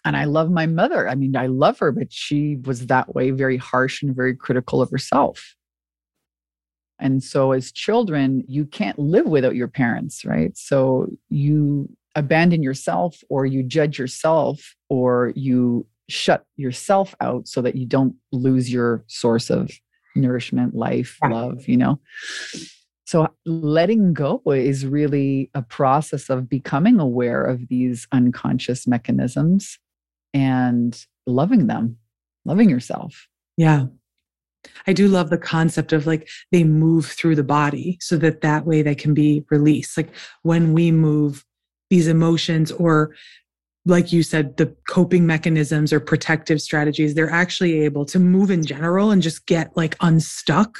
and 0.05 0.16
I 0.16 0.24
love 0.24 0.50
my 0.50 0.66
mother. 0.66 1.09
I 1.09 1.14
mean, 1.14 1.34
I 1.36 1.46
love 1.46 1.78
her, 1.78 1.90
but 1.90 2.12
she 2.12 2.57
was 2.64 2.86
that 2.86 3.14
way, 3.14 3.30
very 3.30 3.57
harsh 3.57 4.02
and 4.02 4.14
very 4.14 4.36
critical 4.36 4.82
of 4.82 4.90
herself. 4.90 5.57
And 6.98 7.22
so, 7.22 7.52
as 7.52 7.72
children, 7.72 8.44
you 8.46 8.66
can't 8.66 8.98
live 8.98 9.26
without 9.26 9.57
your 9.57 9.68
parents, 9.68 10.24
right? 10.24 10.57
So, 10.57 11.09
you 11.28 11.88
abandon 12.14 12.62
yourself, 12.62 13.16
or 13.28 13.46
you 13.46 13.62
judge 13.62 13.98
yourself, 13.98 14.74
or 14.88 15.32
you 15.34 15.86
shut 16.09 16.44
yourself 16.57 17.14
out 17.20 17.48
so 17.48 17.62
that 17.62 17.74
you 17.74 17.86
don't 17.86 18.14
lose 18.30 18.72
your 18.72 19.05
source 19.09 19.50
of 19.50 19.70
nourishment, 20.14 20.74
life, 20.74 21.18
love, 21.24 21.66
you 21.66 21.76
know? 21.76 21.98
So, 23.07 23.26
letting 23.44 24.12
go 24.12 24.40
is 24.46 24.86
really 24.86 25.50
a 25.55 25.62
process 25.62 26.30
of 26.30 26.48
becoming 26.48 27.00
aware 27.00 27.42
of 27.42 27.68
these 27.68 28.07
unconscious 28.12 28.86
mechanisms 28.86 29.78
and 30.35 31.01
loving 31.26 31.68
them, 31.68 31.97
loving 32.45 32.68
yourself. 32.68 33.28
Yeah. 33.57 33.87
I 34.87 34.93
do 34.93 35.09
love 35.09 35.30
the 35.30 35.39
concept 35.39 35.93
of 35.93 36.07
like 36.07 36.28
they 36.51 36.64
move 36.64 37.07
through 37.07 37.37
the 37.37 37.45
body 37.45 37.99
so 38.01 38.16
that 38.18 38.41
that 38.41 38.66
way 38.66 38.82
they 38.82 38.95
can 38.95 39.14
be 39.14 39.45
released. 39.51 39.97
Like 39.97 40.11
when 40.43 40.72
we 40.72 40.91
move 40.91 41.45
these 41.91 42.09
emotions 42.09 42.72
or 42.72 43.14
like 43.87 44.12
you 44.12 44.22
said, 44.22 44.57
the 44.57 44.74
coping 44.89 45.26
mechanisms 45.26 45.93
or 45.93 46.01
protective 46.01 46.61
strategies, 46.61 47.14
they're 47.14 47.30
actually 47.30 47.80
able 47.80 48.07
to 48.07 48.18
move 48.18 48.51
in 48.51 48.64
general 48.64 49.11
and 49.11 49.20
just 49.20 49.47
get 49.47 49.76
like 49.76 49.97
unstuck 50.01 50.78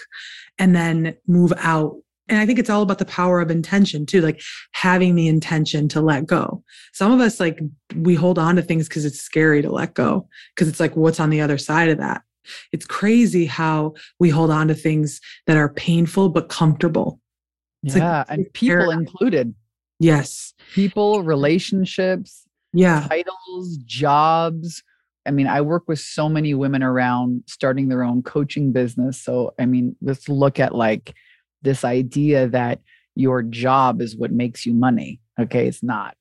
and 0.59 0.75
then 0.75 1.15
move 1.27 1.53
out. 1.59 1.97
And 2.29 2.39
I 2.39 2.47
think 2.47 2.59
it's 2.59 2.71
all 2.71 2.83
about 2.83 2.99
the 2.99 3.05
power 3.05 3.41
of 3.41 3.51
intention 3.51 4.07
too, 4.07 4.21
like 4.21 4.41
having 4.73 5.15
the 5.15 5.29
intention 5.29 5.89
to 5.89 6.01
let 6.01 6.27
go. 6.27 6.63
Some 6.93 7.13
of 7.13 7.21
us, 7.21 7.39
like, 7.39 7.61
we 7.97 8.15
hold 8.15 8.39
on 8.39 8.57
to 8.57 8.63
things 8.63 8.89
because 8.89 9.05
it's 9.05 9.21
scary 9.21 9.61
to 9.63 9.71
let 9.71 9.95
go, 9.95 10.27
because 10.55 10.69
it's 10.69 10.81
like, 10.81 10.97
what's 10.97 11.21
on 11.21 11.31
the 11.31 11.41
other 11.41 11.59
side 11.59 11.91
of 11.91 11.99
that? 11.99 12.23
It's 12.73 12.87
crazy 12.87 13.47
how 13.47 13.95
we 14.19 14.31
hold 14.31 14.51
on 14.51 14.69
to 14.69 14.75
things 14.75 15.21
that 15.47 15.57
are 15.57 15.69
painful 15.69 16.31
but 16.31 16.49
comfortable. 16.49 17.21
It's 17.83 17.97
yeah, 17.97 18.19
like, 18.19 18.27
and 18.31 18.53
people 18.55 18.91
included. 18.91 19.55
Yes. 20.01 20.55
People, 20.75 21.23
relationships, 21.23 22.45
yeah 22.75 23.07
titles 23.09 23.79
jobs 23.87 24.83
i 25.27 25.31
mean 25.31 25.47
i 25.47 25.61
work 25.61 25.85
with 25.87 26.01
so 26.01 26.29
many 26.29 26.53
women 26.53 26.83
around 26.83 27.43
starting 27.47 27.89
their 27.89 28.03
own 28.03 28.23
coaching 28.23 28.73
business 28.73 29.23
so 29.23 29.55
i 29.59 29.65
mean 29.65 29.97
let's 30.03 30.29
look 30.29 30.61
at 30.61 30.75
like 30.75 31.15
this 31.65 31.85
idea 31.85 32.49
that 32.49 32.81
your 33.15 33.43
job 33.43 34.01
is 34.01 34.17
what 34.17 34.33
makes 34.33 34.65
you 34.67 34.75
money. 34.75 35.21
Okay 35.41 35.67
it's 35.67 35.83
not. 35.83 36.17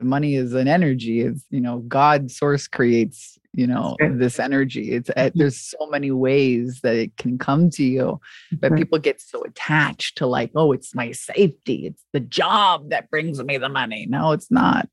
Money 0.00 0.34
is 0.34 0.54
an 0.54 0.66
energy. 0.66 1.20
It's 1.20 1.44
you 1.50 1.60
know 1.60 1.80
god 1.80 2.30
source 2.30 2.66
creates 2.66 3.38
you 3.52 3.66
know 3.66 3.96
this 3.98 4.38
energy. 4.38 4.92
It's 4.92 5.10
uh, 5.16 5.30
there's 5.34 5.60
so 5.60 5.86
many 5.86 6.10
ways 6.10 6.80
that 6.82 6.96
it 6.96 7.16
can 7.16 7.36
come 7.36 7.68
to 7.70 7.84
you 7.84 8.20
but 8.60 8.76
people 8.76 8.98
get 8.98 9.20
so 9.20 9.42
attached 9.42 10.16
to 10.18 10.26
like 10.26 10.50
oh 10.54 10.72
it's 10.72 10.94
my 10.94 11.12
safety. 11.12 11.86
It's 11.86 12.04
the 12.12 12.20
job 12.20 12.90
that 12.90 13.10
brings 13.10 13.42
me 13.42 13.58
the 13.58 13.68
money. 13.68 14.06
No 14.08 14.32
it's 14.32 14.50
not. 14.50 14.88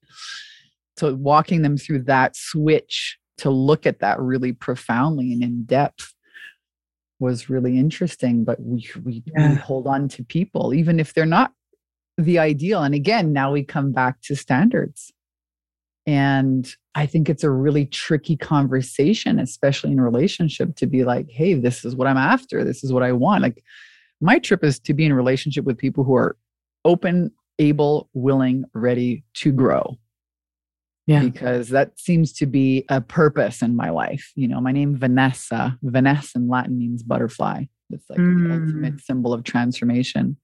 So 0.97 1.13
walking 1.13 1.61
them 1.61 1.77
through 1.77 2.03
that 2.03 2.35
switch 2.35 3.17
to 3.37 3.51
look 3.51 3.85
at 3.85 3.99
that 3.99 4.19
really 4.19 4.51
profoundly 4.51 5.31
and 5.31 5.43
in 5.43 5.63
depth 5.63 6.13
was 7.19 7.49
really 7.49 7.77
interesting 7.77 8.43
but 8.43 8.59
we, 8.61 8.87
we, 9.03 9.23
yeah. 9.25 9.49
we 9.49 9.55
hold 9.55 9.87
on 9.87 10.07
to 10.07 10.23
people 10.23 10.73
even 10.73 10.99
if 10.99 11.13
they're 11.13 11.25
not 11.25 11.51
the 12.17 12.39
ideal. 12.39 12.81
And 12.83 12.95
again 12.95 13.31
now 13.31 13.51
we 13.51 13.63
come 13.63 13.91
back 13.91 14.21
to 14.23 14.35
standards. 14.35 15.11
And 16.05 16.73
i 16.95 17.05
think 17.05 17.29
it's 17.29 17.43
a 17.43 17.51
really 17.51 17.85
tricky 17.85 18.35
conversation 18.35 19.39
especially 19.39 19.91
in 19.91 20.01
relationship 20.01 20.75
to 20.77 20.87
be 20.87 21.03
like 21.03 21.29
hey 21.29 21.53
this 21.53 21.85
is 21.85 21.95
what 21.95 22.07
i'm 22.07 22.17
after. 22.17 22.63
This 22.63 22.83
is 22.83 22.91
what 22.93 23.03
i 23.03 23.11
want. 23.11 23.43
Like 23.43 23.63
my 24.21 24.39
trip 24.39 24.63
is 24.63 24.79
to 24.79 24.93
be 24.93 25.05
in 25.05 25.11
a 25.11 25.15
relationship 25.15 25.65
with 25.65 25.77
people 25.77 26.03
who 26.03 26.15
are 26.15 26.35
open 26.85 27.31
able 27.59 28.09
willing 28.13 28.63
ready 28.73 29.23
to 29.33 29.51
grow 29.51 29.97
yeah. 31.07 31.21
Because 31.21 31.69
that 31.69 31.97
seems 31.97 32.33
to 32.33 32.45
be 32.45 32.85
a 32.89 32.99
purpose 32.99 33.61
in 33.61 33.77
my 33.77 33.89
life. 33.89 34.31
You 34.35 34.49
know, 34.49 34.59
my 34.59 34.73
name 34.73 34.97
Vanessa. 34.97 35.77
Vanessa 35.81 36.37
in 36.37 36.49
Latin 36.49 36.77
means 36.77 37.01
butterfly. 37.01 37.63
It's 37.89 38.09
like 38.09 38.19
mm. 38.19 38.43
the 38.43 38.53
ultimate 38.53 38.99
symbol 38.99 39.33
of 39.33 39.45
transformation. 39.45 40.35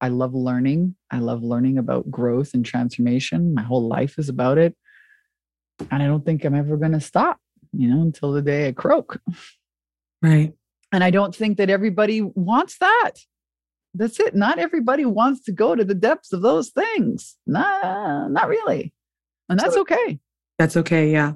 I 0.00 0.08
love 0.08 0.34
learning. 0.34 0.96
I 1.10 1.18
love 1.18 1.42
learning 1.42 1.76
about 1.76 2.10
growth 2.10 2.54
and 2.54 2.64
transformation. 2.64 3.52
My 3.52 3.62
whole 3.62 3.86
life 3.86 4.18
is 4.18 4.30
about 4.30 4.56
it. 4.56 4.74
And 5.90 6.02
I 6.02 6.06
don't 6.06 6.24
think 6.24 6.44
I'm 6.44 6.54
ever 6.54 6.78
going 6.78 6.92
to 6.92 7.00
stop, 7.00 7.38
you 7.72 7.88
know, 7.88 8.00
until 8.00 8.32
the 8.32 8.40
day 8.40 8.68
I 8.68 8.72
croak. 8.72 9.20
Right. 10.22 10.54
And 10.92 11.04
I 11.04 11.10
don't 11.10 11.34
think 11.34 11.58
that 11.58 11.68
everybody 11.68 12.22
wants 12.22 12.78
that. 12.78 13.12
That's 13.92 14.18
it. 14.20 14.34
Not 14.34 14.58
everybody 14.58 15.04
wants 15.04 15.44
to 15.44 15.52
go 15.52 15.74
to 15.74 15.84
the 15.84 15.94
depths 15.94 16.32
of 16.32 16.40
those 16.40 16.70
things. 16.70 17.36
Nah, 17.46 18.28
not 18.28 18.48
really. 18.48 18.94
And 19.50 19.60
that's 19.60 19.74
so, 19.74 19.82
okay. 19.82 20.18
That's 20.58 20.76
okay. 20.78 21.10
Yeah. 21.10 21.32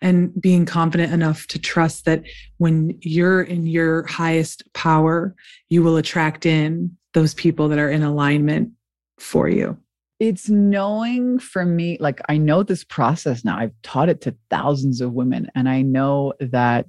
And 0.00 0.40
being 0.40 0.66
confident 0.66 1.12
enough 1.12 1.46
to 1.48 1.58
trust 1.58 2.04
that 2.04 2.22
when 2.58 2.96
you're 3.00 3.42
in 3.42 3.66
your 3.66 4.06
highest 4.06 4.62
power, 4.74 5.34
you 5.68 5.82
will 5.82 5.96
attract 5.96 6.46
in 6.46 6.96
those 7.14 7.34
people 7.34 7.68
that 7.68 7.78
are 7.78 7.90
in 7.90 8.02
alignment 8.02 8.70
for 9.18 9.48
you. 9.48 9.76
It's 10.20 10.48
knowing 10.48 11.40
for 11.40 11.64
me, 11.64 11.96
like 11.98 12.20
I 12.28 12.36
know 12.36 12.62
this 12.62 12.84
process 12.84 13.44
now. 13.44 13.58
I've 13.58 13.74
taught 13.82 14.08
it 14.08 14.20
to 14.22 14.36
thousands 14.48 15.00
of 15.00 15.12
women, 15.12 15.50
and 15.56 15.68
I 15.68 15.82
know 15.82 16.34
that 16.38 16.86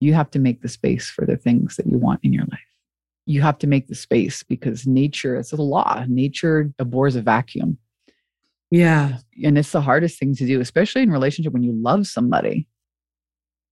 you 0.00 0.12
have 0.14 0.30
to 0.32 0.38
make 0.38 0.60
the 0.60 0.68
space 0.68 1.08
for 1.08 1.24
the 1.24 1.36
things 1.36 1.76
that 1.76 1.86
you 1.86 1.98
want 1.98 2.20
in 2.24 2.32
your 2.32 2.44
life. 2.50 2.60
You 3.26 3.42
have 3.42 3.58
to 3.58 3.66
make 3.66 3.88
the 3.88 3.94
space 3.94 4.42
because 4.42 4.86
nature, 4.86 5.36
it's 5.36 5.52
a 5.52 5.56
law. 5.56 6.04
Nature 6.08 6.72
abhors 6.78 7.16
a 7.16 7.22
vacuum. 7.22 7.78
Yeah. 8.70 9.18
And 9.44 9.56
it's 9.58 9.72
the 9.72 9.80
hardest 9.80 10.18
thing 10.18 10.34
to 10.36 10.46
do, 10.46 10.60
especially 10.60 11.02
in 11.02 11.10
relationship 11.10 11.52
when 11.52 11.62
you 11.62 11.72
love 11.72 12.06
somebody 12.06 12.68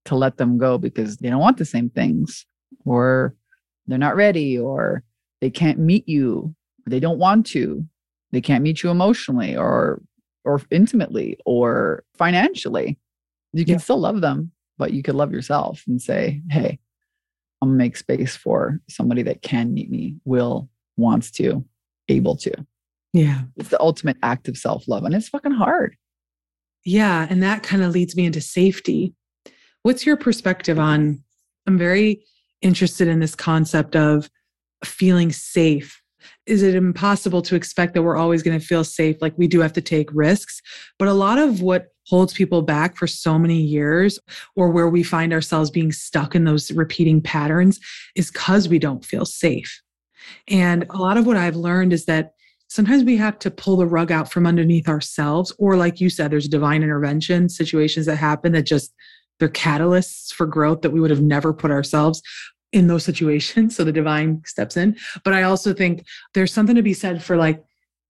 to 0.04 0.14
let 0.14 0.36
them 0.36 0.58
go 0.58 0.78
because 0.78 1.16
they 1.16 1.30
don't 1.30 1.40
want 1.40 1.56
the 1.56 1.64
same 1.64 1.90
things 1.90 2.46
or 2.84 3.34
they're 3.86 3.98
not 3.98 4.16
ready 4.16 4.58
or 4.58 5.02
they 5.40 5.50
can't 5.50 5.78
meet 5.78 6.08
you 6.08 6.54
they 6.86 7.00
don't 7.00 7.18
want 7.18 7.46
to. 7.46 7.84
They 8.32 8.40
can't 8.40 8.62
meet 8.62 8.82
you 8.82 8.90
emotionally 8.90 9.56
or 9.56 10.02
or 10.44 10.60
intimately 10.70 11.38
or 11.46 12.04
financially. 12.16 12.98
You 13.52 13.64
can 13.64 13.74
yeah. 13.74 13.78
still 13.78 13.98
love 13.98 14.20
them, 14.20 14.50
but 14.76 14.92
you 14.92 15.02
could 15.02 15.14
love 15.14 15.32
yourself 15.32 15.82
and 15.86 16.00
say, 16.02 16.42
"Hey, 16.50 16.78
I'm 17.62 17.70
gonna 17.70 17.78
make 17.78 17.96
space 17.96 18.36
for 18.36 18.80
somebody 18.88 19.22
that 19.22 19.42
can 19.42 19.72
meet 19.72 19.90
me, 19.90 20.16
will, 20.24 20.68
wants 20.96 21.30
to, 21.32 21.64
able 22.08 22.36
to." 22.36 22.52
Yeah. 23.14 23.42
It's 23.56 23.68
the 23.68 23.80
ultimate 23.80 24.16
act 24.22 24.48
of 24.48 24.58
self 24.58 24.86
love. 24.88 25.04
And 25.04 25.14
it's 25.14 25.28
fucking 25.28 25.52
hard. 25.52 25.96
Yeah. 26.84 27.26
And 27.30 27.42
that 27.42 27.62
kind 27.62 27.82
of 27.82 27.92
leads 27.92 28.16
me 28.16 28.26
into 28.26 28.40
safety. 28.40 29.14
What's 29.84 30.04
your 30.04 30.16
perspective 30.16 30.78
on? 30.78 31.22
I'm 31.66 31.78
very 31.78 32.24
interested 32.60 33.08
in 33.08 33.20
this 33.20 33.34
concept 33.34 33.94
of 33.94 34.28
feeling 34.84 35.30
safe. 35.30 36.02
Is 36.46 36.62
it 36.62 36.74
impossible 36.74 37.40
to 37.42 37.54
expect 37.54 37.94
that 37.94 38.02
we're 38.02 38.16
always 38.16 38.42
going 38.42 38.58
to 38.58 38.66
feel 38.66 38.82
safe? 38.82 39.16
Like 39.22 39.34
we 39.38 39.46
do 39.46 39.60
have 39.60 39.72
to 39.74 39.80
take 39.80 40.12
risks. 40.12 40.60
But 40.98 41.08
a 41.08 41.14
lot 41.14 41.38
of 41.38 41.62
what 41.62 41.88
holds 42.08 42.34
people 42.34 42.62
back 42.62 42.96
for 42.96 43.06
so 43.06 43.38
many 43.38 43.60
years, 43.60 44.18
or 44.56 44.70
where 44.70 44.88
we 44.88 45.02
find 45.02 45.32
ourselves 45.32 45.70
being 45.70 45.92
stuck 45.92 46.34
in 46.34 46.44
those 46.44 46.72
repeating 46.72 47.20
patterns, 47.20 47.78
is 48.16 48.30
because 48.30 48.68
we 48.68 48.78
don't 48.78 49.04
feel 49.04 49.24
safe. 49.24 49.80
And 50.48 50.84
a 50.90 50.96
lot 50.96 51.16
of 51.16 51.26
what 51.26 51.36
I've 51.36 51.56
learned 51.56 51.92
is 51.92 52.06
that 52.06 52.32
sometimes 52.74 53.04
we 53.04 53.16
have 53.16 53.38
to 53.38 53.52
pull 53.52 53.76
the 53.76 53.86
rug 53.86 54.10
out 54.10 54.32
from 54.32 54.48
underneath 54.48 54.88
ourselves 54.88 55.54
or 55.58 55.76
like 55.76 56.00
you 56.00 56.10
said 56.10 56.30
there's 56.30 56.48
divine 56.48 56.82
intervention 56.82 57.48
situations 57.48 58.04
that 58.04 58.16
happen 58.16 58.50
that 58.50 58.62
just 58.62 58.92
they're 59.38 59.48
catalysts 59.48 60.32
for 60.32 60.44
growth 60.44 60.80
that 60.80 60.90
we 60.90 61.00
would 61.00 61.10
have 61.10 61.22
never 61.22 61.52
put 61.52 61.70
ourselves 61.70 62.20
in 62.72 62.88
those 62.88 63.04
situations 63.04 63.76
so 63.76 63.84
the 63.84 63.92
divine 63.92 64.42
steps 64.44 64.76
in. 64.76 64.96
But 65.22 65.34
i 65.34 65.44
also 65.44 65.72
think 65.72 66.04
there's 66.34 66.52
something 66.52 66.74
to 66.74 66.82
be 66.82 66.94
said 66.94 67.22
for 67.22 67.36
like 67.36 67.62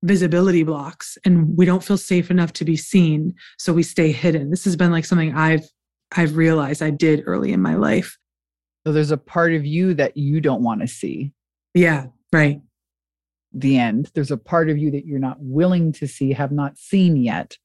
visibility 0.03 0.63
blocks 0.63 1.19
and 1.27 1.57
we 1.57 1.67
don't 1.67 1.85
feel 1.85 1.99
safe 1.99 2.31
enough 2.31 2.53
to 2.55 2.65
be 2.65 2.77
seen 2.77 3.35
so 3.59 3.73
we 3.73 3.83
stay 3.83 4.13
hidden. 4.13 4.51
This 4.51 4.65
has 4.65 4.77
been 4.77 4.91
like 4.91 5.05
something 5.05 5.35
i've 5.35 5.69
i've 6.17 6.37
realized 6.37 6.83
i 6.83 6.91
did 6.91 7.23
early 7.27 7.53
in 7.53 7.61
my 7.61 7.75
life. 7.75 8.17
So 8.87 8.95
there's 8.95 9.11
a 9.11 9.19
part 9.19 9.53
of 9.53 9.67
you 9.67 9.93
that 9.95 10.17
you 10.17 10.41
don't 10.41 10.63
want 10.63 10.81
to 10.81 10.89
see. 10.89 11.33
Yeah 11.75 12.07
right 12.33 12.63
the 13.55 13.79
end. 13.79 14.11
There's 14.15 14.31
a 14.31 14.37
part 14.37 14.69
of 14.69 14.77
you 14.77 14.91
that 14.91 15.07
you're 15.07 15.19
not 15.19 15.39
willing 15.41 15.93
to 15.93 16.09
see, 16.09 16.33
have 16.33 16.53
not 16.53 16.77
seen 16.77 17.17
yet, 17.17 17.57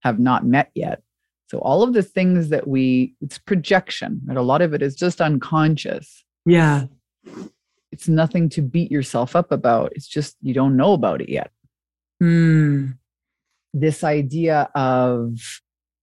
have 0.00 0.18
not 0.18 0.46
met 0.46 0.70
yet. 0.74 1.02
So 1.48 1.58
all 1.58 1.82
of 1.82 1.92
the 1.92 2.02
things 2.02 2.48
that 2.48 2.66
we, 2.66 3.14
it's 3.20 3.38
projection, 3.38 4.20
and 4.28 4.38
a 4.38 4.42
lot 4.42 4.62
of 4.62 4.72
it 4.72 4.82
is 4.82 4.94
just 4.94 5.20
unconscious. 5.20 6.24
Yeah. 6.44 6.86
It's 7.92 8.08
nothing 8.08 8.48
to 8.50 8.62
beat 8.62 8.90
yourself 8.90 9.36
up 9.36 9.52
about. 9.52 9.92
It's 9.94 10.08
just 10.08 10.36
you 10.42 10.54
don't 10.54 10.76
know 10.76 10.92
about 10.92 11.20
it 11.20 11.28
yet. 11.28 11.50
Hmm. 12.20 12.92
This 13.72 14.02
idea 14.02 14.68
of 14.74 15.38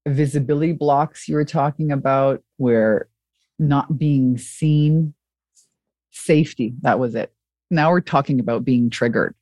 visibility 0.07 0.73
blocks 0.73 1.27
you 1.27 1.35
were 1.35 1.45
talking 1.45 1.91
about, 1.91 2.41
where 2.57 3.09
not 3.59 3.97
being 3.97 4.37
seen, 4.37 5.13
safety, 6.11 6.73
that 6.81 6.99
was 6.99 7.15
it 7.15 7.33
now 7.73 7.91
we're 7.91 8.01
talking 8.01 8.39
about 8.39 8.63
being 8.63 8.89
triggered. 8.89 9.35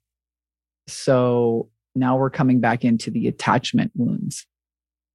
So 0.88 1.70
now 1.96 2.18
we're 2.18 2.30
coming 2.30 2.60
back 2.60 2.84
into 2.84 3.12
the 3.12 3.28
attachment 3.28 3.92
wounds. 3.96 4.46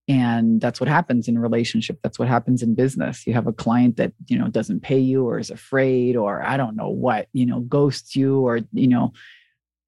And 0.09 0.61
that's 0.61 0.79
what 0.79 0.89
happens 0.89 1.27
in 1.27 1.37
a 1.37 1.41
relationship. 1.41 1.99
That's 2.03 2.19
what 2.19 2.29
happens 2.29 2.63
in 2.63 2.77
business. 2.77 3.27
You 3.27 3.35
have 3.35 3.49
a 3.49 3.53
client 3.53 3.97
that, 3.97 4.13
you 4.29 4.39
know, 4.39 4.47
doesn't 4.49 4.81
pay 4.81 5.01
you 5.01 5.27
or 5.27 5.39
is 5.39 5.51
afraid 5.51 6.15
or 6.17 6.43
I 6.45 6.57
don't 6.57 6.77
know 6.77 6.91
what, 6.91 7.27
you 7.33 7.45
know, 7.45 7.61
ghosts 7.61 8.15
you 8.15 8.41
or, 8.47 8.61
you 8.73 8.87
know, 8.87 9.13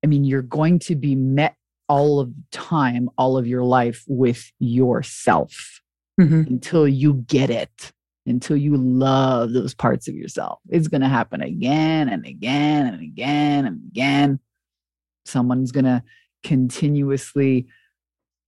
I 0.02 0.08
mean, 0.08 0.24
you're 0.24 0.42
going 0.42 0.80
to 0.80 0.96
be 0.96 1.14
met 1.14 1.54
all 1.88 2.18
of 2.20 2.34
the 2.34 2.42
time, 2.50 3.08
all 3.16 3.38
of 3.38 3.46
your 3.46 3.62
life 3.62 4.04
with 4.08 4.50
yourself 4.58 5.80
mm-hmm. 6.20 6.42
until 6.48 6.88
you 6.88 7.24
get 7.28 7.50
it, 7.50 7.92
until 8.28 8.56
you 8.56 8.76
love 8.76 9.52
those 9.52 9.74
parts 9.74 10.08
of 10.08 10.14
yourself. 10.14 10.60
It's 10.68 10.88
going 10.88 11.00
to 11.00 11.08
happen 11.08 11.40
again 11.40 12.08
and 12.08 12.26
again 12.26 12.86
and 12.86 13.02
again 13.02 13.66
and 13.66 13.80
again. 13.90 14.40
Someone's 15.24 15.72
going 15.72 15.84
to 15.84 16.02
continuously 16.42 17.66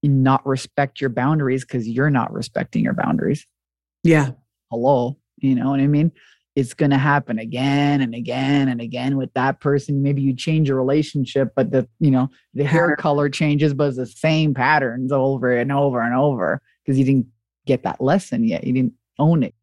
not 0.03 0.47
respect 0.47 1.01
your 1.01 1.11
boundaries 1.11 1.64
because 1.64 1.89
you're 1.89 2.11
not 2.11 2.33
respecting 2.33 2.83
your 2.83 2.95
boundaries. 2.95 3.47
Yeah. 4.03 4.31
Hello. 4.70 5.18
You 5.39 5.55
know 5.55 5.70
what 5.70 5.81
I 5.81 5.87
mean? 5.87 6.12
It's 6.57 6.74
going 6.74 6.91
to 6.91 6.99
happen 6.99 7.39
again 7.39 8.01
and 8.01 8.14
again 8.14 8.68
and 8.68 8.81
again 8.81 9.16
with 9.16 9.33
that 9.35 9.61
person. 9.61 10.03
Maybe 10.03 10.20
you 10.20 10.35
change 10.35 10.68
your 10.68 10.76
relationship, 10.76 11.53
but 11.55 11.70
the, 11.70 11.89
you 12.01 12.11
know, 12.11 12.28
the 12.55 12.64
hair 12.64 12.97
color 12.97 13.28
changes, 13.28 13.72
but 13.72 13.89
it's 13.89 13.97
the 13.97 14.07
same 14.07 14.53
patterns 14.53 15.12
over 15.12 15.57
and 15.57 15.70
over 15.70 16.01
and 16.01 16.14
over 16.14 16.61
because 16.85 16.99
you 16.99 17.05
didn't 17.05 17.26
get 17.66 17.85
that 17.85 18.01
lesson 18.01 18.45
yet. 18.45 18.64
You 18.64 18.72
didn't 18.72 18.95
own 19.18 19.43
it. 19.43 19.55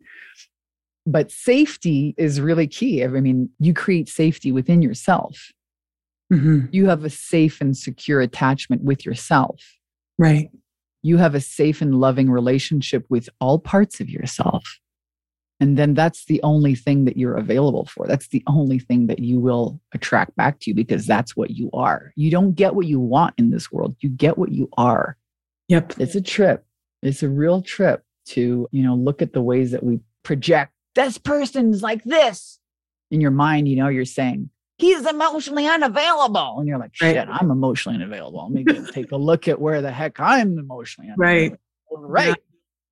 But 1.08 1.32
safety 1.32 2.14
is 2.18 2.42
really 2.42 2.68
key. 2.68 3.04
I 3.04 3.08
mean, 3.08 3.50
you 3.60 3.74
create 3.74 4.10
safety 4.10 4.52
within 4.52 4.82
yourself. 4.82 5.54
Mm-hmm. 6.32 6.66
You 6.72 6.88
have 6.90 7.06
a 7.06 7.10
safe 7.10 7.62
and 7.62 7.76
secure 7.76 8.20
attachment 8.20 8.84
with 8.84 9.06
yourself. 9.06 9.62
Right. 10.18 10.50
You 11.04 11.16
have 11.16 11.34
a 11.34 11.40
safe 11.40 11.82
and 11.82 11.96
loving 11.96 12.30
relationship 12.30 13.06
with 13.08 13.30
all 13.40 13.58
parts 13.58 14.02
of 14.02 14.10
yourself. 14.10 14.80
And 15.62 15.78
then 15.78 15.94
that's 15.94 16.26
the 16.26 16.44
only 16.44 16.76
thing 16.76 17.06
that 17.06 17.16
you're 17.16 17.38
available 17.38 17.86
for. 17.86 18.06
That's 18.06 18.28
the 18.28 18.44
only 18.46 18.78
thing 18.78 19.08
that 19.08 19.20
you 19.20 19.40
will 19.40 19.80
attract 19.94 20.36
back 20.36 20.60
to 20.60 20.72
you 20.72 20.76
because 20.76 21.08
that's 21.08 21.38
what 21.38 21.52
you 21.52 21.70
are. 21.72 22.12
You 22.18 22.30
don't 22.30 22.54
get 22.54 22.76
what 22.76 22.86
you 22.86 23.00
want 23.00 23.34
in 23.38 23.50
this 23.50 23.72
world. 23.72 23.96
You 24.02 24.10
get 24.10 24.38
what 24.38 24.52
you 24.52 24.70
are. 24.78 25.18
Yep. 25.70 25.94
It's 26.00 26.16
a 26.16 26.22
trip. 26.22 26.66
It's 27.02 27.24
a 27.24 27.30
real 27.30 27.62
trip 27.62 28.04
to, 28.28 28.68
you 28.72 28.84
know, 28.84 28.96
look 28.96 29.22
at 29.22 29.34
the 29.34 29.42
ways 29.42 29.72
that 29.72 29.84
we 29.84 30.00
project 30.24 30.74
this 30.98 31.18
person's 31.18 31.82
like 31.82 32.04
this. 32.04 32.60
In 33.12 33.22
your 33.22 33.32
mind, 33.32 33.68
you 33.68 33.78
know, 33.78 33.88
you're 33.88 34.04
saying, 34.04 34.50
he's 34.78 35.06
emotionally 35.06 35.68
unavailable. 35.68 36.60
And 36.60 36.68
you're 36.68 36.78
like, 36.78 36.94
shit, 36.94 37.16
right. 37.16 37.28
I'm 37.30 37.52
emotionally 37.52 37.96
unavailable. 37.96 38.44
Let 38.44 38.66
Maybe 38.66 38.82
take 38.92 39.12
a 39.12 39.18
look 39.18 39.48
at 39.48 39.60
where 39.62 39.82
the 39.82 39.92
heck 39.92 40.20
I'm 40.20 40.58
emotionally 40.58 41.10
unavailable. 41.10 41.58
Right. 41.92 42.36
Right. 42.36 42.36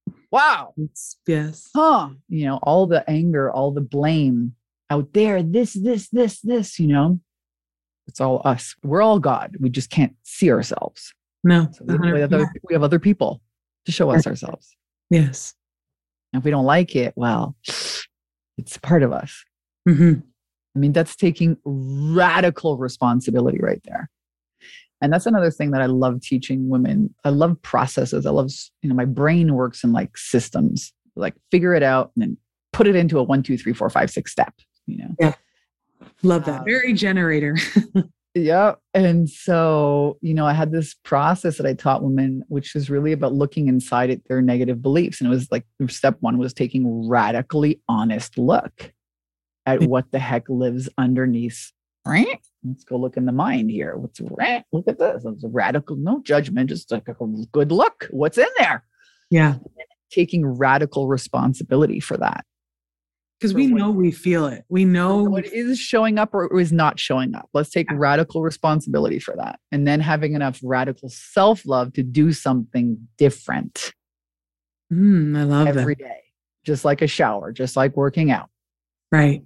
Yeah. 0.07 0.13
Wow. 0.31 0.73
It's, 0.77 1.17
yes. 1.27 1.69
Huh. 1.75 2.09
You 2.29 2.45
know, 2.45 2.59
all 2.63 2.87
the 2.87 3.07
anger, 3.09 3.51
all 3.51 3.71
the 3.71 3.81
blame 3.81 4.55
out 4.89 5.13
there, 5.13 5.41
this, 5.41 5.73
this, 5.73 6.09
this, 6.09 6.39
this, 6.41 6.79
you 6.79 6.87
know, 6.87 7.19
it's 8.07 8.21
all 8.21 8.41
us. 8.45 8.75
We're 8.83 9.01
all 9.01 9.19
God. 9.19 9.55
We 9.59 9.69
just 9.69 9.89
can't 9.89 10.15
see 10.23 10.51
ourselves. 10.51 11.13
No. 11.43 11.69
So 11.71 11.85
we, 11.85 11.93
have 11.93 12.33
other, 12.33 12.51
we, 12.67 12.73
have 12.73 12.83
other, 12.83 12.99
people 12.99 13.41
to 13.85 13.91
show 13.91 14.11
us 14.11 14.27
ourselves. 14.27 14.75
Yes. 15.09 15.53
And 16.36 16.41
if 16.41 16.43
we 16.43 16.51
don't 16.51 16.65
like 16.65 16.97
it, 16.97 17.13
well, 17.15 17.55
it's 18.57 18.77
part 18.81 19.03
of 19.03 19.13
us. 19.13 19.45
Mm-hmm. 19.88 20.19
I 20.75 20.79
mean, 20.79 20.91
that's 20.91 21.15
taking 21.15 21.55
radical 21.63 22.77
responsibility 22.77 23.59
right 23.61 23.79
there. 23.86 24.09
And 24.99 25.13
that's 25.13 25.27
another 25.27 25.49
thing 25.49 25.71
that 25.71 25.81
I 25.81 25.86
love 25.86 26.19
teaching 26.19 26.67
women. 26.67 27.15
I 27.23 27.29
love 27.29 27.61
processes. 27.61 28.25
I 28.25 28.31
love, 28.31 28.51
you 28.81 28.89
know, 28.89 28.95
my 28.95 29.05
brain 29.05 29.53
works 29.53 29.86
in 29.86 29.93
like 29.93 30.17
systems, 30.17 30.91
like 31.15 31.36
figure 31.51 31.73
it 31.73 31.83
out 31.83 32.11
and 32.15 32.23
then 32.23 32.38
put 32.73 32.86
it 32.86 32.97
into 32.97 33.17
a 33.17 33.23
one, 33.23 33.41
two, 33.41 33.57
three, 33.57 33.71
four, 33.71 33.89
five, 33.89 34.11
six 34.11 34.33
step, 34.33 34.53
you 34.88 34.97
know? 34.97 35.15
Yeah. 35.17 35.36
Love 36.21 36.43
that. 36.45 36.59
Um, 36.59 36.65
Very 36.65 36.91
generator. 36.91 37.55
yeah. 38.36 38.73
And 38.93 39.29
so, 39.29 40.17
you 40.21 40.33
know, 40.33 40.45
I 40.45 40.51
had 40.51 40.71
this 40.71 40.93
process 40.93 41.57
that 41.57 41.65
I 41.65 41.73
taught 41.73 42.03
women, 42.03 42.43
which 42.49 42.73
was 42.75 42.89
really 42.89 43.13
about 43.13 43.33
looking 43.33 43.69
inside 43.69 44.09
at 44.09 44.27
their 44.27 44.41
negative 44.41 44.81
beliefs. 44.81 45.21
And 45.21 45.27
it 45.27 45.29
was 45.29 45.49
like 45.51 45.65
step 45.88 46.17
one 46.19 46.38
was 46.38 46.53
taking 46.53 47.07
radically 47.07 47.81
honest 47.88 48.38
look 48.38 48.91
at 49.65 49.79
mm. 49.79 49.88
what 49.88 50.11
the 50.11 50.19
heck 50.19 50.49
lives 50.49 50.89
underneath. 50.97 51.71
Right? 52.05 52.39
Let's 52.63 52.83
go 52.83 52.97
look 52.97 53.15
in 53.15 53.25
the 53.25 53.31
mind 53.31 53.71
here. 53.71 53.95
What's 53.95 54.19
right? 54.21 54.63
Look 54.73 54.88
at 54.88 54.99
this. 54.99 55.23
It's 55.25 55.43
a 55.43 55.47
radical, 55.47 55.95
no 55.95 56.21
judgment, 56.21 56.69
just 56.69 56.91
like 56.91 57.07
a 57.07 57.15
good 57.51 57.71
look. 57.71 58.07
What's 58.11 58.38
in 58.38 58.47
there? 58.59 58.83
Yeah. 59.31 59.55
Taking 60.11 60.45
radical 60.45 61.07
responsibility 61.07 61.99
for 61.99 62.17
that. 62.17 62.45
Because 63.39 63.53
we 63.53 63.67
know 63.67 63.91
we 63.91 64.11
feel 64.11 64.47
it. 64.47 64.63
We 64.69 64.86
know 64.86 65.23
what 65.23 65.45
is 65.45 65.77
showing 65.77 66.17
up 66.17 66.33
or 66.33 66.57
is 66.59 66.71
not 66.71 66.99
showing 66.99 67.36
up. 67.36 67.49
Let's 67.53 67.69
take 67.69 67.91
yeah. 67.91 67.97
radical 67.99 68.41
responsibility 68.41 69.19
for 69.19 69.36
that. 69.36 69.59
And 69.73 69.86
then 69.86 69.99
having 69.99 70.36
enough 70.36 70.59
radical 70.63 71.09
self 71.09 71.65
love 71.65 71.91
to 71.93 72.03
do 72.03 72.31
something 72.31 72.97
different. 73.17 73.93
Mm, 74.91 75.38
I 75.38 75.43
love 75.43 75.67
every 75.67 75.95
that. 75.95 76.03
day, 76.03 76.21
Just 76.63 76.86
like 76.86 77.01
a 77.01 77.07
shower, 77.07 77.51
just 77.51 77.75
like 77.75 77.97
working 77.97 78.31
out. 78.31 78.49
Right. 79.11 79.43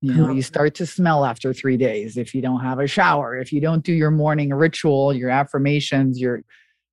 You 0.00 0.14
know, 0.14 0.30
you 0.30 0.42
start 0.42 0.76
to 0.76 0.86
smell 0.86 1.24
after 1.24 1.52
three 1.52 1.76
days 1.76 2.16
if 2.16 2.32
you 2.32 2.40
don't 2.40 2.60
have 2.60 2.78
a 2.78 2.86
shower, 2.86 3.36
if 3.36 3.52
you 3.52 3.60
don't 3.60 3.82
do 3.82 3.92
your 3.92 4.12
morning 4.12 4.54
ritual, 4.54 5.12
your 5.12 5.28
affirmations, 5.28 6.20
your 6.20 6.42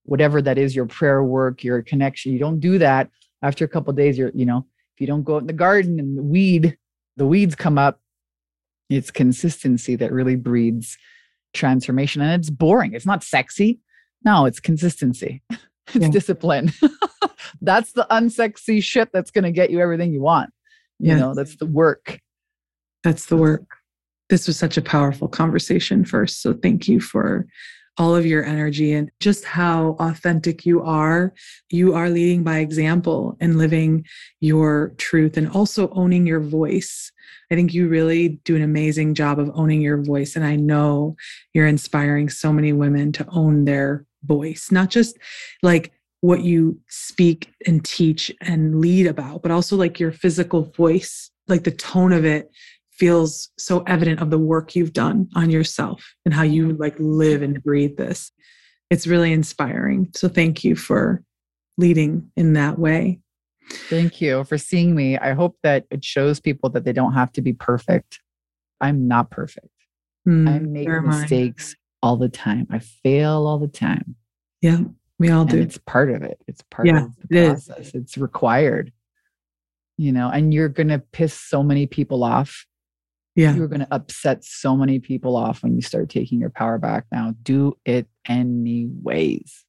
whatever 0.03 0.41
that 0.41 0.57
is, 0.57 0.75
your 0.75 0.87
prayer 0.87 1.23
work, 1.23 1.63
your 1.63 1.83
connection. 1.83 2.33
You 2.33 2.39
don't 2.39 2.59
do 2.59 2.79
that 2.79 3.09
after 3.43 3.63
a 3.63 3.67
couple 3.67 3.93
days. 3.93 4.17
You're, 4.17 4.31
you 4.33 4.45
know, 4.47 4.65
if 4.95 5.01
you 5.01 5.07
don't 5.07 5.23
go 5.23 5.35
out 5.35 5.41
in 5.41 5.47
the 5.47 5.53
garden 5.53 5.99
and 5.99 6.17
the 6.17 6.23
weed, 6.23 6.77
the 7.17 7.27
weeds 7.27 7.55
come 7.55 7.77
up. 7.77 7.99
It's 8.89 9.11
consistency 9.11 9.95
that 9.95 10.11
really 10.11 10.35
breeds 10.35 10.97
transformation, 11.53 12.21
and 12.21 12.39
it's 12.39 12.49
boring. 12.49 12.93
It's 12.93 13.05
not 13.05 13.23
sexy. 13.23 13.79
No, 14.23 14.45
it's 14.45 14.59
consistency. 14.59 15.41
It's 15.89 15.97
yeah. 15.97 16.09
discipline. 16.09 16.73
that's 17.61 17.91
the 17.91 18.07
unsexy 18.09 18.81
shit 18.81 19.09
that's 19.13 19.29
going 19.29 19.43
to 19.43 19.51
get 19.51 19.69
you 19.69 19.79
everything 19.79 20.11
you 20.11 20.19
want. 20.19 20.49
You 20.97 21.09
yes. 21.09 21.19
know, 21.19 21.35
that's 21.35 21.57
the 21.57 21.67
work 21.67 22.21
that's 23.05 23.27
the 23.27 23.37
work. 23.37 23.67
This 24.29 24.47
was 24.47 24.57
such 24.57 24.77
a 24.77 24.81
powerful 24.81 25.27
conversation 25.27 26.03
first. 26.03 26.41
So 26.41 26.53
thank 26.53 26.87
you 26.87 26.99
for 26.99 27.45
all 27.97 28.15
of 28.15 28.25
your 28.25 28.43
energy 28.43 28.93
and 28.93 29.09
just 29.19 29.45
how 29.45 29.95
authentic 29.99 30.65
you 30.65 30.81
are. 30.81 31.33
You 31.69 31.93
are 31.93 32.09
leading 32.09 32.43
by 32.43 32.59
example 32.59 33.37
and 33.39 33.57
living 33.57 34.05
your 34.41 34.93
truth 34.97 35.37
and 35.37 35.49
also 35.49 35.89
owning 35.89 36.27
your 36.27 36.41
voice. 36.41 37.11
I 37.51 37.55
think 37.55 37.73
you 37.73 37.87
really 37.87 38.39
do 38.43 38.55
an 38.55 38.61
amazing 38.61 39.13
job 39.13 39.39
of 39.39 39.51
owning 39.53 39.81
your 39.81 40.01
voice. 40.01 40.35
And 40.35 40.45
I 40.45 40.55
know 40.55 41.15
you're 41.53 41.67
inspiring 41.67 42.29
so 42.29 42.51
many 42.51 42.73
women 42.73 43.11
to 43.13 43.25
own 43.29 43.65
their 43.65 44.05
voice, 44.23 44.71
not 44.71 44.89
just 44.89 45.17
like 45.63 45.93
what 46.21 46.43
you 46.43 46.79
speak 46.87 47.53
and 47.67 47.85
teach 47.85 48.31
and 48.41 48.81
lead 48.81 49.05
about, 49.05 49.41
but 49.41 49.51
also 49.51 49.75
like 49.75 49.99
your 49.99 50.11
physical 50.11 50.63
voice, 50.63 51.29
like 51.47 51.63
the 51.63 51.71
tone 51.71 52.11
of 52.11 52.25
it 52.25 52.49
feels 52.97 53.49
so 53.57 53.81
evident 53.81 54.21
of 54.21 54.29
the 54.29 54.37
work 54.37 54.75
you've 54.75 54.93
done 54.93 55.29
on 55.35 55.49
yourself 55.49 56.15
and 56.23 56.33
how 56.33 56.43
you 56.43 56.73
like 56.73 56.95
live 56.97 57.41
and 57.41 57.63
breathe 57.63 57.97
this. 57.97 58.31
It's 58.89 59.07
really 59.07 59.33
inspiring. 59.33 60.09
So 60.15 60.27
thank 60.29 60.63
you 60.63 60.75
for 60.75 61.23
leading 61.77 62.31
in 62.35 62.53
that 62.53 62.79
way. 62.79 63.19
Thank 63.89 64.21
you 64.21 64.43
for 64.43 64.57
seeing 64.57 64.95
me. 64.95 65.17
I 65.17 65.33
hope 65.33 65.57
that 65.63 65.85
it 65.89 66.05
shows 66.05 66.39
people 66.39 66.69
that 66.71 66.85
they 66.85 66.93
don't 66.93 67.13
have 67.13 67.31
to 67.33 67.41
be 67.41 67.53
perfect. 67.53 68.19
I'm 68.79 69.07
not 69.07 69.31
perfect. 69.31 69.69
Mm, 70.27 70.47
I 70.47 70.59
make 70.59 70.87
mistakes 70.87 71.73
I. 71.73 72.07
all 72.07 72.17
the 72.17 72.29
time. 72.29 72.67
I 72.69 72.79
fail 72.79 73.47
all 73.47 73.57
the 73.57 73.67
time. 73.67 74.15
Yeah, 74.61 74.79
we 75.19 75.29
all 75.29 75.45
do. 75.45 75.59
it's 75.59 75.79
part 75.79 76.11
of 76.11 76.21
it. 76.21 76.39
It's 76.47 76.63
part 76.69 76.87
yeah, 76.87 77.05
of 77.05 77.11
the 77.27 77.47
process. 77.47 77.93
it's 77.93 78.17
required. 78.17 78.91
You 79.97 80.11
know, 80.11 80.29
and 80.29 80.53
you're 80.53 80.69
going 80.69 80.89
to 80.89 80.99
piss 80.99 81.33
so 81.33 81.63
many 81.63 81.87
people 81.87 82.23
off 82.23 82.65
yeah. 83.35 83.53
You're 83.53 83.67
going 83.67 83.81
to 83.81 83.93
upset 83.93 84.45
so 84.45 84.77
many 84.77 84.99
people 84.99 85.35
off 85.35 85.61
when 85.61 85.75
you 85.75 85.81
start 85.81 86.09
taking 86.09 86.39
your 86.39 86.49
power 86.49 86.77
back 86.77 87.05
now. 87.11 87.35
Do 87.43 87.77
it 87.85 88.07
anyways. 88.27 89.65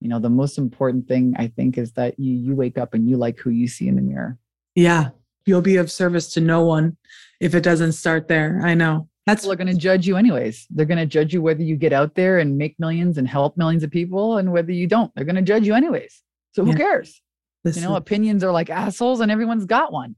You 0.00 0.08
know, 0.08 0.18
the 0.18 0.30
most 0.30 0.56
important 0.56 1.06
thing 1.06 1.34
I 1.38 1.48
think 1.48 1.76
is 1.76 1.92
that 1.92 2.18
you 2.18 2.32
you 2.32 2.54
wake 2.54 2.78
up 2.78 2.94
and 2.94 3.08
you 3.08 3.18
like 3.18 3.38
who 3.38 3.50
you 3.50 3.68
see 3.68 3.88
in 3.88 3.96
the 3.96 4.02
mirror. 4.02 4.38
Yeah. 4.74 5.10
You'll 5.44 5.60
be 5.60 5.76
of 5.76 5.90
service 5.90 6.32
to 6.32 6.40
no 6.40 6.64
one 6.64 6.96
if 7.40 7.54
it 7.54 7.62
doesn't 7.62 7.92
start 7.92 8.26
there. 8.26 8.62
I 8.64 8.74
know. 8.74 9.08
That's 9.26 9.42
people 9.42 9.52
are 9.52 9.56
going 9.56 9.74
to 9.74 9.74
judge 9.74 10.06
you 10.06 10.16
anyways. 10.16 10.66
They're 10.70 10.86
going 10.86 10.98
to 10.98 11.06
judge 11.06 11.34
you 11.34 11.42
whether 11.42 11.62
you 11.62 11.76
get 11.76 11.92
out 11.92 12.14
there 12.14 12.38
and 12.38 12.56
make 12.56 12.80
millions 12.80 13.18
and 13.18 13.28
help 13.28 13.58
millions 13.58 13.82
of 13.82 13.90
people 13.90 14.38
and 14.38 14.50
whether 14.50 14.72
you 14.72 14.86
don't. 14.86 15.14
They're 15.14 15.26
going 15.26 15.36
to 15.36 15.42
judge 15.42 15.66
you 15.66 15.74
anyways. 15.74 16.22
So 16.52 16.64
who 16.64 16.70
yeah. 16.70 16.76
cares? 16.76 17.20
This 17.64 17.76
you 17.76 17.82
know, 17.82 17.96
opinions 17.96 18.42
are 18.42 18.52
like 18.52 18.70
assholes 18.70 19.20
and 19.20 19.30
everyone's 19.30 19.66
got 19.66 19.92
one. 19.92 20.16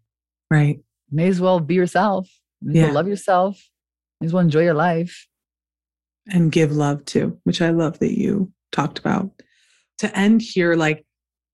Right. 0.48 0.78
May 1.10 1.26
as 1.26 1.40
well 1.40 1.58
be 1.58 1.74
yourself 1.74 2.28
yeah. 2.64 2.90
love 2.90 3.08
yourself. 3.08 3.60
You 4.20 4.26
as 4.26 4.32
well 4.32 4.42
enjoy 4.42 4.62
your 4.62 4.74
life. 4.74 5.26
And 6.28 6.52
give 6.52 6.72
love 6.72 7.04
too, 7.04 7.38
which 7.44 7.60
I 7.60 7.70
love 7.70 7.98
that 7.98 8.18
you 8.18 8.52
talked 8.70 8.98
about. 8.98 9.30
To 9.98 10.16
end 10.16 10.42
here, 10.42 10.74
like, 10.74 11.04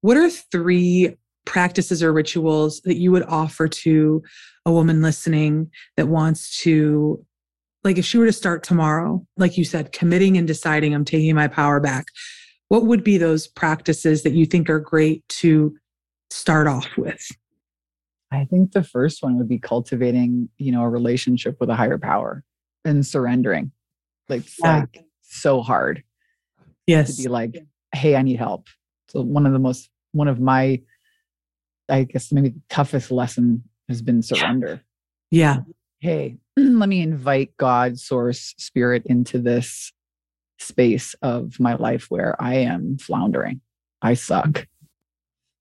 what 0.03 0.17
are 0.17 0.31
three 0.31 1.17
practices 1.45 2.03
or 2.03 2.13
rituals 2.13 2.81
that 2.83 2.97
you 2.97 3.11
would 3.11 3.25
offer 3.25 3.67
to 3.69 4.23
a 4.67 4.73
woman 4.73 5.01
listening 5.01 5.71
that 5.97 6.09
wants 6.09 6.61
to, 6.61 7.25
like, 7.85 7.97
if 7.97 8.05
she 8.05 8.19
were 8.19 8.27
to 8.27 8.33
start 8.33 8.63
tomorrow, 8.63 9.25
like 9.37 9.57
you 9.57 9.65
said, 9.65 9.93
committing 9.93 10.37
and 10.37 10.47
deciding, 10.47 10.95
I'm 10.95 11.05
taking 11.05 11.35
my 11.35 11.49
power 11.49 11.81
back, 11.81 12.07
what 12.69 12.85
would 12.85 13.03
be 13.03 13.17
those 13.17 13.47
practices 13.47 14.23
that 14.23 14.35
you 14.35 14.45
think 14.45 14.69
are 14.69 14.79
great 14.79 15.27
to 15.29 15.75
start 16.31 16.67
off 16.67 16.89
with? 16.99 17.27
I 18.31 18.45
think 18.45 18.73
the 18.73 18.83
first 18.83 19.23
one 19.23 19.39
would 19.39 19.49
be 19.49 19.59
cultivating, 19.59 20.49
you 20.59 20.73
know, 20.73 20.83
a 20.83 20.89
relationship 20.89 21.57
with 21.61 21.71
a 21.71 21.75
higher 21.75 21.99
power 21.99 22.45
and 22.85 23.07
surrendering. 23.07 23.73
Like, 24.29 24.43
yeah. 24.63 24.81
like 24.81 25.05
so 25.23 25.63
hard. 25.63 26.03
Yes. 26.87 27.17
To 27.17 27.23
be 27.23 27.29
like, 27.29 27.57
hey, 27.95 28.17
I 28.17 28.23
need 28.23 28.37
help. 28.37 28.67
So 29.09 29.23
one 29.23 29.47
of 29.47 29.53
the 29.53 29.59
most 29.59 29.91
one 30.13 30.29
of 30.29 30.41
my 30.41 30.81
I 31.89 32.05
guess 32.05 32.33
maybe 32.33 32.51
the 32.51 32.61
toughest 32.69 33.11
lesson 33.11 33.65
has 33.89 34.03
been 34.03 34.23
surrender. 34.23 34.83
Yeah. 35.31 35.61
Hey, 36.01 36.37
let 36.57 36.89
me 36.89 37.01
invite 37.01 37.57
God, 37.57 37.99
source, 37.99 38.55
spirit 38.59 39.05
into 39.07 39.39
this 39.39 39.93
space 40.59 41.15
of 41.23 41.59
my 41.59 41.75
life 41.75 42.07
where 42.11 42.41
I 42.41 42.57
am 42.57 42.99
floundering. 42.99 43.61
I 44.03 44.15
suck. 44.15 44.67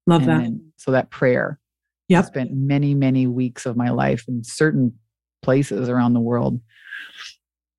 Love 0.05 0.22
and 0.24 0.30
that. 0.30 0.41
Then, 0.41 0.72
so 0.78 0.91
that 0.91 1.09
prayer. 1.09 1.59
Yeah. 2.07 2.21
Spent 2.21 2.51
many, 2.53 2.93
many 2.93 3.27
weeks 3.27 3.65
of 3.65 3.75
my 3.75 3.89
life 3.89 4.25
in 4.27 4.43
certain 4.43 4.93
places 5.41 5.89
around 5.89 6.13
the 6.13 6.19
world 6.19 6.59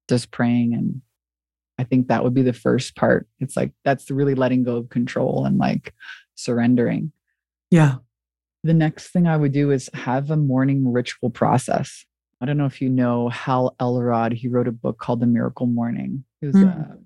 just 0.08 0.30
praying 0.30 0.74
and 0.74 1.02
I 1.78 1.84
think 1.84 2.08
that 2.08 2.24
would 2.24 2.34
be 2.34 2.42
the 2.42 2.52
first 2.52 2.96
part. 2.96 3.28
It's 3.38 3.56
like 3.56 3.70
that's 3.84 4.10
really 4.10 4.34
letting 4.34 4.64
go 4.64 4.76
of 4.76 4.88
control 4.88 5.44
and 5.44 5.58
like 5.58 5.94
surrendering. 6.34 7.12
Yeah. 7.70 7.96
The 8.64 8.74
next 8.74 9.08
thing 9.08 9.28
I 9.28 9.36
would 9.36 9.52
do 9.52 9.70
is 9.70 9.88
have 9.94 10.30
a 10.30 10.36
morning 10.36 10.92
ritual 10.92 11.30
process. 11.30 12.04
I 12.40 12.46
don't 12.46 12.56
know 12.56 12.66
if 12.66 12.82
you 12.82 12.88
know 12.88 13.28
Hal 13.28 13.76
Elrod. 13.80 14.32
He 14.32 14.48
wrote 14.48 14.66
a 14.66 14.72
book 14.72 14.98
called 14.98 15.20
The 15.20 15.26
Miracle 15.26 15.66
Morning. 15.66 16.24
He 16.40 16.48
was 16.48 16.56
mm. 16.56 16.68
a 16.68 16.98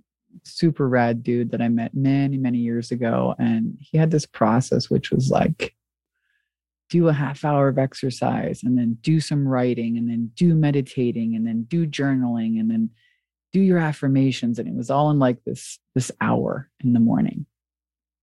super 0.44 0.88
rad 0.88 1.22
dude 1.22 1.50
that 1.50 1.60
I 1.60 1.68
met 1.68 1.94
many, 1.94 2.38
many 2.38 2.58
years 2.58 2.90
ago. 2.90 3.34
And 3.38 3.76
he 3.78 3.98
had 3.98 4.10
this 4.10 4.26
process, 4.26 4.88
which 4.88 5.10
was 5.10 5.30
like 5.30 5.74
do 6.92 7.08
a 7.08 7.12
half 7.14 7.42
hour 7.42 7.68
of 7.68 7.78
exercise 7.78 8.62
and 8.62 8.76
then 8.76 8.98
do 9.00 9.18
some 9.18 9.48
writing 9.48 9.96
and 9.96 10.10
then 10.10 10.30
do 10.36 10.54
meditating 10.54 11.34
and 11.34 11.46
then 11.46 11.62
do 11.62 11.86
journaling 11.86 12.60
and 12.60 12.70
then 12.70 12.90
do 13.50 13.60
your 13.60 13.78
affirmations. 13.78 14.58
And 14.58 14.68
it 14.68 14.74
was 14.74 14.90
all 14.90 15.10
in 15.10 15.18
like 15.18 15.42
this 15.46 15.78
this 15.94 16.12
hour 16.20 16.68
in 16.84 16.92
the 16.92 17.00
morning. 17.00 17.46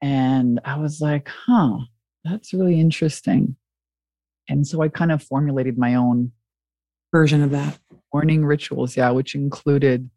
And 0.03 0.59
I 0.65 0.77
was 0.77 1.01
like, 1.01 1.29
huh, 1.29 1.79
that's 2.23 2.53
really 2.53 2.79
interesting. 2.79 3.55
And 4.47 4.67
so 4.67 4.83
I 4.83 4.87
kind 4.87 5.11
of 5.11 5.23
formulated 5.23 5.79
my 5.79 5.95
own 5.95 6.31
version 7.11 7.41
of 7.41 7.49
that. 7.49 7.79
Morning 8.13 8.45
rituals, 8.45 8.95
yeah, 8.95 9.09
which 9.09 9.33
included 9.33 10.11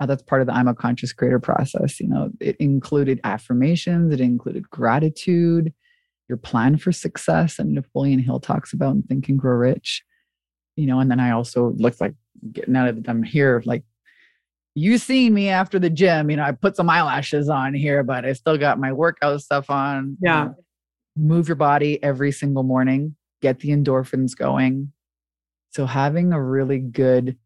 uh, 0.00 0.06
that's 0.06 0.24
part 0.24 0.40
of 0.40 0.48
the 0.48 0.54
I'm 0.54 0.66
a 0.66 0.74
conscious 0.74 1.12
creator 1.12 1.38
process. 1.38 2.00
You 2.00 2.08
know, 2.08 2.30
it 2.40 2.56
included 2.56 3.20
affirmations, 3.22 4.12
it 4.12 4.20
included 4.20 4.68
gratitude, 4.70 5.72
your 6.30 6.38
plan 6.38 6.78
for 6.78 6.92
success, 6.92 7.58
and 7.58 7.74
Napoleon 7.74 8.20
Hill 8.20 8.38
talks 8.38 8.72
about 8.72 8.94
in 8.94 9.02
Think 9.02 9.28
and 9.28 9.38
Grow 9.38 9.56
Rich. 9.56 10.04
You 10.76 10.86
know, 10.86 11.00
and 11.00 11.10
then 11.10 11.18
I 11.20 11.32
also 11.32 11.72
looked 11.76 12.00
like 12.00 12.14
getting 12.52 12.76
out 12.76 12.88
of 12.88 13.04
I'm 13.08 13.24
here, 13.24 13.62
like 13.66 13.82
you 14.76 14.96
seen 14.96 15.34
me 15.34 15.48
after 15.48 15.80
the 15.80 15.90
gym. 15.90 16.30
You 16.30 16.36
know, 16.36 16.44
I 16.44 16.52
put 16.52 16.76
some 16.76 16.88
eyelashes 16.88 17.48
on 17.48 17.74
here, 17.74 18.04
but 18.04 18.24
I 18.24 18.32
still 18.32 18.56
got 18.56 18.78
my 18.78 18.92
workout 18.92 19.40
stuff 19.40 19.68
on. 19.68 20.16
Yeah. 20.22 20.50
Move 21.16 21.48
your 21.48 21.56
body 21.56 22.00
every 22.02 22.30
single 22.30 22.62
morning, 22.62 23.16
get 23.42 23.58
the 23.58 23.70
endorphins 23.70 24.36
going. 24.36 24.92
So, 25.72 25.86
having 25.86 26.32
a 26.32 26.42
really 26.42 26.78
good 26.78 27.36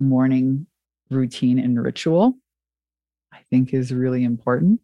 morning 0.00 0.66
routine 1.10 1.58
and 1.58 1.80
ritual, 1.80 2.34
I 3.32 3.38
think 3.50 3.74
is 3.74 3.92
really 3.92 4.24
important. 4.24 4.80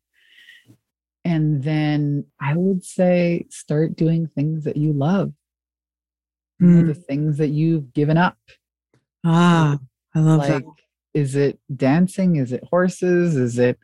And 1.27 1.64
then 1.64 2.24
I 2.41 2.57
would 2.57 2.85
say 2.85 3.47
start 3.51 3.97
doing 3.97 4.29
things 4.29 4.62
that 4.62 4.77
you 4.77 4.93
love, 4.93 5.33
mm. 6.62 6.68
you 6.68 6.68
know, 6.68 6.87
the 6.87 6.95
hmm. 6.95 7.01
things 7.01 7.39
that 7.39 7.49
you've 7.49 7.93
given 7.93 8.16
up. 8.16 8.39
Ah, 9.24 9.77
I 10.14 10.20
love 10.20 10.39
like, 10.39 10.49
that 10.49 10.62
is 11.14 11.35
it 11.35 11.59
dancing? 11.74 12.37
Is 12.37 12.53
it 12.53 12.62
horses? 12.70 13.35
Is 13.35 13.59
it 13.59 13.77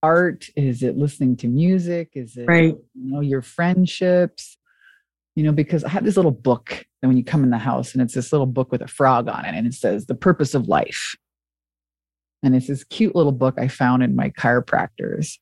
art? 0.00 0.46
Is 0.54 0.84
it 0.84 0.96
listening 0.96 1.36
to 1.38 1.48
music? 1.48 2.10
Is 2.14 2.36
it 2.36 2.44
right. 2.46 2.76
you 2.94 3.10
know 3.10 3.20
your 3.20 3.42
friendships? 3.42 4.56
You 5.34 5.42
know, 5.42 5.52
because 5.52 5.82
I 5.82 5.88
have 5.88 6.04
this 6.04 6.16
little 6.16 6.30
book 6.30 6.86
and 7.02 7.10
when 7.10 7.16
you 7.16 7.24
come 7.24 7.42
in 7.42 7.50
the 7.50 7.58
house 7.58 7.94
and 7.94 8.00
it's 8.00 8.14
this 8.14 8.30
little 8.30 8.46
book 8.46 8.70
with 8.70 8.80
a 8.80 8.86
frog 8.86 9.28
on 9.28 9.44
it 9.44 9.56
and 9.56 9.66
it 9.66 9.74
says 9.74 10.06
the 10.06 10.14
purpose 10.14 10.54
of 10.54 10.68
life. 10.68 11.16
And 12.44 12.54
it's 12.54 12.68
this 12.68 12.84
cute 12.84 13.16
little 13.16 13.32
book 13.32 13.56
I 13.58 13.66
found 13.66 14.04
in 14.04 14.14
my 14.14 14.30
chiropractors. 14.30 15.38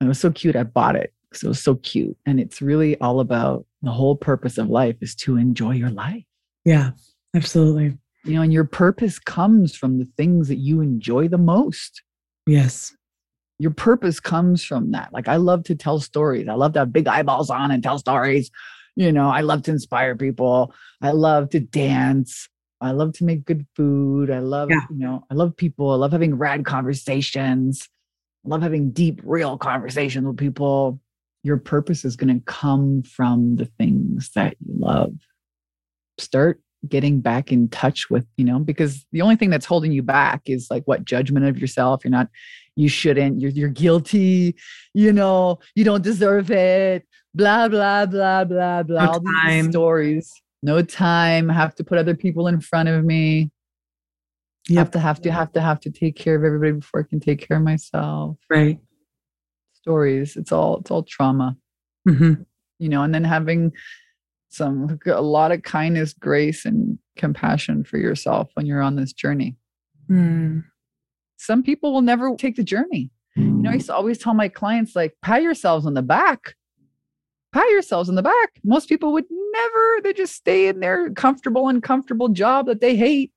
It 0.00 0.06
was 0.06 0.20
so 0.20 0.30
cute, 0.30 0.56
I 0.56 0.62
bought 0.62 0.96
it 0.96 1.12
because 1.28 1.42
it 1.42 1.48
was 1.48 1.62
so 1.62 1.76
cute. 1.76 2.16
And 2.26 2.40
it's 2.40 2.60
really 2.62 2.98
all 3.00 3.20
about 3.20 3.66
the 3.82 3.90
whole 3.90 4.16
purpose 4.16 4.58
of 4.58 4.68
life 4.68 4.96
is 5.00 5.14
to 5.16 5.36
enjoy 5.36 5.72
your 5.72 5.90
life. 5.90 6.24
Yeah, 6.64 6.90
absolutely. 7.34 7.96
You 8.24 8.34
know 8.34 8.42
and 8.42 8.52
your 8.52 8.64
purpose 8.64 9.18
comes 9.18 9.76
from 9.76 9.98
the 9.98 10.08
things 10.16 10.48
that 10.48 10.56
you 10.56 10.80
enjoy 10.80 11.28
the 11.28 11.38
most. 11.38 12.02
Yes. 12.46 12.94
Your 13.58 13.70
purpose 13.70 14.20
comes 14.20 14.64
from 14.64 14.90
that. 14.90 15.12
Like 15.12 15.28
i 15.28 15.36
love 15.36 15.64
to 15.64 15.74
tell 15.74 16.00
stories. 16.00 16.48
I 16.48 16.54
love 16.54 16.72
to 16.74 16.80
have 16.80 16.92
big 16.92 17.06
eyeballs 17.06 17.50
on 17.50 17.70
and 17.70 17.82
tell 17.82 17.98
stories. 17.98 18.50
You 18.96 19.12
know 19.12 19.28
i 19.28 19.40
love 19.42 19.62
to 19.64 19.70
inspire 19.70 20.16
people. 20.16 20.74
I 21.00 21.12
love 21.12 21.50
to 21.50 21.60
dance. 21.60 22.48
I 22.80 22.90
love 22.90 23.12
to 23.14 23.24
make 23.24 23.44
good 23.44 23.66
food. 23.74 24.30
I 24.30 24.40
love 24.40 24.70
yeah. 24.70 24.80
you 24.90 24.98
know 24.98 25.24
i 25.30 25.34
love 25.34 25.56
people. 25.56 25.92
I 25.92 25.96
love 25.96 26.12
having 26.12 26.36
rad 26.36 26.64
conversations 26.64 27.88
i 28.46 28.48
love 28.48 28.62
having 28.62 28.90
deep 28.90 29.20
real 29.24 29.58
conversations 29.58 30.26
with 30.26 30.36
people 30.36 31.00
your 31.42 31.56
purpose 31.56 32.04
is 32.04 32.16
going 32.16 32.34
to 32.34 32.44
come 32.44 33.02
from 33.02 33.56
the 33.56 33.66
things 33.66 34.30
that 34.34 34.56
you 34.66 34.74
love 34.78 35.12
start 36.18 36.60
getting 36.88 37.20
back 37.20 37.52
in 37.52 37.68
touch 37.68 38.10
with, 38.10 38.26
you 38.36 38.44
know, 38.44 38.58
because 38.58 39.04
the 39.12 39.22
only 39.22 39.36
thing 39.36 39.50
that's 39.50 39.66
holding 39.66 39.92
you 39.92 40.02
back 40.02 40.42
is 40.46 40.68
like 40.70 40.84
what 40.84 41.04
judgment 41.04 41.46
of 41.46 41.58
yourself. 41.58 42.04
You're 42.04 42.10
not, 42.10 42.28
you 42.76 42.88
shouldn't, 42.88 43.40
you're, 43.40 43.50
you're 43.50 43.68
guilty, 43.68 44.56
you 44.94 45.12
know, 45.12 45.58
you 45.74 45.84
don't 45.84 46.02
deserve 46.02 46.50
it, 46.50 47.06
blah, 47.34 47.68
blah, 47.68 48.06
blah, 48.06 48.44
blah, 48.44 48.82
blah. 48.82 49.04
No 49.04 49.10
all 49.12 49.22
these 49.46 49.68
stories. 49.68 50.32
No 50.62 50.82
time. 50.82 51.48
have 51.48 51.74
to 51.76 51.84
put 51.84 51.98
other 51.98 52.14
people 52.14 52.48
in 52.48 52.60
front 52.60 52.88
of 52.88 53.04
me. 53.04 53.50
You 54.68 54.78
have 54.78 54.90
to 54.92 54.98
have 54.98 55.20
to 55.22 55.30
have 55.30 55.52
to 55.52 55.60
have 55.60 55.80
to 55.80 55.90
take 55.90 56.16
care 56.16 56.34
of 56.34 56.44
everybody 56.44 56.72
before 56.72 57.00
I 57.00 57.08
can 57.08 57.20
take 57.20 57.46
care 57.46 57.56
of 57.58 57.62
myself. 57.62 58.36
Right. 58.50 58.78
Stories. 59.74 60.36
It's 60.36 60.50
all 60.50 60.78
it's 60.78 60.90
all 60.90 61.04
trauma. 61.04 61.56
Mm-hmm. 62.08 62.42
You 62.78 62.88
know, 62.88 63.02
and 63.02 63.14
then 63.14 63.24
having 63.24 63.72
some 64.48 64.98
a 65.06 65.22
lot 65.22 65.52
of 65.52 65.62
kindness, 65.62 66.12
grace, 66.14 66.64
and 66.64 66.98
compassion 67.16 67.84
for 67.84 67.98
yourself 67.98 68.50
when 68.54 68.66
you're 68.66 68.82
on 68.82 68.96
this 68.96 69.12
journey. 69.12 69.56
Mm. 70.10 70.64
Some 71.36 71.62
people 71.62 71.92
will 71.92 72.02
never 72.02 72.34
take 72.36 72.56
the 72.56 72.64
journey. 72.64 73.10
You 73.36 73.44
know, 73.44 73.70
I 73.70 73.74
used 73.74 73.86
to 73.86 73.94
always 73.94 74.16
tell 74.16 74.32
my 74.32 74.48
clients, 74.48 74.96
like, 74.96 75.14
pat 75.20 75.42
yourselves 75.42 75.84
on 75.84 75.92
the 75.92 76.02
back. 76.02 76.54
Pat 77.52 77.68
yourselves 77.70 78.08
on 78.08 78.14
the 78.14 78.22
back. 78.22 78.60
Most 78.64 78.88
people 78.88 79.12
would 79.12 79.26
never, 79.30 80.00
they 80.02 80.14
just 80.14 80.34
stay 80.34 80.68
in 80.68 80.80
their 80.80 81.10
comfortable, 81.10 81.68
uncomfortable 81.68 82.28
job 82.28 82.66
that 82.66 82.80
they 82.80 82.96
hate 82.96 83.32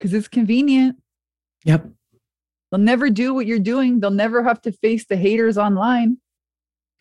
because 0.00 0.14
it's 0.14 0.28
convenient. 0.28 0.96
Yep. 1.64 1.86
They'll 2.70 2.80
never 2.80 3.10
do 3.10 3.34
what 3.34 3.46
you're 3.46 3.58
doing. 3.58 4.00
They'll 4.00 4.10
never 4.10 4.42
have 4.42 4.62
to 4.62 4.72
face 4.72 5.04
the 5.06 5.16
haters 5.16 5.58
online. 5.58 6.16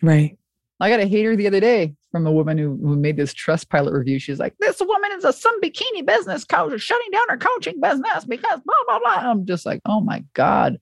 Right. 0.01 0.37
I 0.79 0.89
got 0.89 0.99
a 0.99 1.05
hater 1.05 1.35
the 1.35 1.47
other 1.47 1.59
day 1.59 1.95
from 2.11 2.25
a 2.25 2.31
woman 2.31 2.57
who, 2.57 2.79
who 2.81 2.95
made 2.95 3.17
this 3.17 3.33
Trustpilot 3.33 3.91
review. 3.91 4.17
She's 4.17 4.39
like, 4.39 4.55
this 4.59 4.79
woman 4.79 5.11
is 5.15 5.25
a 5.25 5.33
some 5.33 5.59
bikini 5.61 6.05
business 6.05 6.45
coach 6.45 6.73
is 6.73 6.81
shutting 6.81 7.11
down 7.11 7.25
her 7.29 7.37
coaching 7.37 7.79
business 7.81 8.25
because 8.25 8.61
blah, 8.65 8.75
blah, 8.87 8.99
blah. 8.99 9.29
I'm 9.29 9.45
just 9.45 9.65
like, 9.65 9.81
oh 9.85 10.01
my 10.01 10.23
God. 10.33 10.77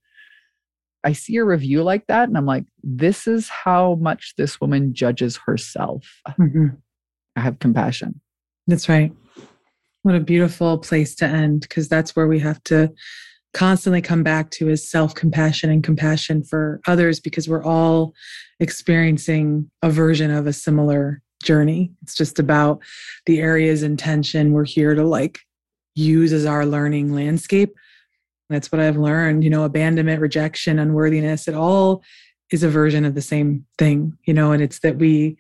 I 1.04 1.14
see 1.14 1.38
a 1.38 1.46
review 1.46 1.84
like 1.84 2.08
that 2.08 2.28
and 2.28 2.38
I'm 2.38 2.46
like, 2.46 2.66
this 2.84 3.28
is 3.28 3.50
how 3.50 3.96
much 3.96 4.34
this 4.38 4.60
woman 4.62 4.94
judges 4.94 5.38
herself. 5.38 6.22
Mm-hmm. 6.28 6.68
I 7.36 7.40
have 7.40 7.60
compassion. 7.60 8.20
That's 8.68 8.90
right. 8.90 9.12
What 10.04 10.16
a 10.16 10.20
beautiful 10.20 10.78
place 10.78 11.16
to 11.16 11.26
end 11.26 11.62
because 11.62 11.90
that's 11.90 12.16
where 12.16 12.28
we 12.28 12.40
have 12.40 12.64
to 12.66 12.92
constantly 13.54 14.02
come 14.02 14.24
back 14.24 14.52
to 14.52 14.70
is 14.70 14.88
self 14.88 15.16
compassion 15.16 15.70
and 15.70 15.84
compassion 15.84 16.44
for 16.44 16.80
others 16.88 17.20
because 17.20 17.50
we're 17.50 17.64
all 17.64 18.14
experiencing 18.60 19.70
a 19.82 19.90
version 19.90 20.32
of 20.32 20.48
a 20.48 20.54
similar 20.54 21.22
journey. 21.44 21.92
It's 22.02 22.16
just 22.16 22.40
about 22.40 22.82
the 23.26 23.40
areas 23.40 23.84
in 23.84 23.98
tension 23.98 24.54
we're 24.54 24.66
here 24.66 24.96
to 24.96 25.04
like 25.04 25.40
use 25.96 26.34
as 26.34 26.46
our 26.46 26.66
learning 26.66 27.14
landscape. 27.14 27.74
That's 28.50 28.72
what 28.72 28.80
I've 28.80 28.98
learned, 28.98 29.44
you 29.44 29.50
know, 29.50 29.66
abandonment, 29.66 30.22
rejection, 30.22 30.80
unworthiness, 30.80 31.48
it 31.48 31.56
all 31.56 32.04
is 32.52 32.64
a 32.64 32.70
version 32.70 33.04
of 33.04 33.14
the 33.14 33.22
same 33.22 33.66
thing, 33.78 34.18
you 34.26 34.34
know, 34.34 34.52
and 34.52 34.64
it's 34.64 34.80
that 34.80 34.98
we 34.98 35.38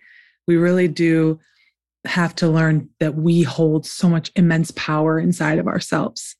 we 0.47 0.57
really 0.57 0.87
do 0.87 1.39
have 2.05 2.35
to 2.35 2.47
learn 2.47 2.89
that 2.99 3.15
we 3.15 3.41
hold 3.43 3.85
so 3.85 4.07
much 4.09 4.31
immense 4.35 4.71
power 4.71 5.19
inside 5.19 5.59
of 5.59 5.67
ourselves. 5.67 6.35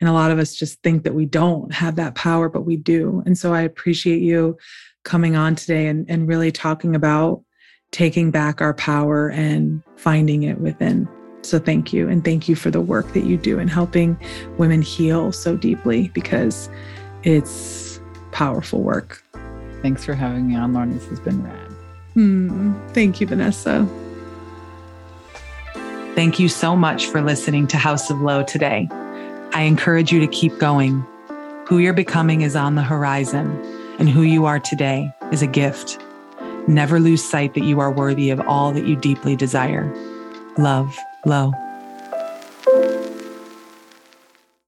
And 0.00 0.08
a 0.08 0.12
lot 0.12 0.30
of 0.30 0.38
us 0.38 0.54
just 0.54 0.82
think 0.82 1.04
that 1.04 1.14
we 1.14 1.26
don't 1.26 1.72
have 1.72 1.96
that 1.96 2.14
power, 2.14 2.48
but 2.48 2.62
we 2.62 2.76
do. 2.76 3.22
And 3.26 3.36
so 3.36 3.52
I 3.52 3.60
appreciate 3.60 4.22
you 4.22 4.56
coming 5.04 5.36
on 5.36 5.54
today 5.54 5.88
and, 5.88 6.08
and 6.08 6.26
really 6.26 6.50
talking 6.50 6.94
about 6.94 7.42
taking 7.90 8.30
back 8.30 8.60
our 8.60 8.74
power 8.74 9.30
and 9.30 9.82
finding 9.96 10.44
it 10.44 10.60
within. 10.60 11.08
So 11.42 11.58
thank 11.58 11.92
you. 11.92 12.08
And 12.08 12.24
thank 12.24 12.48
you 12.48 12.54
for 12.54 12.70
the 12.70 12.80
work 12.80 13.12
that 13.12 13.24
you 13.24 13.36
do 13.36 13.58
in 13.58 13.68
helping 13.68 14.18
women 14.58 14.82
heal 14.82 15.32
so 15.32 15.56
deeply 15.56 16.08
because 16.08 16.70
it's 17.22 18.00
powerful 18.32 18.82
work. 18.82 19.22
Thanks 19.82 20.04
for 20.04 20.14
having 20.14 20.48
me 20.48 20.56
on, 20.56 20.72
Lauren. 20.72 20.92
This 20.92 21.06
has 21.08 21.20
been 21.20 21.42
rad. 21.42 21.70
Mm, 22.14 22.92
thank 22.92 23.20
you, 23.20 23.26
Vanessa. 23.26 23.88
Thank 26.14 26.40
you 26.40 26.48
so 26.48 26.74
much 26.74 27.06
for 27.06 27.22
listening 27.22 27.68
to 27.68 27.76
House 27.76 28.10
of 28.10 28.20
Low 28.20 28.42
today. 28.42 28.88
I 29.52 29.62
encourage 29.62 30.12
you 30.12 30.18
to 30.20 30.26
keep 30.26 30.58
going. 30.58 31.06
Who 31.66 31.78
you're 31.78 31.92
becoming 31.92 32.40
is 32.40 32.56
on 32.56 32.74
the 32.74 32.82
horizon, 32.82 33.48
and 33.98 34.08
who 34.08 34.22
you 34.22 34.44
are 34.44 34.58
today 34.58 35.14
is 35.30 35.40
a 35.40 35.46
gift. 35.46 35.98
Never 36.66 36.98
lose 36.98 37.24
sight 37.24 37.54
that 37.54 37.62
you 37.62 37.78
are 37.78 37.92
worthy 37.92 38.30
of 38.30 38.40
all 38.40 38.72
that 38.72 38.86
you 38.86 38.96
deeply 38.96 39.36
desire. 39.36 39.88
Love, 40.58 40.94
Low. 41.26 41.52